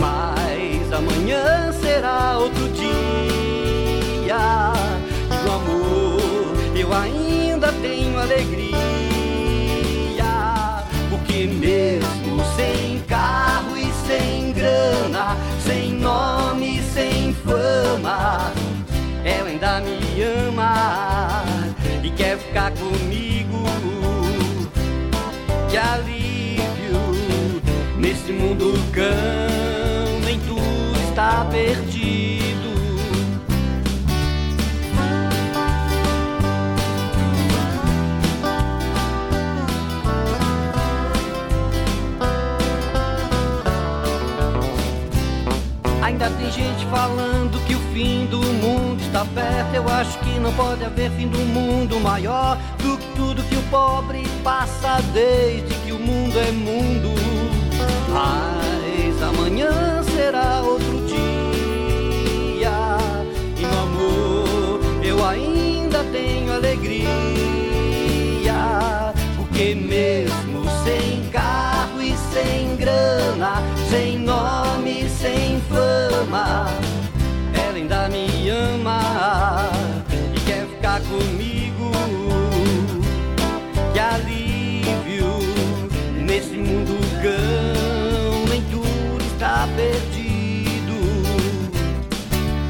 Mas 0.00 0.92
amanhã 0.92 1.72
será 1.72 2.38
outro 2.38 2.68
dia. 2.68 2.86
E 6.86 6.88
eu 6.88 6.94
ainda 6.94 7.72
tenho 7.82 8.16
alegria. 8.16 8.76
Porque 11.10 11.46
mesmo 11.46 12.44
sem 12.54 13.00
carro 13.08 13.76
e 13.76 13.90
sem 14.06 14.52
grana, 14.52 15.36
sem 15.60 15.92
nome, 15.94 16.80
sem 16.94 17.34
fama, 17.34 18.52
ela 19.24 19.48
ainda 19.48 19.80
me 19.80 20.22
ama 20.22 21.44
e 22.04 22.10
quer 22.10 22.38
ficar 22.38 22.70
comigo. 22.72 23.64
Que 25.68 25.76
alívio 25.76 27.60
nesse 27.98 28.32
mundo 28.32 28.74
cão, 28.92 30.20
nem 30.24 30.38
tudo 30.40 31.08
está 31.08 31.44
perdido. 31.50 32.45
Está 49.16 49.24
perto. 49.24 49.74
Eu 49.74 49.88
acho 49.88 50.18
que 50.18 50.38
não 50.38 50.52
pode 50.52 50.84
haver 50.84 51.10
fim 51.12 51.28
do 51.28 51.38
mundo 51.38 51.98
maior 52.00 52.58
do 52.82 52.98
que 52.98 53.06
tudo 53.14 53.42
que 53.44 53.56
o 53.56 53.62
pobre 53.70 54.22
passa 54.44 55.00
desde 55.14 55.74
que 55.76 55.92
o 55.92 55.98
mundo 55.98 56.38
é 56.38 56.52
mundo. 56.52 57.14
Mas 58.12 59.22
amanhã 59.22 60.02
será 60.02 60.60
outro 60.62 61.06
dia. 61.06 62.70
E 63.56 63.62
no 63.62 63.82
amor 63.82 64.80
eu 65.02 65.24
ainda 65.24 66.04
tenho 66.12 66.52
alegria. 66.52 67.06
Porque 69.36 69.74
mesmo 69.74 70.64
sem 70.84 71.26
carro 71.30 72.02
e 72.02 72.14
sem 72.32 72.76
grana, 72.76 73.62
sem 73.88 74.18
nome, 74.18 75.08
sem 75.08 75.60
fama, 75.70 76.66
ela 77.54 77.76
ainda 77.76 78.08
me 78.10 78.35
e 80.34 80.40
quer 80.40 80.66
ficar 80.66 81.00
comigo. 81.02 81.90
Que 83.92 83.98
alívio 83.98 85.38
nesse 86.24 86.56
mundo 86.56 86.98
cão, 87.22 88.44
nem 88.48 88.62
tudo 88.62 89.24
está 89.32 89.68
perdido. 89.76 90.96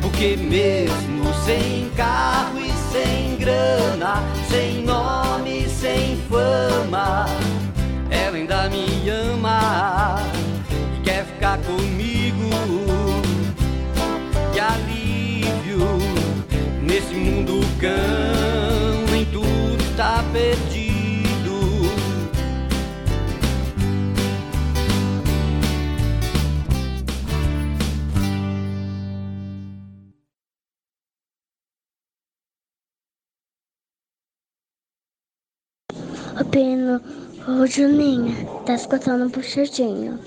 Porque 0.03 0.37
mesmo 0.37 1.33
sem 1.45 1.91
carro 1.97 2.59
e 2.61 2.73
sem 2.93 3.37
grana, 3.37 4.23
sem 4.49 4.83
nome, 4.83 5.65
e 5.65 5.69
sem 5.69 6.17
fama, 6.29 7.27
ela 8.11 8.37
ainda 8.37 8.69
me 8.69 9.09
ama 9.09 10.19
e 10.97 11.03
quer 11.03 11.25
ficar 11.27 11.59
comigo. 11.59 12.16
Do 17.45 17.61
cão, 17.81 19.15
em 19.15 19.25
tudo 19.27 19.97
tá 19.97 20.25
perdido. 20.33 20.87
Pena, 36.51 37.03
ô 37.47 37.67
Juninho, 37.67 38.35
tá 38.65 38.75
escutando 38.75 39.27
um 39.27 39.31
puxadinho. 39.31 40.19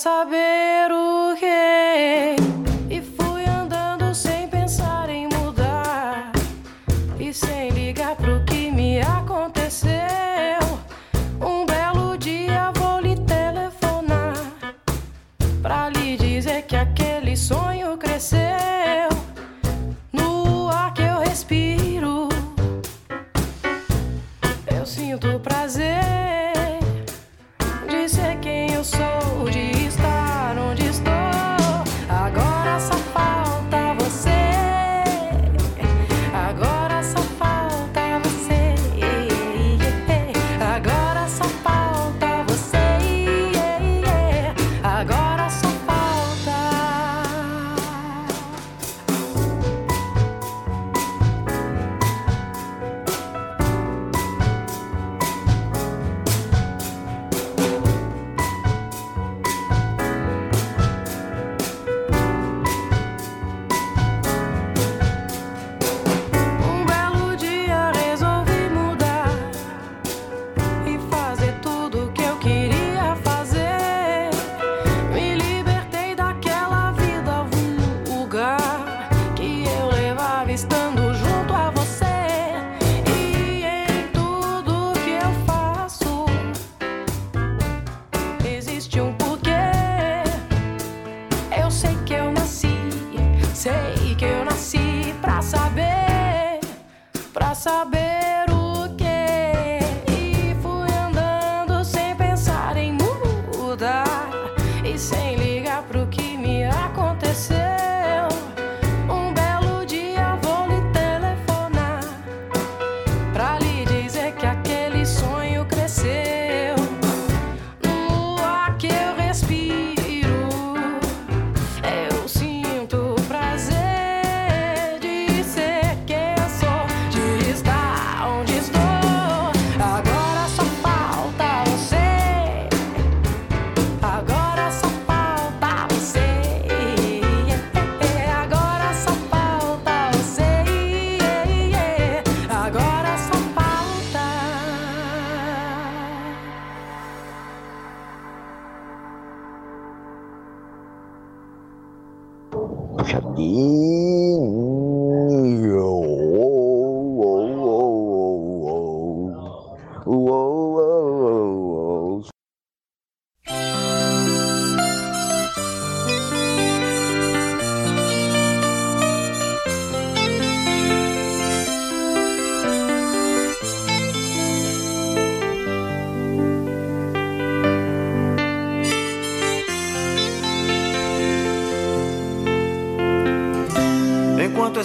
saber. 0.00 0.69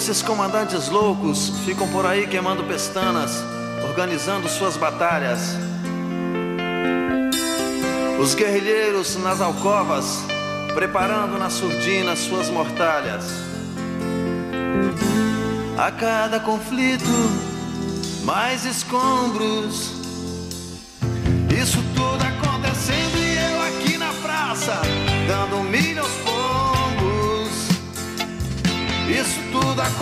Esses 0.08 0.22
comandantes 0.22 0.88
loucos 0.88 1.50
ficam 1.64 1.88
por 1.88 2.06
aí 2.06 2.28
queimando 2.28 2.62
pestanas, 2.62 3.42
organizando 3.88 4.48
suas 4.48 4.76
batalhas. 4.76 5.56
Os 8.16 8.32
guerrilheiros 8.32 9.16
nas 9.16 9.40
alcovas, 9.40 10.20
preparando 10.76 11.36
na 11.40 11.50
surdina 11.50 12.14
suas 12.14 12.48
mortalhas. 12.50 13.24
A 15.76 15.90
cada 15.90 16.38
conflito, 16.38 17.10
mais 18.22 18.64
escombros 18.64 19.95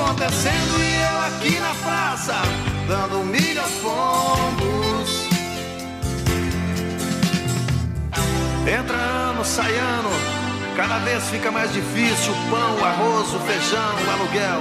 acontecendo 0.05 0.79
e 0.79 1.03
eu 1.03 1.21
aqui 1.23 1.59
na 1.61 1.75
praça, 1.83 2.35
dando 2.87 3.25
milho 3.25 3.61
aos 3.61 3.73
pombos. 3.73 5.29
Entra 8.67 8.97
ano, 8.97 9.45
sai 9.45 9.75
ano, 9.77 10.11
cada 10.77 10.99
vez 10.99 11.25
fica 11.31 11.51
mais 11.51 11.73
difícil 11.73 12.33
o 12.33 12.51
pão, 12.51 12.77
o 12.81 12.85
arroz, 12.85 13.33
o 13.35 13.39
feijão, 13.41 13.95
o 13.95 14.11
aluguel. 14.11 14.61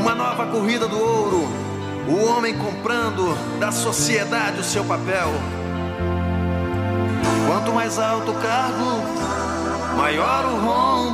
Uma 0.00 0.14
nova 0.14 0.46
corrida 0.46 0.88
do 0.88 0.98
ouro, 0.98 1.48
o 2.08 2.24
homem 2.26 2.56
comprando 2.56 3.36
da 3.58 3.70
sociedade 3.70 4.60
o 4.60 4.64
seu 4.64 4.84
papel. 4.84 5.28
Quanto 7.46 7.72
mais 7.72 7.98
alto 7.98 8.30
o 8.30 8.34
cargo, 8.34 9.96
maior 9.96 10.44
o 10.46 10.56
rombo. 10.64 11.13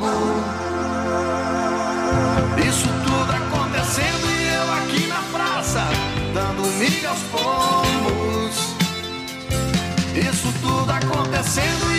Milho 6.81 7.11
aos 7.11 7.19
pombos. 7.25 8.57
Isso 10.17 10.51
tudo 10.63 10.91
acontecendo 10.91 11.90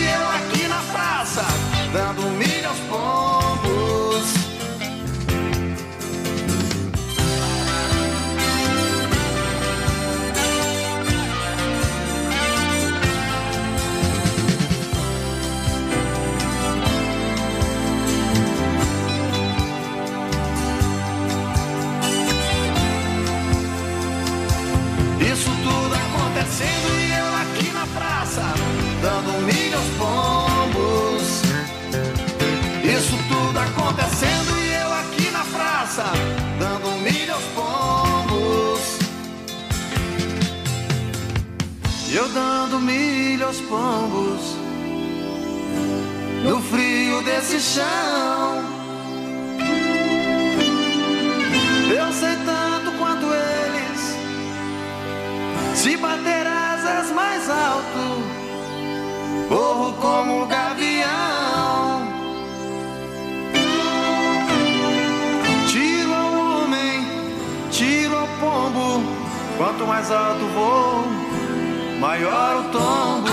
Eu 42.13 42.27
dando 42.27 42.77
milho 42.77 43.47
aos 43.47 43.61
pombos, 43.61 44.57
no 46.43 46.61
frio 46.61 47.21
desse 47.21 47.57
chão. 47.57 48.65
Eu 51.89 52.11
sei 52.11 52.35
tanto 52.45 52.91
quanto 52.97 53.27
eles. 53.27 54.17
Se 55.73 55.95
bater 55.95 56.45
asas 56.45 57.11
mais 57.13 57.49
alto, 57.49 58.23
corro 59.47 59.93
como 59.93 60.43
um 60.43 60.47
gavião. 60.47 62.07
Tiro 65.69 66.13
ao 66.13 66.33
homem, 66.33 67.07
tiro 67.71 68.17
ao 68.17 68.27
pombo. 68.41 69.01
Quanto 69.57 69.87
mais 69.87 70.11
alto 70.11 70.45
vou, 70.53 71.20
maior 72.01 72.61
o 72.61 72.63
tombo. 72.71 73.29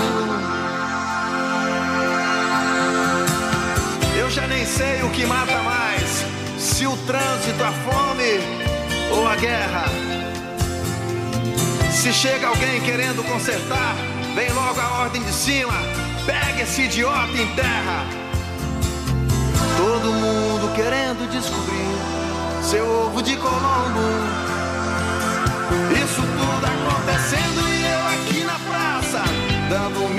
Eu 4.15 4.29
já 4.29 4.45
nem 4.45 4.63
sei 4.63 5.01
o 5.01 5.09
que 5.09 5.25
mata 5.25 5.57
mais: 5.63 6.23
se 6.59 6.85
o 6.85 6.95
trânsito, 6.97 7.63
a 7.63 7.71
fome 7.71 8.39
ou 9.11 9.27
a 9.27 9.35
guerra. 9.35 9.85
Se 11.91 12.13
chega 12.13 12.47
alguém 12.47 12.79
querendo 12.81 13.23
consertar, 13.23 13.95
vem 14.35 14.49
logo 14.53 14.79
a 14.79 15.01
ordem 15.01 15.23
de 15.23 15.33
cima. 15.33 15.73
Pega 16.27 16.61
esse 16.61 16.83
idiota 16.83 17.35
em 17.35 17.47
terra. 17.55 18.05
Todo 19.77 20.13
mundo 20.13 20.75
querendo 20.75 21.27
descobrir 21.31 22.61
seu 22.61 22.85
ovo 22.85 23.23
de 23.23 23.35
Colombo. 23.35 23.99
Isso 25.91 26.21
tudo 26.21 26.65
acontecendo 26.65 27.68
aqui 28.29 28.43
na 28.43 28.59
praça, 28.59 29.23
dando 29.69 30.07
milho 30.09 30.18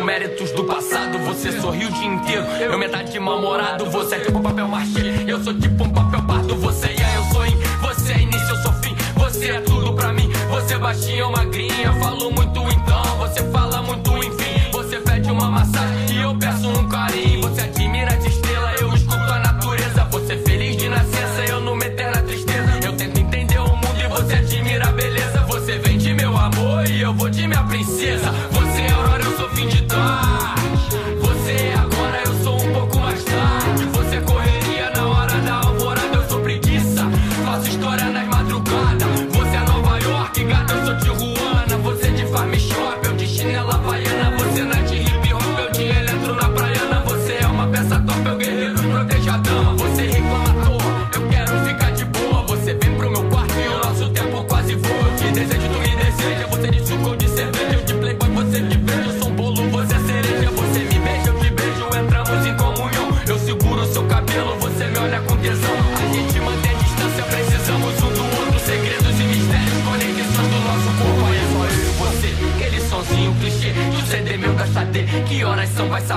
Méritos 0.09 0.51
do 0.53 0.63
passado. 0.63 1.19
Você 1.19 1.51
sorriu 1.61 1.87
o 1.87 1.91
dia 1.91 2.07
inteiro, 2.07 2.43
eu 2.59 2.79
metade 2.79 3.19
mal-humorado. 3.19 3.85
Você 3.91 4.15
é 4.15 4.19
tipo 4.21 4.41
papel 4.41 4.67
machê, 4.67 5.23
eu 5.27 5.43
sou 5.43 5.53
tipo 5.53 5.83
um 5.83 5.93
papel 5.93 6.23
pardo. 6.23 6.55
Você 6.55 6.87
é, 6.87 7.17
eu 7.17 7.23
sou 7.31 7.45
in, 7.45 7.55
você 7.79 8.13
é 8.13 8.21
início, 8.21 8.49
eu 8.49 8.57
sou 8.63 8.73
fim. 8.81 8.95
Você 9.19 9.51
é 9.51 9.61
tudo 9.61 9.93
pra 9.93 10.11
mim, 10.11 10.27
você 10.49 10.73
é 10.73 10.79
baixinha 10.79 11.29
magrinha. 11.29 11.93
Falo 12.01 12.31
muito 12.31 12.48
fim 29.59 29.67
de 29.67 29.81
dó. 29.81 30.58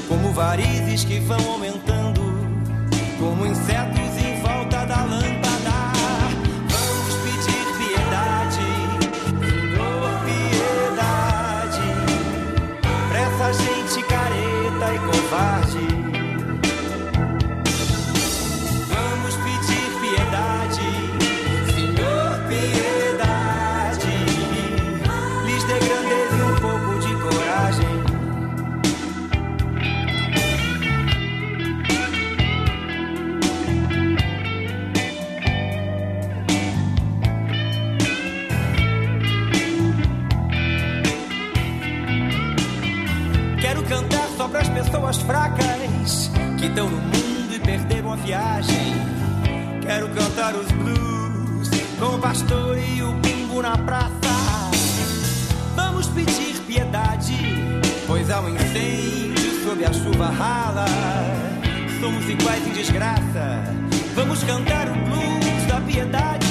Como 0.08 0.32
varizes 0.32 1.04
que 1.04 1.20
vão 1.20 1.52
aumentando, 1.52 2.20
como 3.18 3.46
insetos 3.46 4.16
em 4.18 4.40
volta 4.40 4.84
da 4.84 5.04
lâmpada. 5.04 5.55
Pessoas 44.96 45.16
fracas 45.18 46.30
que 46.58 46.66
estão 46.66 46.88
no 46.88 46.96
mundo 46.96 47.54
e 47.54 47.60
perderam 47.60 48.12
a 48.12 48.16
viagem. 48.16 48.94
Quero 49.82 50.08
cantar 50.08 50.54
os 50.54 50.70
blues 50.72 51.70
com 51.98 52.16
o 52.16 52.18
pastor 52.18 52.78
e 52.78 53.02
o 53.02 53.12
bumbo 53.12 53.60
na 53.60 53.76
praça. 53.76 54.10
Vamos 55.74 56.06
pedir 56.08 56.58
piedade, 56.66 57.36
pois 58.06 58.30
há 58.30 58.40
um 58.40 58.48
incêndio 58.48 59.64
sob 59.64 59.84
a 59.84 59.92
chuva 59.92 60.28
rala. 60.28 60.86
Somos 62.00 62.26
iguais 62.28 62.66
em 62.66 62.72
desgraça. 62.72 63.64
Vamos 64.14 64.42
cantar 64.44 64.88
o 64.88 64.94
blues 64.94 65.66
da 65.68 65.80
piedade. 65.80 66.45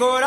Pouco 0.00 0.18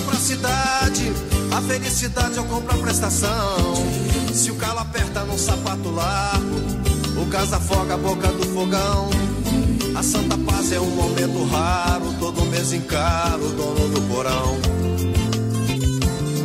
pra 0.00 0.16
cidade, 0.16 1.12
a 1.56 1.60
felicidade 1.62 2.36
eu 2.36 2.44
compro 2.44 2.74
a 2.74 2.78
prestação. 2.78 3.74
Se 4.32 4.50
o 4.50 4.54
calo 4.56 4.80
aperta 4.80 5.24
no 5.24 5.38
sapato 5.38 5.90
largo, 5.90 6.56
o 7.20 7.24
gás 7.26 7.52
afoga 7.52 7.94
a 7.94 7.96
boca 7.96 8.28
do 8.28 8.46
fogão. 8.48 9.10
A 9.94 10.02
santa 10.02 10.38
paz 10.38 10.72
é 10.72 10.80
um 10.80 10.90
momento 10.90 11.44
raro, 11.44 12.14
todo 12.18 12.46
mês 12.46 12.72
encaro 12.72 13.44
o 13.44 13.52
dono 13.52 13.88
do 13.88 14.00
porão. 14.02 14.58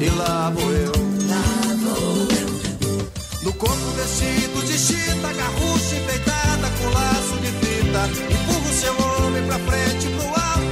E 0.02 0.10
lá 0.18 0.52
vou 0.54 0.72
eu. 0.72 0.92
Lá 1.30 1.76
vou 1.84 2.28
eu. 2.32 3.06
No 3.44 3.54
corpo 3.54 3.86
vestido 3.96 4.66
de 4.66 4.78
chita, 4.78 5.34
garrucha 5.34 5.96
enfeitada 5.96 6.70
com 6.78 6.90
laço 6.90 7.38
de 7.42 7.48
fita. 7.48 8.10
Empurro 8.34 8.74
seu 8.74 9.26
homem 9.26 9.44
pra 9.46 9.60
frente 9.60 10.08
pro 10.18 10.28
alto 10.28 10.65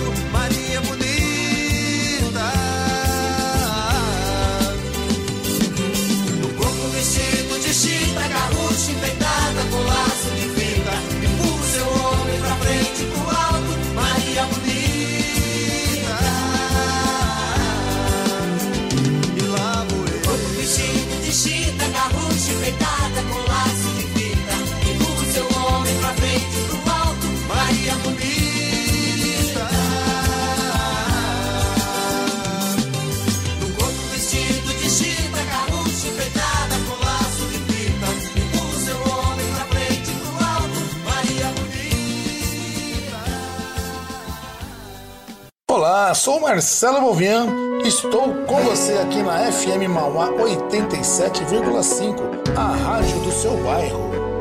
Olá, 45.85 46.13
sou 46.13 46.39
Marcelo 46.39 47.01
Bovian, 47.01 47.45
estou 47.83 48.33
com 48.47 48.55
você 48.63 48.93
aqui 48.93 49.21
na 49.21 49.51
FM 49.51 49.89
Mauá 49.89 50.29
87,5, 50.29 52.15
a 52.55 52.71
rádio 52.71 53.19
do 53.19 53.29
seu 53.29 53.61
bairro. 53.61 54.32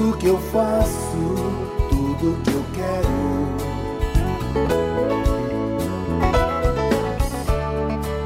tudo 0.00 0.16
que 0.16 0.26
eu 0.28 0.38
faço, 0.50 1.36
tudo 1.90 2.40
que 2.42 2.50
eu 2.50 2.64
quero. 2.72 3.10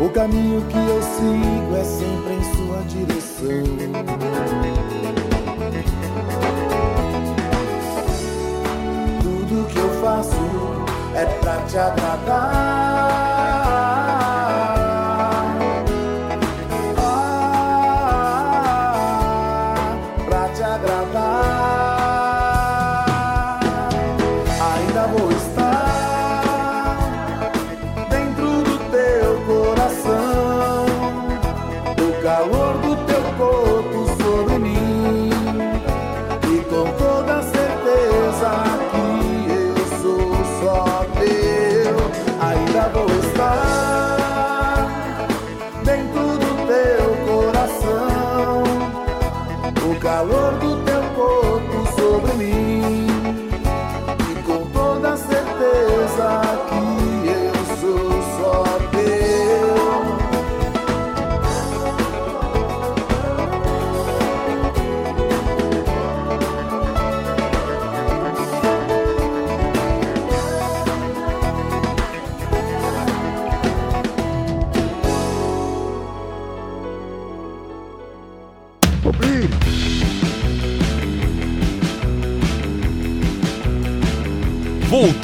O 0.00 0.08
caminho 0.10 0.62
que 0.68 0.76
eu 0.76 1.02
sigo 1.02 1.76
é 1.76 1.82
sempre 1.82 2.34
em 2.34 2.44
sua 2.54 2.78
direção. 2.84 3.64
Tudo 9.20 9.66
que 9.66 9.78
eu 9.78 9.90
faço 10.00 10.36
é 11.16 11.24
pra 11.40 11.56
te 11.66 11.76
agradar. 11.76 12.73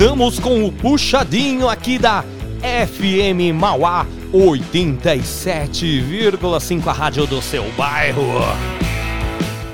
Voltamos 0.00 0.38
com 0.38 0.64
o 0.64 0.72
puxadinho 0.72 1.68
aqui 1.68 1.98
da 1.98 2.24
FM 2.62 3.54
Mauá 3.54 4.06
87,5 4.32 6.86
a 6.86 6.92
rádio 6.92 7.26
do 7.26 7.42
seu 7.42 7.70
bairro. 7.72 8.40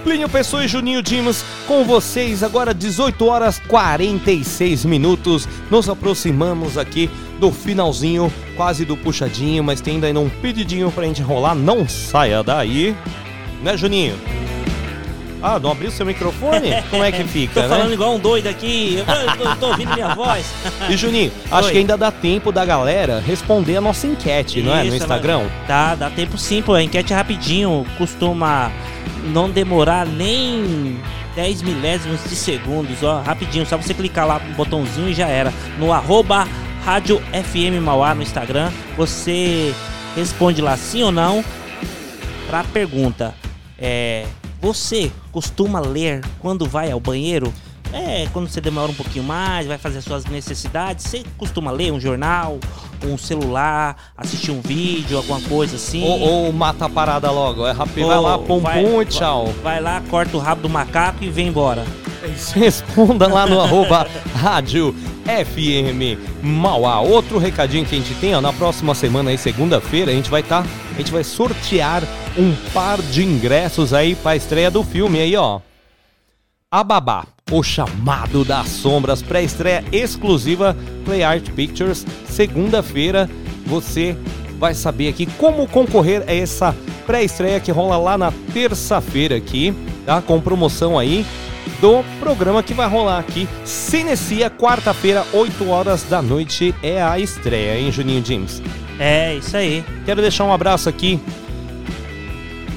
Plínio 0.02 0.28
Pessoa 0.28 0.64
e 0.64 0.68
Juninho 0.68 1.00
Dimas 1.00 1.44
com 1.68 1.84
vocês 1.84 2.42
agora 2.42 2.74
18 2.74 3.24
horas 3.24 3.60
46 3.68 4.84
minutos. 4.84 5.48
Nos 5.70 5.88
aproximamos 5.88 6.76
aqui 6.76 7.08
do 7.38 7.52
finalzinho, 7.52 8.28
quase 8.56 8.84
do 8.84 8.96
puxadinho, 8.96 9.62
mas 9.62 9.80
tem 9.80 10.04
ainda 10.04 10.18
um 10.18 10.28
pedidinho 10.28 10.90
pra 10.90 11.04
gente 11.04 11.22
rolar. 11.22 11.54
Não 11.54 11.88
saia 11.88 12.42
daí, 12.42 12.96
né, 13.62 13.76
Juninho? 13.76 14.16
Ah, 15.42 15.58
não 15.58 15.70
abriu 15.70 15.90
seu 15.90 16.04
microfone? 16.06 16.82
Como 16.90 17.04
é 17.04 17.12
que 17.12 17.22
fica, 17.28 17.54
Tô 17.54 17.68
né? 17.68 17.68
falando 17.68 17.92
igual 17.92 18.14
um 18.14 18.18
doido 18.18 18.48
aqui. 18.48 18.98
Eu, 19.38 19.56
tô 19.56 19.66
ouvindo 19.68 19.92
minha 19.94 20.14
voz. 20.14 20.46
E 20.88 20.96
Juninho, 20.96 21.30
acho 21.50 21.66
Oi. 21.68 21.72
que 21.72 21.78
ainda 21.78 21.96
dá 21.96 22.10
tempo 22.10 22.50
da 22.50 22.64
galera 22.64 23.20
responder 23.24 23.76
a 23.76 23.80
nossa 23.80 24.06
enquete, 24.06 24.62
não 24.62 24.74
é? 24.74 24.80
No 24.80 24.86
Isso, 24.86 24.96
Instagram. 24.96 25.46
Dá, 25.68 25.94
dá 25.94 26.10
tempo 26.10 26.38
sim, 26.38 26.62
pô. 26.62 26.74
A 26.74 26.82
enquete 26.82 27.12
é 27.12 27.16
rapidinho, 27.16 27.86
costuma 27.98 28.70
não 29.26 29.50
demorar 29.50 30.06
nem 30.06 30.98
10 31.34 31.62
milésimos 31.62 32.22
de 32.24 32.34
segundos, 32.34 33.02
ó. 33.02 33.20
Rapidinho, 33.20 33.66
só 33.66 33.76
você 33.76 33.92
clicar 33.92 34.26
lá 34.26 34.38
no 34.38 34.54
botãozinho 34.54 35.08
e 35.08 35.14
já 35.14 35.28
era. 35.28 35.52
No 35.78 35.92
arroba 35.92 36.46
Rádio 36.84 37.20
FM 37.32 37.82
Mauá 37.82 38.14
no 38.14 38.22
Instagram, 38.22 38.70
você 38.96 39.74
responde 40.16 40.62
lá 40.62 40.76
sim 40.76 41.02
ou 41.02 41.12
não 41.12 41.44
pra 42.48 42.64
pergunta. 42.64 43.34
É. 43.78 44.24
Você 44.60 45.10
costuma 45.32 45.80
ler 45.80 46.22
quando 46.40 46.66
vai 46.66 46.90
ao 46.90 47.00
banheiro? 47.00 47.52
É, 47.92 48.26
quando 48.32 48.48
você 48.48 48.60
demora 48.60 48.90
um 48.90 48.94
pouquinho 48.94 49.24
mais, 49.24 49.66
vai 49.66 49.78
fazer 49.78 49.98
as 49.98 50.04
suas 50.04 50.24
necessidades, 50.24 51.06
você 51.06 51.22
costuma 51.38 51.70
ler 51.70 51.92
um 51.92 52.00
jornal, 52.00 52.58
um 53.04 53.16
celular, 53.16 53.96
assistir 54.16 54.50
um 54.50 54.60
vídeo, 54.60 55.16
alguma 55.16 55.40
coisa 55.42 55.76
assim? 55.76 56.02
Ou, 56.02 56.20
ou 56.20 56.52
mata 56.52 56.86
a 56.86 56.88
parada 56.88 57.30
logo, 57.30 57.64
é 57.66 57.70
rápido, 57.70 58.08
vai 58.08 58.20
lá, 58.20 58.38
pum 58.38 58.58
vai- 58.60 58.82
pum 58.84 59.00
e 59.02 59.06
tchau. 59.06 59.52
Vai 59.62 59.80
lá, 59.80 60.02
corta 60.10 60.36
o 60.36 60.40
rabo 60.40 60.62
do 60.62 60.68
macaco 60.68 61.22
e 61.22 61.30
vem 61.30 61.46
embora. 61.46 61.84
Responda 62.54 63.26
lá 63.26 63.46
no 63.46 63.60
arroba 63.60 64.06
Rádio 64.34 64.94
FM 65.24 66.18
Mauá. 66.42 67.00
Outro 67.00 67.38
recadinho 67.38 67.84
que 67.84 67.94
a 67.94 67.98
gente 67.98 68.14
tem, 68.14 68.34
ó, 68.34 68.40
na 68.40 68.52
próxima 68.52 68.94
semana 68.94 69.30
aí, 69.30 69.38
segunda-feira, 69.38 70.10
a 70.10 70.14
gente 70.14 70.30
vai 70.30 70.40
estar, 70.40 70.64
a 70.94 70.98
gente 70.98 71.10
vai 71.10 71.24
sortear 71.24 72.02
um 72.38 72.54
par 72.72 73.00
de 73.00 73.24
ingressos 73.24 73.92
aí 73.92 74.14
pra 74.14 74.36
estreia 74.36 74.70
do 74.70 74.82
filme 74.84 75.18
aí, 75.18 75.36
ó. 75.36 75.60
A 76.70 76.82
Babá, 76.84 77.26
o 77.50 77.62
chamado 77.62 78.44
das 78.44 78.68
sombras, 78.68 79.22
pré-estreia 79.22 79.84
exclusiva 79.92 80.76
Play 81.04 81.22
Art 81.22 81.48
Pictures. 81.50 82.04
Segunda-feira 82.28 83.30
você 83.64 84.16
vai 84.58 84.74
saber 84.74 85.08
aqui 85.08 85.26
como 85.26 85.66
concorrer 85.66 86.24
a 86.26 86.34
essa 86.34 86.74
pré-estreia 87.06 87.60
que 87.60 87.70
rola 87.70 87.96
lá 87.96 88.18
na 88.18 88.32
terça-feira 88.52 89.36
aqui, 89.36 89.74
tá? 90.04 90.20
Com 90.20 90.40
promoção 90.40 90.98
aí 90.98 91.24
do 91.80 92.04
programa 92.20 92.62
que 92.62 92.74
vai 92.74 92.88
rolar 92.88 93.18
aqui. 93.18 93.48
Cinecia, 93.64 94.50
quarta-feira, 94.50 95.24
8 95.32 95.68
horas 95.68 96.02
da 96.04 96.22
noite 96.22 96.74
é 96.82 97.02
a 97.02 97.18
estreia, 97.18 97.78
hein, 97.78 97.92
Juninho 97.92 98.24
James? 98.24 98.62
É, 98.98 99.34
isso 99.34 99.56
aí. 99.56 99.84
Quero 100.04 100.20
deixar 100.20 100.44
um 100.44 100.52
abraço 100.52 100.88
aqui 100.88 101.20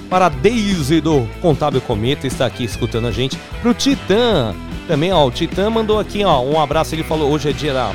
para 0.10 0.26
a 0.26 0.30
Daisy 0.30 0.99
do 0.99 1.28
Contábil 1.40 1.82
Cometa, 1.82 2.26
está 2.26 2.45
aqui 2.45 2.64
escutando 2.64 3.07
a 3.07 3.11
gente. 3.11 3.38
Pro 3.61 3.74
Titã, 3.74 4.53
também, 4.88 5.14
ó, 5.14 5.26
o 5.26 5.32
Titã 5.32 5.70
mandou 5.70 5.99
aqui, 5.99 6.24
ó, 6.26 6.41
um 6.41 6.60
abraço, 6.60 6.95
ele 6.95 7.03
falou, 7.03 7.32
hoje 7.32 7.49
é 7.49 7.53
dia 7.53 7.74
da 7.74 7.94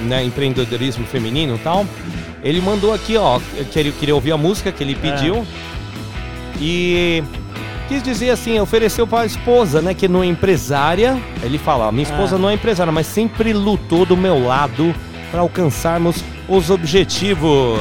né, 0.00 0.24
empreendedorismo 0.24 1.06
feminino 1.06 1.54
e 1.54 1.58
tal. 1.58 1.86
Ele 2.42 2.60
mandou 2.60 2.92
aqui, 2.92 3.16
ó, 3.16 3.40
que 3.72 3.78
ele 3.78 3.92
queria 3.92 4.14
ouvir 4.14 4.32
a 4.32 4.36
música 4.36 4.70
que 4.70 4.82
ele 4.82 4.94
pediu. 4.94 5.46
E 6.60 7.22
quis 7.88 8.02
dizer 8.02 8.30
assim, 8.30 8.58
ofereceu 8.58 9.06
para 9.06 9.20
a 9.20 9.26
esposa, 9.26 9.80
né, 9.82 9.94
que 9.94 10.08
não 10.08 10.22
é 10.22 10.26
empresária. 10.26 11.16
Ele 11.42 11.58
fala, 11.58 11.90
minha 11.92 12.04
esposa 12.04 12.36
Ah. 12.36 12.38
não 12.38 12.48
é 12.50 12.54
empresária, 12.54 12.92
mas 12.92 13.06
sempre 13.06 13.52
lutou 13.52 14.04
do 14.06 14.16
meu 14.16 14.44
lado 14.44 14.94
para 15.30 15.40
alcançarmos 15.40 16.22
os 16.48 16.70
objetivos. 16.70 17.78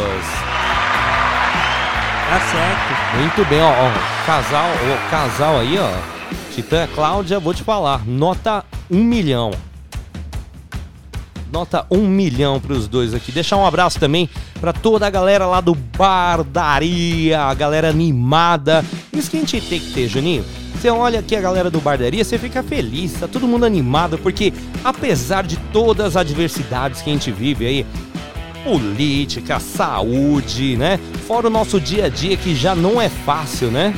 Tá 2.30 2.40
certo. 2.40 3.18
Muito 3.20 3.46
bem, 3.50 3.62
ó, 3.62 3.70
ó, 3.70 4.26
casal, 4.26 4.68
o 4.70 5.10
casal 5.10 5.60
aí, 5.60 5.78
ó, 5.78 5.92
Titã 6.54 6.88
Cláudia, 6.94 7.40
vou 7.40 7.54
te 7.54 7.64
falar, 7.64 8.02
nota 8.06 8.64
um 8.90 9.04
milhão. 9.04 9.52
Nota 11.52 11.86
um 11.92 12.08
milhão 12.08 12.60
pros 12.60 12.88
dois 12.88 13.14
aqui. 13.14 13.32
Deixar 13.32 13.58
um 13.58 13.66
abraço 13.66 14.00
também 14.00 14.28
pra 14.60 14.74
toda 14.74 15.06
a 15.06 15.10
galera 15.12 15.46
lá 15.46 15.62
do 15.62 15.76
Bardaria, 15.76 17.42
a 17.44 17.54
galera 17.54 17.90
animada. 17.90 18.84
Isso 19.14 19.30
que 19.30 19.38
a 19.38 19.40
gente 19.40 19.62
tem 19.62 19.80
que 19.80 19.94
ter, 19.94 20.08
Juninho. 20.08 20.44
Você 20.74 20.90
olha 20.90 21.20
aqui 21.20 21.36
a 21.36 21.42
galera 21.42 21.70
do 21.70 21.80
Bardaria, 21.80 22.24
você 22.24 22.38
fica 22.38 22.64
feliz, 22.64 23.14
tá 23.14 23.28
todo 23.28 23.48
mundo 23.48 23.66
animado, 23.66 24.18
porque 24.18 24.52
apesar 24.84 25.44
de 25.44 25.56
todas 25.72 26.08
as 26.08 26.18
adversidades 26.18 27.02
que 27.02 27.10
a 27.10 27.14
gente 27.14 27.32
vive 27.32 27.66
aí, 27.66 27.86
política, 28.64 29.60
saúde, 29.60 30.76
né? 30.76 31.00
Fora 31.28 31.48
o 31.48 31.50
nosso 31.50 31.80
dia 31.80 32.06
a 32.06 32.10
dia 32.10 32.36
que 32.36 32.56
já 32.56 32.74
não 32.74 33.02
é 33.02 33.08
fácil, 33.08 33.70
né? 33.70 33.94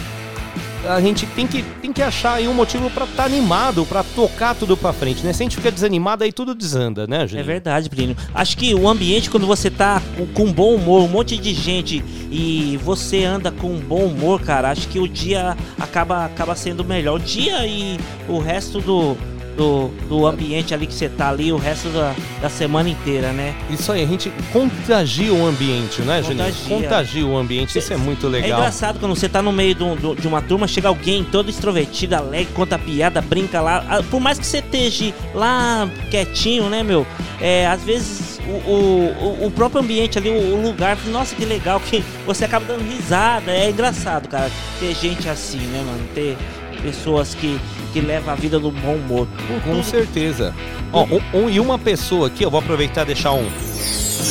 A 0.87 1.01
gente 1.01 1.25
tem 1.27 1.47
que, 1.47 1.63
tem 1.81 1.91
que 1.91 2.01
achar 2.01 2.33
aí 2.35 2.47
um 2.47 2.53
motivo 2.53 2.89
pra 2.89 3.05
estar 3.05 3.25
animado, 3.25 3.85
pra 3.85 4.03
tocar 4.03 4.53
tudo 4.55 4.77
pra 4.77 4.93
frente, 4.93 5.23
né? 5.25 5.33
Se 5.33 5.41
a 5.41 5.45
gente 5.45 5.55
fica 5.55 5.71
desanimado, 5.71 6.23
aí 6.23 6.31
tudo 6.31 6.53
desanda, 6.53 7.07
né, 7.07 7.23
É 7.23 7.27
Juninho? 7.27 7.45
verdade, 7.45 7.89
Plínio. 7.89 8.15
Acho 8.33 8.57
que 8.57 8.73
o 8.75 8.87
ambiente, 8.87 9.29
quando 9.29 9.47
você 9.47 9.69
tá 9.71 10.01
com, 10.17 10.25
com 10.27 10.51
bom 10.53 10.75
humor, 10.75 11.01
um 11.01 11.07
monte 11.07 11.37
de 11.37 11.53
gente 11.53 12.03
e 12.31 12.79
você 12.83 13.23
anda 13.23 13.51
com 13.51 13.75
bom 13.79 14.05
humor, 14.05 14.41
cara, 14.41 14.69
acho 14.71 14.87
que 14.87 14.99
o 14.99 15.07
dia 15.07 15.57
acaba, 15.79 16.25
acaba 16.25 16.55
sendo 16.55 16.83
melhor. 16.83 17.15
O 17.15 17.19
dia 17.23 17.65
e 17.65 17.99
o 18.27 18.39
resto 18.39 18.79
do, 18.79 19.17
do, 19.55 19.87
do 20.09 20.25
ambiente 20.27 20.73
ali 20.73 20.85
que 20.87 20.93
você 20.93 21.07
tá 21.09 21.29
ali, 21.29 21.51
o 21.51 21.57
resto 21.57 21.89
da, 21.89 22.13
da 22.41 22.49
semana 22.49 22.89
inteira, 22.89 23.31
né? 23.31 23.53
Isso 23.69 23.91
aí, 23.91 24.03
a 24.03 24.07
gente 24.07 24.31
contagia 24.51 25.33
o 25.33 25.45
ambiente, 25.45 26.01
né, 26.01 26.21
Juninho? 26.21 26.45
Contagia. 26.45 26.77
Contagia 26.77 27.25
o 27.25 27.37
ambiente, 27.37 27.77
isso 27.77 27.93
é 27.93 27.97
muito 27.97 28.27
É 28.27 28.29
legal. 28.29 28.59
engraçado 28.59 28.99
quando 28.99 29.15
você 29.15 29.29
tá 29.29 29.41
no 29.41 29.51
meio 29.51 29.75
do- 29.75 29.95
do- 29.95 30.15
de 30.15 30.27
uma 30.27 30.41
turma, 30.41 30.67
chega 30.67 30.87
alguém 30.87 31.23
todo 31.23 31.49
extrovertido, 31.49 32.15
alegre, 32.15 32.51
conta 32.53 32.77
piada, 32.77 33.21
brinca 33.21 33.61
lá. 33.61 33.83
Ah, 33.89 34.03
Por 34.03 34.19
mais 34.19 34.37
que 34.39 34.45
você 34.45 34.57
esteja 34.59 35.13
lá 35.33 35.89
quietinho, 36.11 36.69
né, 36.69 36.83
meu? 36.83 37.05
É, 37.41 37.67
às 37.67 37.83
vezes 37.83 38.39
o, 38.47 38.71
o, 38.71 39.45
o 39.47 39.51
próprio 39.51 39.81
ambiente 39.81 40.17
ali, 40.17 40.29
o, 40.29 40.55
o 40.55 40.61
lugar, 40.61 40.97
nossa, 41.07 41.35
que 41.35 41.43
legal, 41.45 41.79
que 41.79 42.03
você 42.25 42.45
acaba 42.45 42.65
dando 42.65 42.83
risada, 42.83 43.51
é 43.51 43.69
engraçado, 43.69 44.27
cara, 44.29 44.49
ter 44.79 44.93
gente 44.95 45.27
assim, 45.27 45.57
né, 45.57 45.83
mano? 45.85 46.07
Ter 46.13 46.37
pessoas 46.85 47.33
que, 47.33 47.59
que 47.91 47.99
levam 47.99 48.31
a 48.33 48.35
vida 48.35 48.59
no 48.59 48.69
bom 48.71 48.93
humor. 48.95 49.27
Com 49.63 49.81
certeza. 49.83 50.53
Ó, 50.93 51.03
um- 51.05 51.45
um- 51.45 51.49
e 51.49 51.59
uma 51.59 51.79
pessoa 51.79 52.27
aqui, 52.27 52.43
eu 52.43 52.51
vou 52.51 52.59
aproveitar 52.59 53.01
e 53.03 53.05
deixar 53.07 53.31
um 53.33 53.47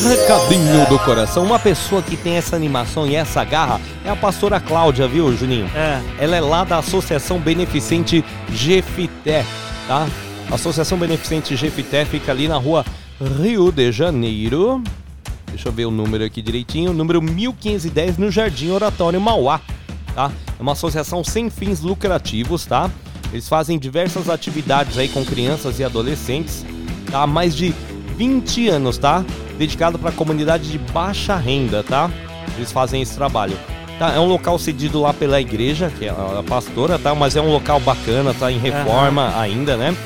recadinho 0.08 0.86
do 0.88 0.98
coração. 1.00 1.44
Uma 1.44 1.58
pessoa 1.58 2.02
que 2.02 2.16
tem 2.16 2.36
essa 2.36 2.56
animação 2.56 3.06
e 3.06 3.14
essa 3.14 3.42
garra 3.44 3.80
é 4.04 4.10
a 4.10 4.16
pastora 4.16 4.60
Cláudia, 4.60 5.06
viu, 5.08 5.34
Juninho? 5.36 5.68
É. 5.74 6.00
Ela 6.18 6.36
é 6.36 6.40
lá 6.40 6.64
da 6.64 6.78
Associação 6.78 7.38
Beneficente 7.38 8.24
Jefité, 8.52 9.44
tá? 9.88 10.06
Associação 10.50 10.98
Beneficente 10.98 11.56
Jefité 11.56 12.04
fica 12.04 12.30
ali 12.32 12.48
na 12.48 12.56
rua 12.56 12.84
Rio 13.40 13.72
de 13.72 13.90
Janeiro. 13.92 14.82
Deixa 15.48 15.68
eu 15.68 15.72
ver 15.72 15.86
o 15.86 15.90
número 15.90 16.24
aqui 16.24 16.42
direitinho. 16.42 16.92
Número 16.92 17.22
1510 17.22 18.18
no 18.18 18.30
Jardim 18.30 18.70
Oratório 18.70 19.20
Mauá, 19.20 19.60
tá? 20.14 20.30
É 20.58 20.62
uma 20.62 20.72
associação 20.72 21.22
sem 21.24 21.50
fins 21.50 21.80
lucrativos, 21.80 22.66
tá? 22.66 22.90
Eles 23.32 23.48
fazem 23.48 23.78
diversas 23.78 24.28
atividades 24.28 24.96
aí 24.98 25.08
com 25.08 25.24
crianças 25.24 25.78
e 25.78 25.84
adolescentes, 25.84 26.64
tá? 27.10 27.22
Há 27.22 27.26
mais 27.26 27.54
de 27.54 27.74
20 28.16 28.68
anos, 28.68 28.98
tá? 28.98 29.24
Dedicado 29.58 29.98
para 29.98 30.10
a 30.10 30.12
comunidade 30.12 30.70
de 30.70 30.78
baixa 30.78 31.36
renda, 31.36 31.82
tá? 31.82 32.10
Eles 32.56 32.70
fazem 32.70 33.02
esse 33.02 33.14
trabalho. 33.14 33.56
Tá, 33.98 34.12
é 34.12 34.18
um 34.18 34.26
local 34.26 34.58
cedido 34.58 35.00
lá 35.00 35.12
pela 35.12 35.40
igreja, 35.40 35.90
que 35.96 36.06
é 36.06 36.10
a 36.10 36.42
pastora, 36.46 36.98
tá? 36.98 37.14
Mas 37.14 37.36
é 37.36 37.40
um 37.40 37.50
local 37.50 37.78
bacana, 37.78 38.34
tá 38.34 38.50
em 38.50 38.58
reforma 38.58 39.32
ainda, 39.38 39.76
né? 39.76 39.96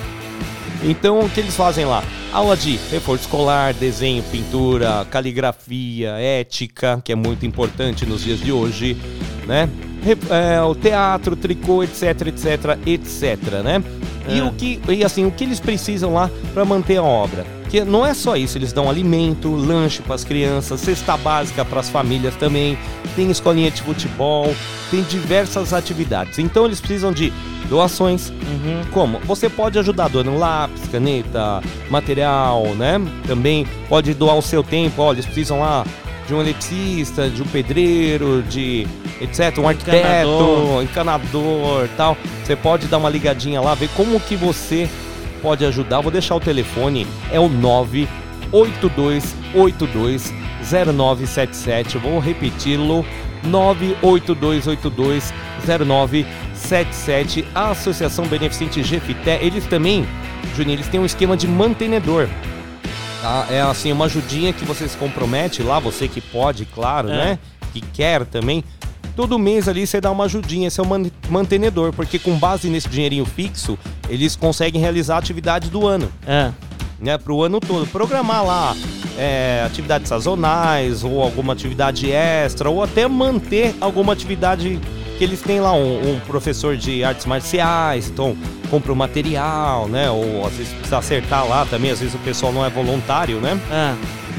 Então, 0.83 1.21
o 1.21 1.29
que 1.29 1.41
eles 1.41 1.57
fazem 1.57 1.85
lá? 1.85 2.03
Aula 2.33 2.57
de 2.57 2.77
reforço 2.91 3.23
escolar, 3.25 3.75
desenho, 3.75 4.23
pintura, 4.25 5.07
caligrafia, 5.11 6.11
ética, 6.19 7.01
que 7.05 7.13
é 7.13 7.17
muito 7.17 7.45
importante 7.45 8.07
nos 8.07 8.23
dias 8.23 8.39
de 8.39 8.53
hoje, 8.53 8.97
né? 9.47 9.69
É, 10.31 10.63
o 10.63 10.75
teatro, 10.75 11.35
tricô, 11.35 11.83
etc, 11.83 12.29
etc, 12.29 12.79
etc, 12.87 13.37
né? 13.65 13.83
E 14.29 14.39
É. 14.39 14.43
o 14.45 14.53
que, 14.53 14.81
e 14.89 15.05
assim, 15.05 15.25
o 15.27 15.31
que 15.31 15.43
eles 15.45 15.59
precisam 15.59 16.15
lá 16.15 16.31
para 16.55 16.65
manter 16.65 16.99
a 16.99 17.03
obra? 17.03 17.45
Que 17.69 17.85
não 17.85 18.05
é 18.05 18.15
só 18.15 18.35
isso, 18.37 18.57
eles 18.57 18.73
dão 18.73 18.89
alimento, 18.89 19.55
lanche 19.55 20.01
para 20.01 20.15
as 20.15 20.25
crianças, 20.25 20.81
cesta 20.81 21.17
básica 21.17 21.65
para 21.65 21.81
as 21.81 21.91
famílias 21.91 22.35
também, 22.37 22.79
tem 23.15 23.31
escolinha 23.31 23.71
de 23.71 23.83
futebol, 23.83 24.55
tem 24.91 25.03
diversas 25.03 25.73
atividades. 25.75 26.39
Então 26.39 26.65
eles 26.65 26.81
precisam 26.81 27.13
de 27.13 27.31
doações. 27.69 28.33
Como? 28.93 29.19
Você 29.21 29.49
pode 29.51 29.79
ajudar 29.79 30.09
doando 30.09 30.37
lápis, 30.37 30.83
caneta, 30.91 31.61
material, 31.91 32.65
né? 32.75 33.01
Também 33.27 33.67
pode 33.89 34.15
doar 34.15 34.37
o 34.37 34.43
seu 34.43 34.63
tempo. 34.63 35.03
Olha, 35.03 35.17
eles 35.17 35.27
precisam 35.27 35.61
lá 35.61 35.85
de 36.27 36.35
um 36.35 36.41
eletricista, 36.41 37.29
de 37.29 37.43
um 37.43 37.47
pedreiro, 37.47 38.43
de 38.49 38.87
etc, 39.21 39.59
um 39.59 39.69
arquiteto, 39.69 39.97
Encanador. 39.99 40.83
encanador, 40.83 41.89
tal. 41.97 42.17
Você 42.45 42.57
pode 42.57 42.87
dar 42.87 42.99
uma 42.99 43.09
ligadinha 43.11 43.61
lá, 43.61 43.75
ver 43.75 43.89
como 43.97 44.19
que 44.21 44.37
você 44.37 44.89
pode 45.41 45.65
ajudar. 45.65 46.01
Vou 46.01 46.11
deixar 46.13 46.35
o 46.35 46.41
telefone, 46.41 47.07
é 47.33 47.39
o 47.41 47.49
98282 47.49 50.33
0977. 50.63 51.95
Eu 51.97 52.01
Vou 52.01 52.19
repeti-lo. 52.19 53.05
98282 53.45 55.33
0977. 55.67 57.45
A 57.55 57.71
Associação 57.71 58.27
Beneficente 58.27 58.83
Jefité, 58.83 59.39
eles 59.41 59.65
também, 59.67 60.07
Juninho, 60.57 60.77
eles 60.77 60.89
têm 60.89 60.99
um 61.01 61.07
esquema 61.07 61.37
de 61.37 61.47
mantenedor. 61.47 62.29
Tá? 63.23 63.47
É 63.51 63.61
assim, 63.61 63.93
uma 63.93 64.07
ajudinha 64.07 64.53
que 64.53 64.65
você 64.65 64.89
se 64.89 64.97
compromete 64.97 65.63
lá, 65.63 65.79
você 65.79 66.09
que 66.09 66.21
pode, 66.21 66.65
claro, 66.65 67.09
É. 67.11 67.17
né? 67.17 67.39
Que 67.73 67.81
quer 67.81 68.25
também. 68.25 68.65
Todo 69.19 69.37
mês 69.37 69.67
ali 69.67 69.85
você 69.85 70.01
dá 70.01 70.13
uma 70.13 70.27
ajudinha, 70.27 70.69
esse 70.69 70.81
é 70.81 70.85
man- 70.87 71.11
mantenedor, 71.29 71.93
porque 71.93 72.21
com 72.21 72.39
base 72.39 72.71
nesse 72.71 72.89
dinheirinho 72.89 73.25
fixo, 73.25 73.77
eles 74.09 74.37
conseguem 74.37 74.81
realizar 74.81 75.17
a 75.17 75.19
atividade 75.19 75.71
do 75.71 75.85
ano. 75.89 76.09
É. 76.25 76.53
Né, 77.01 77.19
para 77.19 77.33
o 77.33 77.43
ano 77.43 77.59
todo. 77.59 77.85
Programar 77.89 78.47
lá 78.47 78.77
é, 79.19 79.65
atividades 79.67 80.09
sazonais, 80.09 81.03
ou 81.03 81.21
alguma 81.21 81.53
atividade 81.53 82.13
extra, 82.13 82.71
ou 82.71 82.81
até 82.81 83.09
manter 83.09 83.75
alguma 83.81 84.13
atividade 84.13 84.79
que 85.19 85.25
eles 85.25 85.43
têm 85.43 85.59
lá, 85.59 85.73
um, 85.73 86.15
um 86.15 86.21
professor 86.21 86.77
de 86.77 87.03
artes 87.03 87.27
marciais, 87.27 88.09
então 88.09 88.37
compra 88.71 88.93
o 88.93 88.97
material, 88.97 89.89
né? 89.89 90.09
Ou 90.09 90.47
às 90.47 90.53
vezes 90.53 90.73
precisa 90.75 90.99
acertar 90.99 91.45
lá 91.45 91.67
também, 91.67 91.91
às 91.91 91.99
vezes 91.99 92.15
o 92.15 92.19
pessoal 92.19 92.53
não 92.53 92.65
é 92.65 92.71
voluntário, 92.71 93.41
né? 93.41 93.61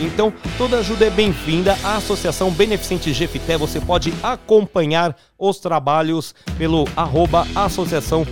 Então, 0.05 0.33
toda 0.57 0.77
ajuda 0.79 1.05
é 1.05 1.09
bem-vinda. 1.09 1.77
A 1.83 1.97
Associação 1.97 2.51
Beneficente 2.51 3.13
Jefité, 3.13 3.57
você 3.57 3.79
pode 3.79 4.13
acompanhar 4.23 5.15
os 5.37 5.59
trabalhos 5.59 6.33
pelo 6.57 6.87
arroba 6.95 7.45
Associação 7.55 8.25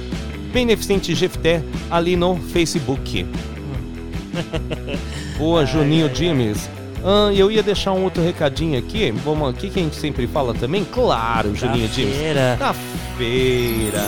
Beneficente 0.51 1.13
Jefité 1.13 1.61
ali 1.89 2.15
no 2.15 2.37
Facebook. 2.37 3.25
Boa, 5.37 5.65
Juninho 5.65 6.09
Dimes. 6.09 6.69
Ah, 7.03 7.31
eu 7.33 7.51
ia 7.51 7.61
deixar 7.61 7.93
um 7.93 8.03
outro 8.03 8.23
recadinho 8.23 8.77
aqui. 8.77 9.11
Vamos 9.11 9.49
aqui 9.49 9.69
que 9.69 9.79
a 9.79 9.83
gente 9.83 9.95
sempre 9.95 10.27
fala 10.27 10.53
também. 10.53 10.83
Claro, 10.85 11.55
Juninho 11.55 11.87
Dimes. 11.87 12.15
Da 12.57 12.73
feira. 13.17 14.07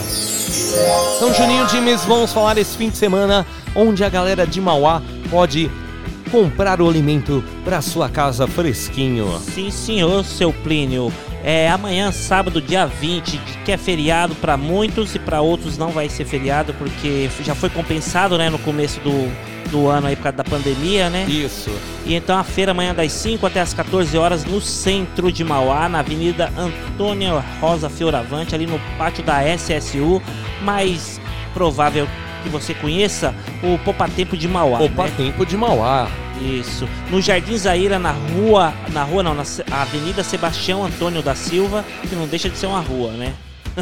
Então, 1.18 1.34
Juninho 1.34 1.66
Dimes, 1.68 2.04
vamos 2.06 2.34
falar 2.34 2.58
esse 2.58 2.76
fim 2.78 2.90
de 2.90 2.98
semana 2.98 3.46
onde 3.76 4.04
a 4.04 4.10
galera 4.10 4.46
de 4.46 4.60
Mauá 4.60 5.02
pode 5.30 5.70
comprar 6.32 6.82
o 6.82 6.88
alimento 6.88 7.44
para 7.64 7.82
sua 7.82 8.10
casa 8.10 8.48
fresquinho. 8.48 9.40
Sim, 9.40 9.72
senhor, 9.72 10.24
seu 10.24 10.54
Plínio. 10.54 11.12
É 11.44 11.70
amanhã, 11.70 12.12
sábado, 12.12 12.62
dia 12.62 12.86
20, 12.86 13.40
que 13.64 13.72
é 13.72 13.78
feriado 13.78 14.36
para 14.36 14.58
muitos 14.58 15.16
e 15.16 15.20
para 15.20 15.42
outros 15.42 15.78
não 15.78 15.90
vai 15.90 16.10
ser 16.10 16.26
feriado 16.26 16.74
porque 16.74 17.30
já 17.44 17.56
foi 17.56 17.70
compensado, 17.70 18.38
né, 18.38 18.50
no 18.50 18.60
começo 18.60 19.00
do, 19.00 19.32
do 19.70 19.88
ano 19.88 20.08
aí 20.08 20.16
por 20.16 20.24
causa 20.24 20.38
da 20.38 20.44
pandemia, 20.44 21.10
né? 21.10 21.26
Isso. 21.30 21.72
E 22.06 22.14
então 22.14 22.38
a 22.38 22.44
feira 22.44 22.72
amanhã 22.72 22.94
das 22.94 23.12
5 23.14 23.46
até 23.46 23.62
as 23.62 23.74
14 23.74 24.18
horas 24.18 24.44
no 24.44 24.60
centro 24.60 25.32
de 25.32 25.44
Mauá, 25.44 25.88
na 25.88 26.00
Avenida 26.00 26.52
Antônia 26.58 27.44
Rosa 27.62 27.90
Fioravante, 27.90 28.54
ali 28.54 28.68
no 28.68 28.80
pátio 28.98 29.24
da 29.24 29.42
SSU, 29.56 30.22
mais 30.62 31.22
provável 31.54 32.08
que 32.44 32.50
você 32.50 32.74
conheça 32.74 33.34
o 33.64 33.78
Poupa 33.80 34.08
Tempo 34.08 34.36
de 34.36 34.48
Mauá. 34.48 34.80
Poupa 34.80 35.04
né? 35.04 35.14
Tempo 35.16 35.46
de 35.46 35.58
Mauá. 35.58 36.08
Isso. 36.42 36.88
No 37.12 37.22
Jardim 37.22 37.58
Zaira, 37.58 38.00
na 38.00 38.12
rua. 38.12 38.74
Na 38.92 39.04
rua 39.04 39.24
não, 39.24 39.34
na 39.34 39.44
Avenida 39.72 40.24
Sebastião 40.24 40.86
Antônio 40.86 41.22
da 41.22 41.36
Silva, 41.36 41.84
que 42.08 42.16
não 42.16 42.28
deixa 42.28 42.50
de 42.50 42.58
ser 42.58 42.68
uma 42.68 42.80
rua, 42.80 43.12
né? 43.12 43.34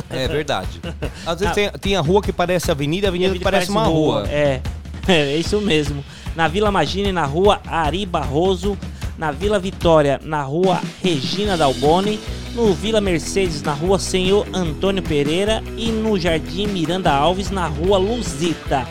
É 0.10 0.28
verdade. 0.28 0.82
Às 1.26 1.40
vezes 1.40 1.56
tem, 1.56 1.70
tem 1.72 1.96
a 1.96 2.02
rua 2.02 2.22
que 2.22 2.34
parece 2.34 2.70
avenida, 2.72 3.08
a 3.08 3.10
avenida, 3.10 3.34
que 3.34 3.40
parece, 3.40 3.70
uma 3.70 3.86
rua. 3.86 4.28
É, 4.28 4.62
é 5.08 5.38
isso 5.38 5.62
mesmo. 5.62 6.04
Na 6.36 6.48
Vila 6.48 6.72
Magine, 6.72 7.12
na 7.12 7.26
rua 7.26 7.62
Ari 7.66 8.06
Barroso. 8.06 8.78
Na 9.18 9.32
Vila 9.32 9.58
Vitória, 9.58 10.20
na 10.24 10.44
rua 10.44 10.80
Regina 11.04 11.58
Dalboni. 11.58 12.20
No 12.54 12.74
Vila 12.74 13.02
Mercedes, 13.02 13.62
na 13.62 13.74
rua 13.74 13.98
Senhor 14.00 14.48
Antônio 14.54 15.02
Pereira. 15.02 15.64
E 15.76 15.92
no 15.92 16.20
Jardim 16.20 16.68
Miranda 16.68 17.12
Alves, 17.12 17.50
na 17.50 17.68
rua 17.68 17.98
Luzita. 17.98 18.88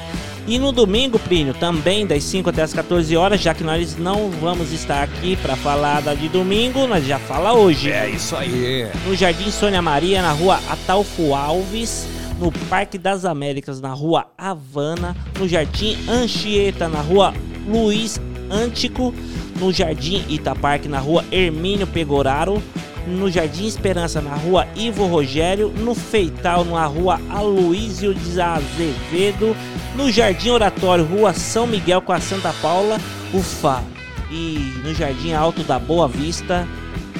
E 0.49 0.61
no 0.61 0.71
domingo, 0.71 1.19
Plínio, 1.19 1.55
também 1.55 2.07
das 2.07 2.23
5 2.23 2.51
até 2.51 2.63
as 2.63 2.73
14 2.73 3.17
horas, 3.17 3.41
já 3.41 3.53
que 3.53 3.65
nós 3.65 3.97
não 3.97 4.31
vamos 4.31 4.73
estar 4.73 5.03
aqui 5.03 5.35
para 5.35 5.57
falar 5.57 6.01
da 6.03 6.15
de 6.15 6.29
domingo, 6.29 6.87
nós 6.87 7.05
já 7.05 7.19
fala 7.19 7.53
hoje. 7.53 7.91
É 7.91 8.09
isso 8.09 8.37
aí. 8.37 8.89
No 9.05 9.17
Jardim 9.17 9.51
Sônia 9.51 9.83
Maria, 9.83 10.23
na 10.23 10.31
rua 10.31 10.61
Atalfo 10.71 11.35
Alves. 11.35 12.07
No 12.39 12.53
Parque 12.69 12.99
das 12.99 13.25
Américas, 13.25 13.81
na 13.81 13.93
rua 13.93 14.27
Havana. 14.39 15.17
No 15.39 15.49
Jardim 15.49 15.97
Anchieta, 16.09 16.89
na 16.89 17.01
rua 17.01 17.35
Luiz 17.67 18.21
Antico. 18.51 19.13
No 19.59 19.73
Jardim 19.73 20.23
Itaparque, 20.29 20.87
na 20.89 20.99
rua 20.99 21.25
Hermínio 21.33 21.87
Pegoraro. 21.87 22.63
No 23.07 23.31
Jardim 23.31 23.67
Esperança, 23.67 24.21
na 24.21 24.35
rua 24.35 24.67
Ivo 24.77 25.07
Rogério. 25.07 25.73
No 25.79 25.95
Feital, 25.95 26.65
na 26.65 26.85
rua 26.87 27.21
Aloísio 27.31 28.15
de 28.15 28.41
Azevedo. 28.41 29.57
No 29.97 30.11
Jardim 30.11 30.51
Oratório, 30.51 31.05
rua 31.05 31.33
São 31.33 31.67
Miguel 31.67 32.03
com 32.03 32.13
a 32.13 32.21
Santa 32.21 32.53
Paula. 32.61 33.01
Ufa! 33.33 33.83
E 34.31 34.73
no 34.85 34.93
Jardim 34.93 35.33
Alto 35.33 35.63
da 35.63 35.79
Boa 35.79 36.09
Vista, 36.09 36.67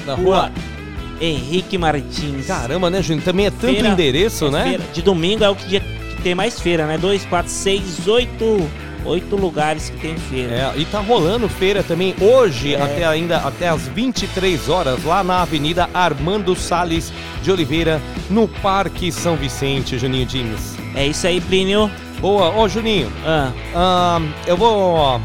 Na 0.05 0.13
rua 0.13 0.23
rua 0.41 0.51
Henrique 1.19 1.77
Martins. 1.77 2.45
Caramba, 2.45 2.89
né, 2.89 3.01
Júnior? 3.01 3.23
Também 3.23 3.45
é 3.47 3.49
tanto 3.49 3.73
Feira- 3.73 3.87
endereço, 3.89 4.45
é 4.47 4.51
né? 4.51 4.63
feira. 4.65 4.83
De 4.93 5.01
domingo 5.01 5.43
é 5.43 5.49
o 5.49 5.55
dia 5.55 5.79
que 5.79 6.21
tem 6.21 6.35
mais 6.35 6.59
feira, 6.59 6.85
né? 6.85 6.97
2, 6.97 7.25
4, 7.25 7.49
6, 7.51 8.07
8, 8.07 8.69
8 9.07 9.35
lugares 9.35 9.89
que 9.89 9.97
tem 9.97 10.17
feira. 10.17 10.53
É, 10.75 10.79
e 10.79 10.85
tá 10.85 10.99
rolando 10.99 11.47
feira 11.47 11.81
também 11.81 12.13
hoje, 12.19 12.75
É. 12.75 12.81
até 12.81 13.05
ainda 13.05 13.37
até 13.37 13.69
as 13.69 13.87
23 13.87 14.69
horas, 14.69 15.03
lá 15.03 15.23
na 15.23 15.41
Avenida 15.41 15.89
Armando 15.93 16.55
Salles 16.55 17.11
de 17.41 17.51
Oliveira, 17.51 18.01
no 18.29 18.47
Parque 18.47 19.11
São 19.11 19.35
Vicente, 19.35 19.97
Juninho 19.97 20.25
Dimes. 20.25 20.75
É 20.95 21.07
isso 21.07 21.25
aí, 21.27 21.39
Plínio. 21.39 21.89
Boa, 22.19 22.49
ô 22.55 22.67
Juninho. 22.67 23.11
Ah. 23.25 23.51
ah, 23.75 24.21
eu 24.45 24.57
vou 24.57 25.21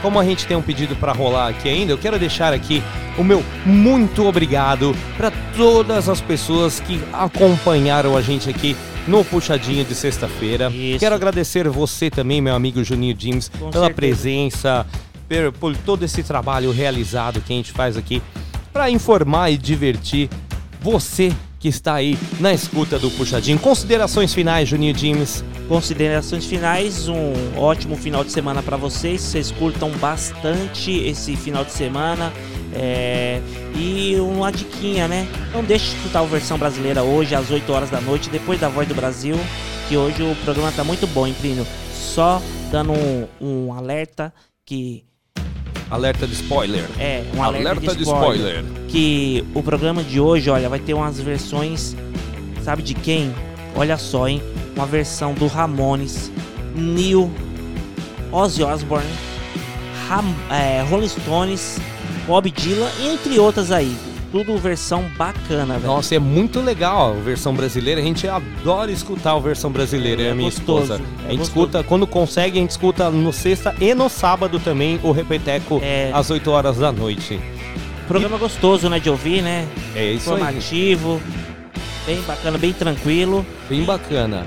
como 0.00 0.20
a 0.20 0.24
gente 0.24 0.46
tem 0.46 0.54
um 0.54 0.60
pedido 0.60 0.94
para 0.94 1.12
rolar 1.12 1.48
aqui 1.48 1.66
ainda, 1.66 1.90
eu 1.90 1.96
quero 1.96 2.18
deixar 2.18 2.52
aqui 2.52 2.82
o 3.16 3.24
meu 3.24 3.42
muito 3.64 4.26
obrigado 4.26 4.94
para 5.16 5.32
todas 5.56 6.10
as 6.10 6.20
pessoas 6.20 6.78
que 6.78 7.00
acompanharam 7.10 8.14
a 8.14 8.20
gente 8.20 8.50
aqui 8.50 8.76
no 9.06 9.24
Puxadinho 9.24 9.84
de 9.84 9.94
sexta-feira. 9.94 10.72
Quero 10.98 11.14
agradecer 11.14 11.68
você 11.68 12.10
também, 12.10 12.40
meu 12.40 12.54
amigo 12.54 12.82
Juninho 12.82 13.14
James, 13.18 13.48
Com 13.48 13.70
pela 13.70 13.86
certeza. 13.86 13.94
presença, 13.94 14.86
per- 15.28 15.52
por 15.52 15.76
todo 15.76 16.04
esse 16.04 16.22
trabalho 16.22 16.70
realizado 16.70 17.40
que 17.40 17.52
a 17.52 17.56
gente 17.56 17.72
faz 17.72 17.96
aqui 17.96 18.22
para 18.72 18.90
informar 18.90 19.50
e 19.50 19.56
divertir 19.56 20.28
você 20.80 21.32
que 21.60 21.68
está 21.68 21.94
aí 21.94 22.18
na 22.40 22.52
escuta 22.52 22.98
do 22.98 23.10
Puxadinho. 23.10 23.58
Considerações 23.58 24.34
finais, 24.34 24.68
Juninho 24.68 24.96
James. 24.96 25.42
Considerações 25.66 26.44
finais, 26.44 27.08
um 27.08 27.32
ótimo 27.56 27.96
final 27.96 28.22
de 28.22 28.30
semana 28.30 28.62
para 28.62 28.76
vocês. 28.76 29.22
Vocês 29.22 29.50
curtam 29.50 29.90
bastante 29.92 30.90
esse 30.92 31.34
final 31.36 31.64
de 31.64 31.72
semana. 31.72 32.30
É, 32.74 33.40
E 33.76 34.16
uma 34.18 34.50
diquinha, 34.50 35.06
né? 35.08 35.26
Não 35.52 35.62
deixe 35.62 35.90
de 35.90 35.96
escutar 35.96 36.20
a 36.20 36.24
versão 36.24 36.58
brasileira 36.58 37.02
hoje, 37.02 37.34
às 37.34 37.50
8 37.50 37.72
horas 37.72 37.90
da 37.90 38.00
noite, 38.00 38.28
depois 38.30 38.60
da 38.60 38.68
Voz 38.68 38.86
do 38.88 38.94
Brasil. 38.94 39.36
Que 39.88 39.96
hoje 39.96 40.22
o 40.22 40.34
programa 40.44 40.72
tá 40.72 40.82
muito 40.82 41.06
bom, 41.06 41.26
hein, 41.26 41.34
Plínio? 41.40 41.66
Só 41.92 42.40
dando 42.70 42.92
um, 42.92 43.26
um 43.40 43.72
alerta 43.72 44.32
que 44.64 45.04
Alerta 45.90 46.26
de 46.26 46.32
spoiler. 46.32 46.84
É, 46.98 47.22
um 47.36 47.42
alerta, 47.42 47.70
Alerta 47.70 47.90
de, 47.92 47.96
de 47.98 48.02
spoiler, 48.02 48.64
spoiler. 48.64 48.86
Que 48.88 49.44
o 49.54 49.62
programa 49.62 50.02
de 50.02 50.18
hoje, 50.18 50.48
olha, 50.50 50.68
vai 50.68 50.78
ter 50.78 50.94
umas 50.94 51.20
versões, 51.20 51.94
sabe 52.62 52.82
de 52.82 52.94
quem? 52.94 53.32
Olha 53.76 53.98
só, 53.98 54.26
hein? 54.26 54.42
Uma 54.74 54.86
versão 54.86 55.34
do 55.34 55.46
Ramones, 55.46 56.32
Neil, 56.74 57.30
Ozzy 58.32 58.62
Osbourne, 58.62 59.06
Ram, 60.08 60.24
é, 60.50 60.82
Rolling 60.82 61.08
Stones, 61.08 61.78
Bob 62.26 62.50
Dylan, 62.50 62.90
entre 63.02 63.38
outras 63.38 63.70
aí. 63.70 63.96
Tudo 64.32 64.58
versão 64.58 65.04
bacana, 65.16 65.74
velho. 65.78 65.86
Nossa, 65.86 66.16
é 66.16 66.18
muito 66.18 66.60
legal 66.60 67.12
a 67.12 67.20
versão 67.20 67.54
brasileira. 67.54 68.00
A 68.00 68.04
gente 68.04 68.26
adora 68.26 68.90
escutar 68.90 69.32
a 69.32 69.38
versão 69.38 69.70
brasileira, 69.70 70.22
eu 70.22 70.26
e 70.26 70.30
a 70.30 70.34
minha 70.34 70.50
gostoso, 70.50 70.94
esposa. 70.94 70.94
é 70.94 70.96
a 70.96 71.30
gente 71.30 71.38
gostoso. 71.38 71.66
escuta, 71.66 71.84
quando 71.84 72.06
consegue, 72.06 72.58
a 72.58 72.60
gente 72.60 72.70
escuta 72.70 73.10
no 73.10 73.32
sexta 73.32 73.72
e 73.80 73.94
no 73.94 74.08
sábado 74.08 74.58
também 74.58 74.98
o 75.04 75.12
Repeteco 75.12 75.80
às 76.12 76.30
8 76.30 76.50
horas 76.50 76.78
da 76.78 76.90
noite. 76.90 77.38
Programa 78.08 78.36
gostoso, 78.36 78.88
né, 78.90 78.98
de 78.98 79.08
ouvir, 79.08 79.40
né? 79.40 79.68
É 79.94 80.12
isso 80.12 80.30
aí. 80.30 80.36
Informativo, 80.36 81.20
bem 82.04 82.20
bacana, 82.22 82.58
bem 82.58 82.72
tranquilo. 82.72 83.46
Bem 83.68 83.84
bacana. 83.84 84.46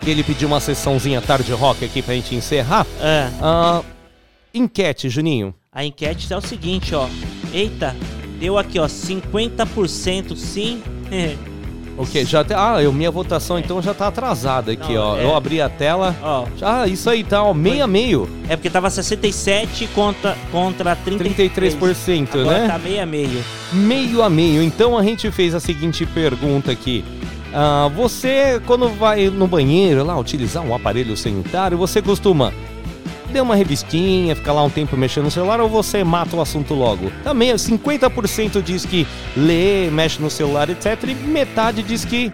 que 0.00 0.10
ele 0.10 0.22
pediu 0.22 0.48
uma 0.48 0.60
sessãozinha 0.60 1.20
tarde 1.22 1.52
rock 1.52 1.82
aqui 1.84 2.02
pra 2.02 2.14
gente 2.14 2.34
encerrar. 2.34 2.86
É. 3.00 3.28
Ah, 3.40 3.80
enquete, 4.52 5.08
Juninho. 5.08 5.54
A 5.72 5.84
enquete 5.84 6.32
é 6.32 6.36
o 6.36 6.40
seguinte, 6.40 6.94
ó. 6.94 7.08
Eita, 7.52 7.94
deu 8.40 8.58
aqui, 8.58 8.78
ó, 8.78 8.86
50% 8.86 10.36
sim. 10.36 10.82
O 11.98 12.06
quê? 12.06 12.24
Já 12.24 12.42
te... 12.42 12.54
Ah, 12.54 12.78
eu, 12.82 12.90
minha 12.94 13.10
votação 13.10 13.58
então 13.58 13.82
já 13.82 13.92
tá 13.92 14.06
atrasada 14.06 14.72
aqui, 14.72 14.94
Não, 14.94 15.02
ó. 15.02 15.16
é. 15.18 15.24
Eu 15.24 15.36
abri 15.36 15.60
a 15.60 15.68
tela. 15.68 16.16
Ó. 16.22 16.46
Ah, 16.62 16.86
isso 16.86 17.10
aí 17.10 17.22
tá, 17.22 17.42
ó, 17.42 17.52
meio 17.52 17.84
a 17.84 17.86
meio. 17.86 18.26
É 18.48 18.56
porque 18.56 18.70
tava 18.70 18.88
67 18.88 19.86
contra, 19.88 20.34
contra 20.50 20.96
33. 20.96 21.74
33%, 21.74 22.40
Agora 22.40 22.58
né? 22.60 22.68
tá 22.68 22.78
meio 22.78 23.02
a 23.02 23.04
meio. 23.06 23.44
Meio 23.70 24.22
a 24.22 24.30
meio. 24.30 24.62
Então 24.62 24.96
a 24.96 25.02
gente 25.02 25.30
fez 25.30 25.54
a 25.54 25.60
seguinte 25.60 26.06
pergunta 26.06 26.72
aqui. 26.72 27.04
Ah, 27.52 27.90
você, 27.94 28.62
quando 28.66 28.88
vai 28.88 29.28
no 29.28 29.46
banheiro 29.46 30.02
lá 30.02 30.18
utilizar 30.18 30.64
um 30.64 30.74
aparelho 30.74 31.14
sanitário, 31.18 31.76
você 31.76 32.00
costuma 32.00 32.50
dar 33.30 33.42
uma 33.42 33.54
revistinha, 33.54 34.34
ficar 34.34 34.52
lá 34.52 34.62
um 34.62 34.70
tempo 34.70 34.96
mexendo 34.96 35.24
no 35.24 35.30
celular 35.30 35.60
ou 35.60 35.68
você 35.68 36.04
mata 36.04 36.36
o 36.36 36.40
assunto 36.40 36.74
logo? 36.74 37.10
Também 37.24 37.52
50% 37.52 38.62
diz 38.62 38.84
que 38.84 39.06
lê, 39.36 39.90
mexe 39.90 40.20
no 40.20 40.30
celular, 40.30 40.68
etc. 40.68 41.02
E 41.08 41.14
metade 41.14 41.82
diz 41.82 42.04
que 42.04 42.32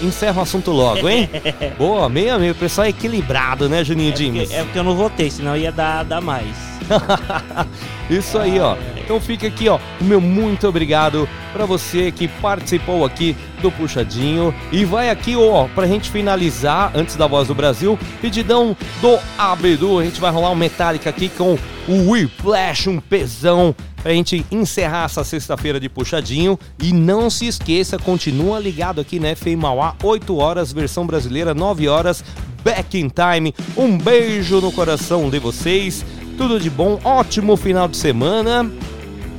encerra 0.00 0.38
o 0.38 0.42
assunto 0.42 0.70
logo, 0.70 1.08
hein? 1.08 1.28
Boa, 1.78 2.08
meio 2.08 2.34
a 2.34 2.38
meio. 2.38 2.52
O 2.52 2.56
pessoal 2.56 2.86
é 2.86 2.90
equilibrado, 2.90 3.68
né, 3.68 3.84
Juninho 3.84 4.10
É 4.10 4.12
porque, 4.12 4.54
é 4.54 4.64
porque 4.64 4.78
eu 4.78 4.84
não 4.84 4.94
votei, 4.94 5.30
senão 5.30 5.56
ia 5.56 5.72
dar, 5.72 6.04
dar 6.04 6.20
mais. 6.20 6.75
Isso 8.08 8.38
aí, 8.38 8.58
ó. 8.58 8.76
Então 9.06 9.20
fica 9.20 9.46
aqui, 9.46 9.68
ó, 9.68 9.78
o 10.00 10.04
meu 10.04 10.20
muito 10.20 10.66
obrigado 10.66 11.28
pra 11.52 11.64
você 11.64 12.10
que 12.10 12.26
participou 12.26 13.04
aqui 13.04 13.36
do 13.62 13.70
Puxadinho. 13.70 14.54
E 14.72 14.84
vai 14.84 15.10
aqui, 15.10 15.36
ó, 15.36 15.68
pra 15.68 15.86
gente 15.86 16.10
finalizar, 16.10 16.90
antes 16.94 17.14
da 17.16 17.26
Voz 17.26 17.48
do 17.48 17.54
Brasil, 17.54 17.98
pedidão 18.20 18.76
do 19.00 19.18
Abedu. 19.38 19.98
A 20.00 20.04
gente 20.04 20.20
vai 20.20 20.30
rolar 20.30 20.50
um 20.50 20.56
Metallica 20.56 21.10
aqui 21.10 21.28
com 21.28 21.56
o 21.88 22.10
Whiplash, 22.10 22.88
um 22.88 22.98
pesão, 22.98 23.74
pra 24.02 24.12
gente 24.12 24.44
encerrar 24.50 25.04
essa 25.04 25.22
sexta-feira 25.22 25.78
de 25.78 25.88
Puxadinho. 25.88 26.58
E 26.82 26.92
não 26.92 27.30
se 27.30 27.46
esqueça, 27.46 27.98
continua 27.98 28.58
ligado 28.58 29.00
aqui 29.00 29.20
na 29.20 29.34
FM 29.34 29.56
Mauá, 29.58 29.94
8 30.02 30.36
horas, 30.36 30.72
versão 30.72 31.06
brasileira, 31.06 31.54
9 31.54 31.88
horas, 31.88 32.24
Back 32.64 32.98
in 32.98 33.08
Time. 33.08 33.54
Um 33.76 33.96
beijo 33.96 34.60
no 34.60 34.72
coração 34.72 35.30
de 35.30 35.38
vocês. 35.38 36.04
Tudo 36.36 36.60
de 36.60 36.68
bom, 36.68 37.00
ótimo 37.02 37.56
final 37.56 37.88
de 37.88 37.96
semana. 37.96 38.70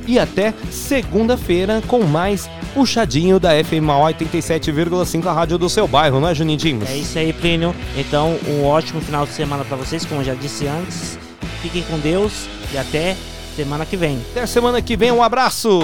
E 0.06 0.18
até 0.18 0.54
segunda-feira 0.70 1.82
com 1.86 2.02
mais 2.02 2.48
puxadinho 2.72 3.38
da 3.38 3.50
FM 3.62 3.82
Mauá 3.82 4.10
87,5, 4.12 5.26
a 5.26 5.32
rádio 5.32 5.58
do 5.58 5.68
seu 5.68 5.86
bairro, 5.86 6.18
não 6.18 6.28
é, 6.28 6.34
Juninho 6.34 6.58
Dimas? 6.58 6.88
É 6.88 6.96
isso 6.96 7.18
aí, 7.18 7.32
Plínio. 7.32 7.74
Então, 7.96 8.38
um 8.48 8.64
ótimo 8.64 9.00
final 9.00 9.26
de 9.26 9.32
semana 9.32 9.64
pra 9.64 9.76
vocês, 9.76 10.04
como 10.04 10.20
eu 10.20 10.24
já 10.24 10.34
disse 10.34 10.66
antes. 10.66 11.18
Fiquem 11.60 11.82
com 11.82 11.98
Deus 11.98 12.46
e 12.72 12.78
até 12.78 13.16
semana 13.54 13.84
que 13.84 13.96
vem. 13.96 14.18
Até 14.30 14.46
semana 14.46 14.80
que 14.80 14.96
vem, 14.96 15.10
um 15.10 15.22
abraço! 15.22 15.80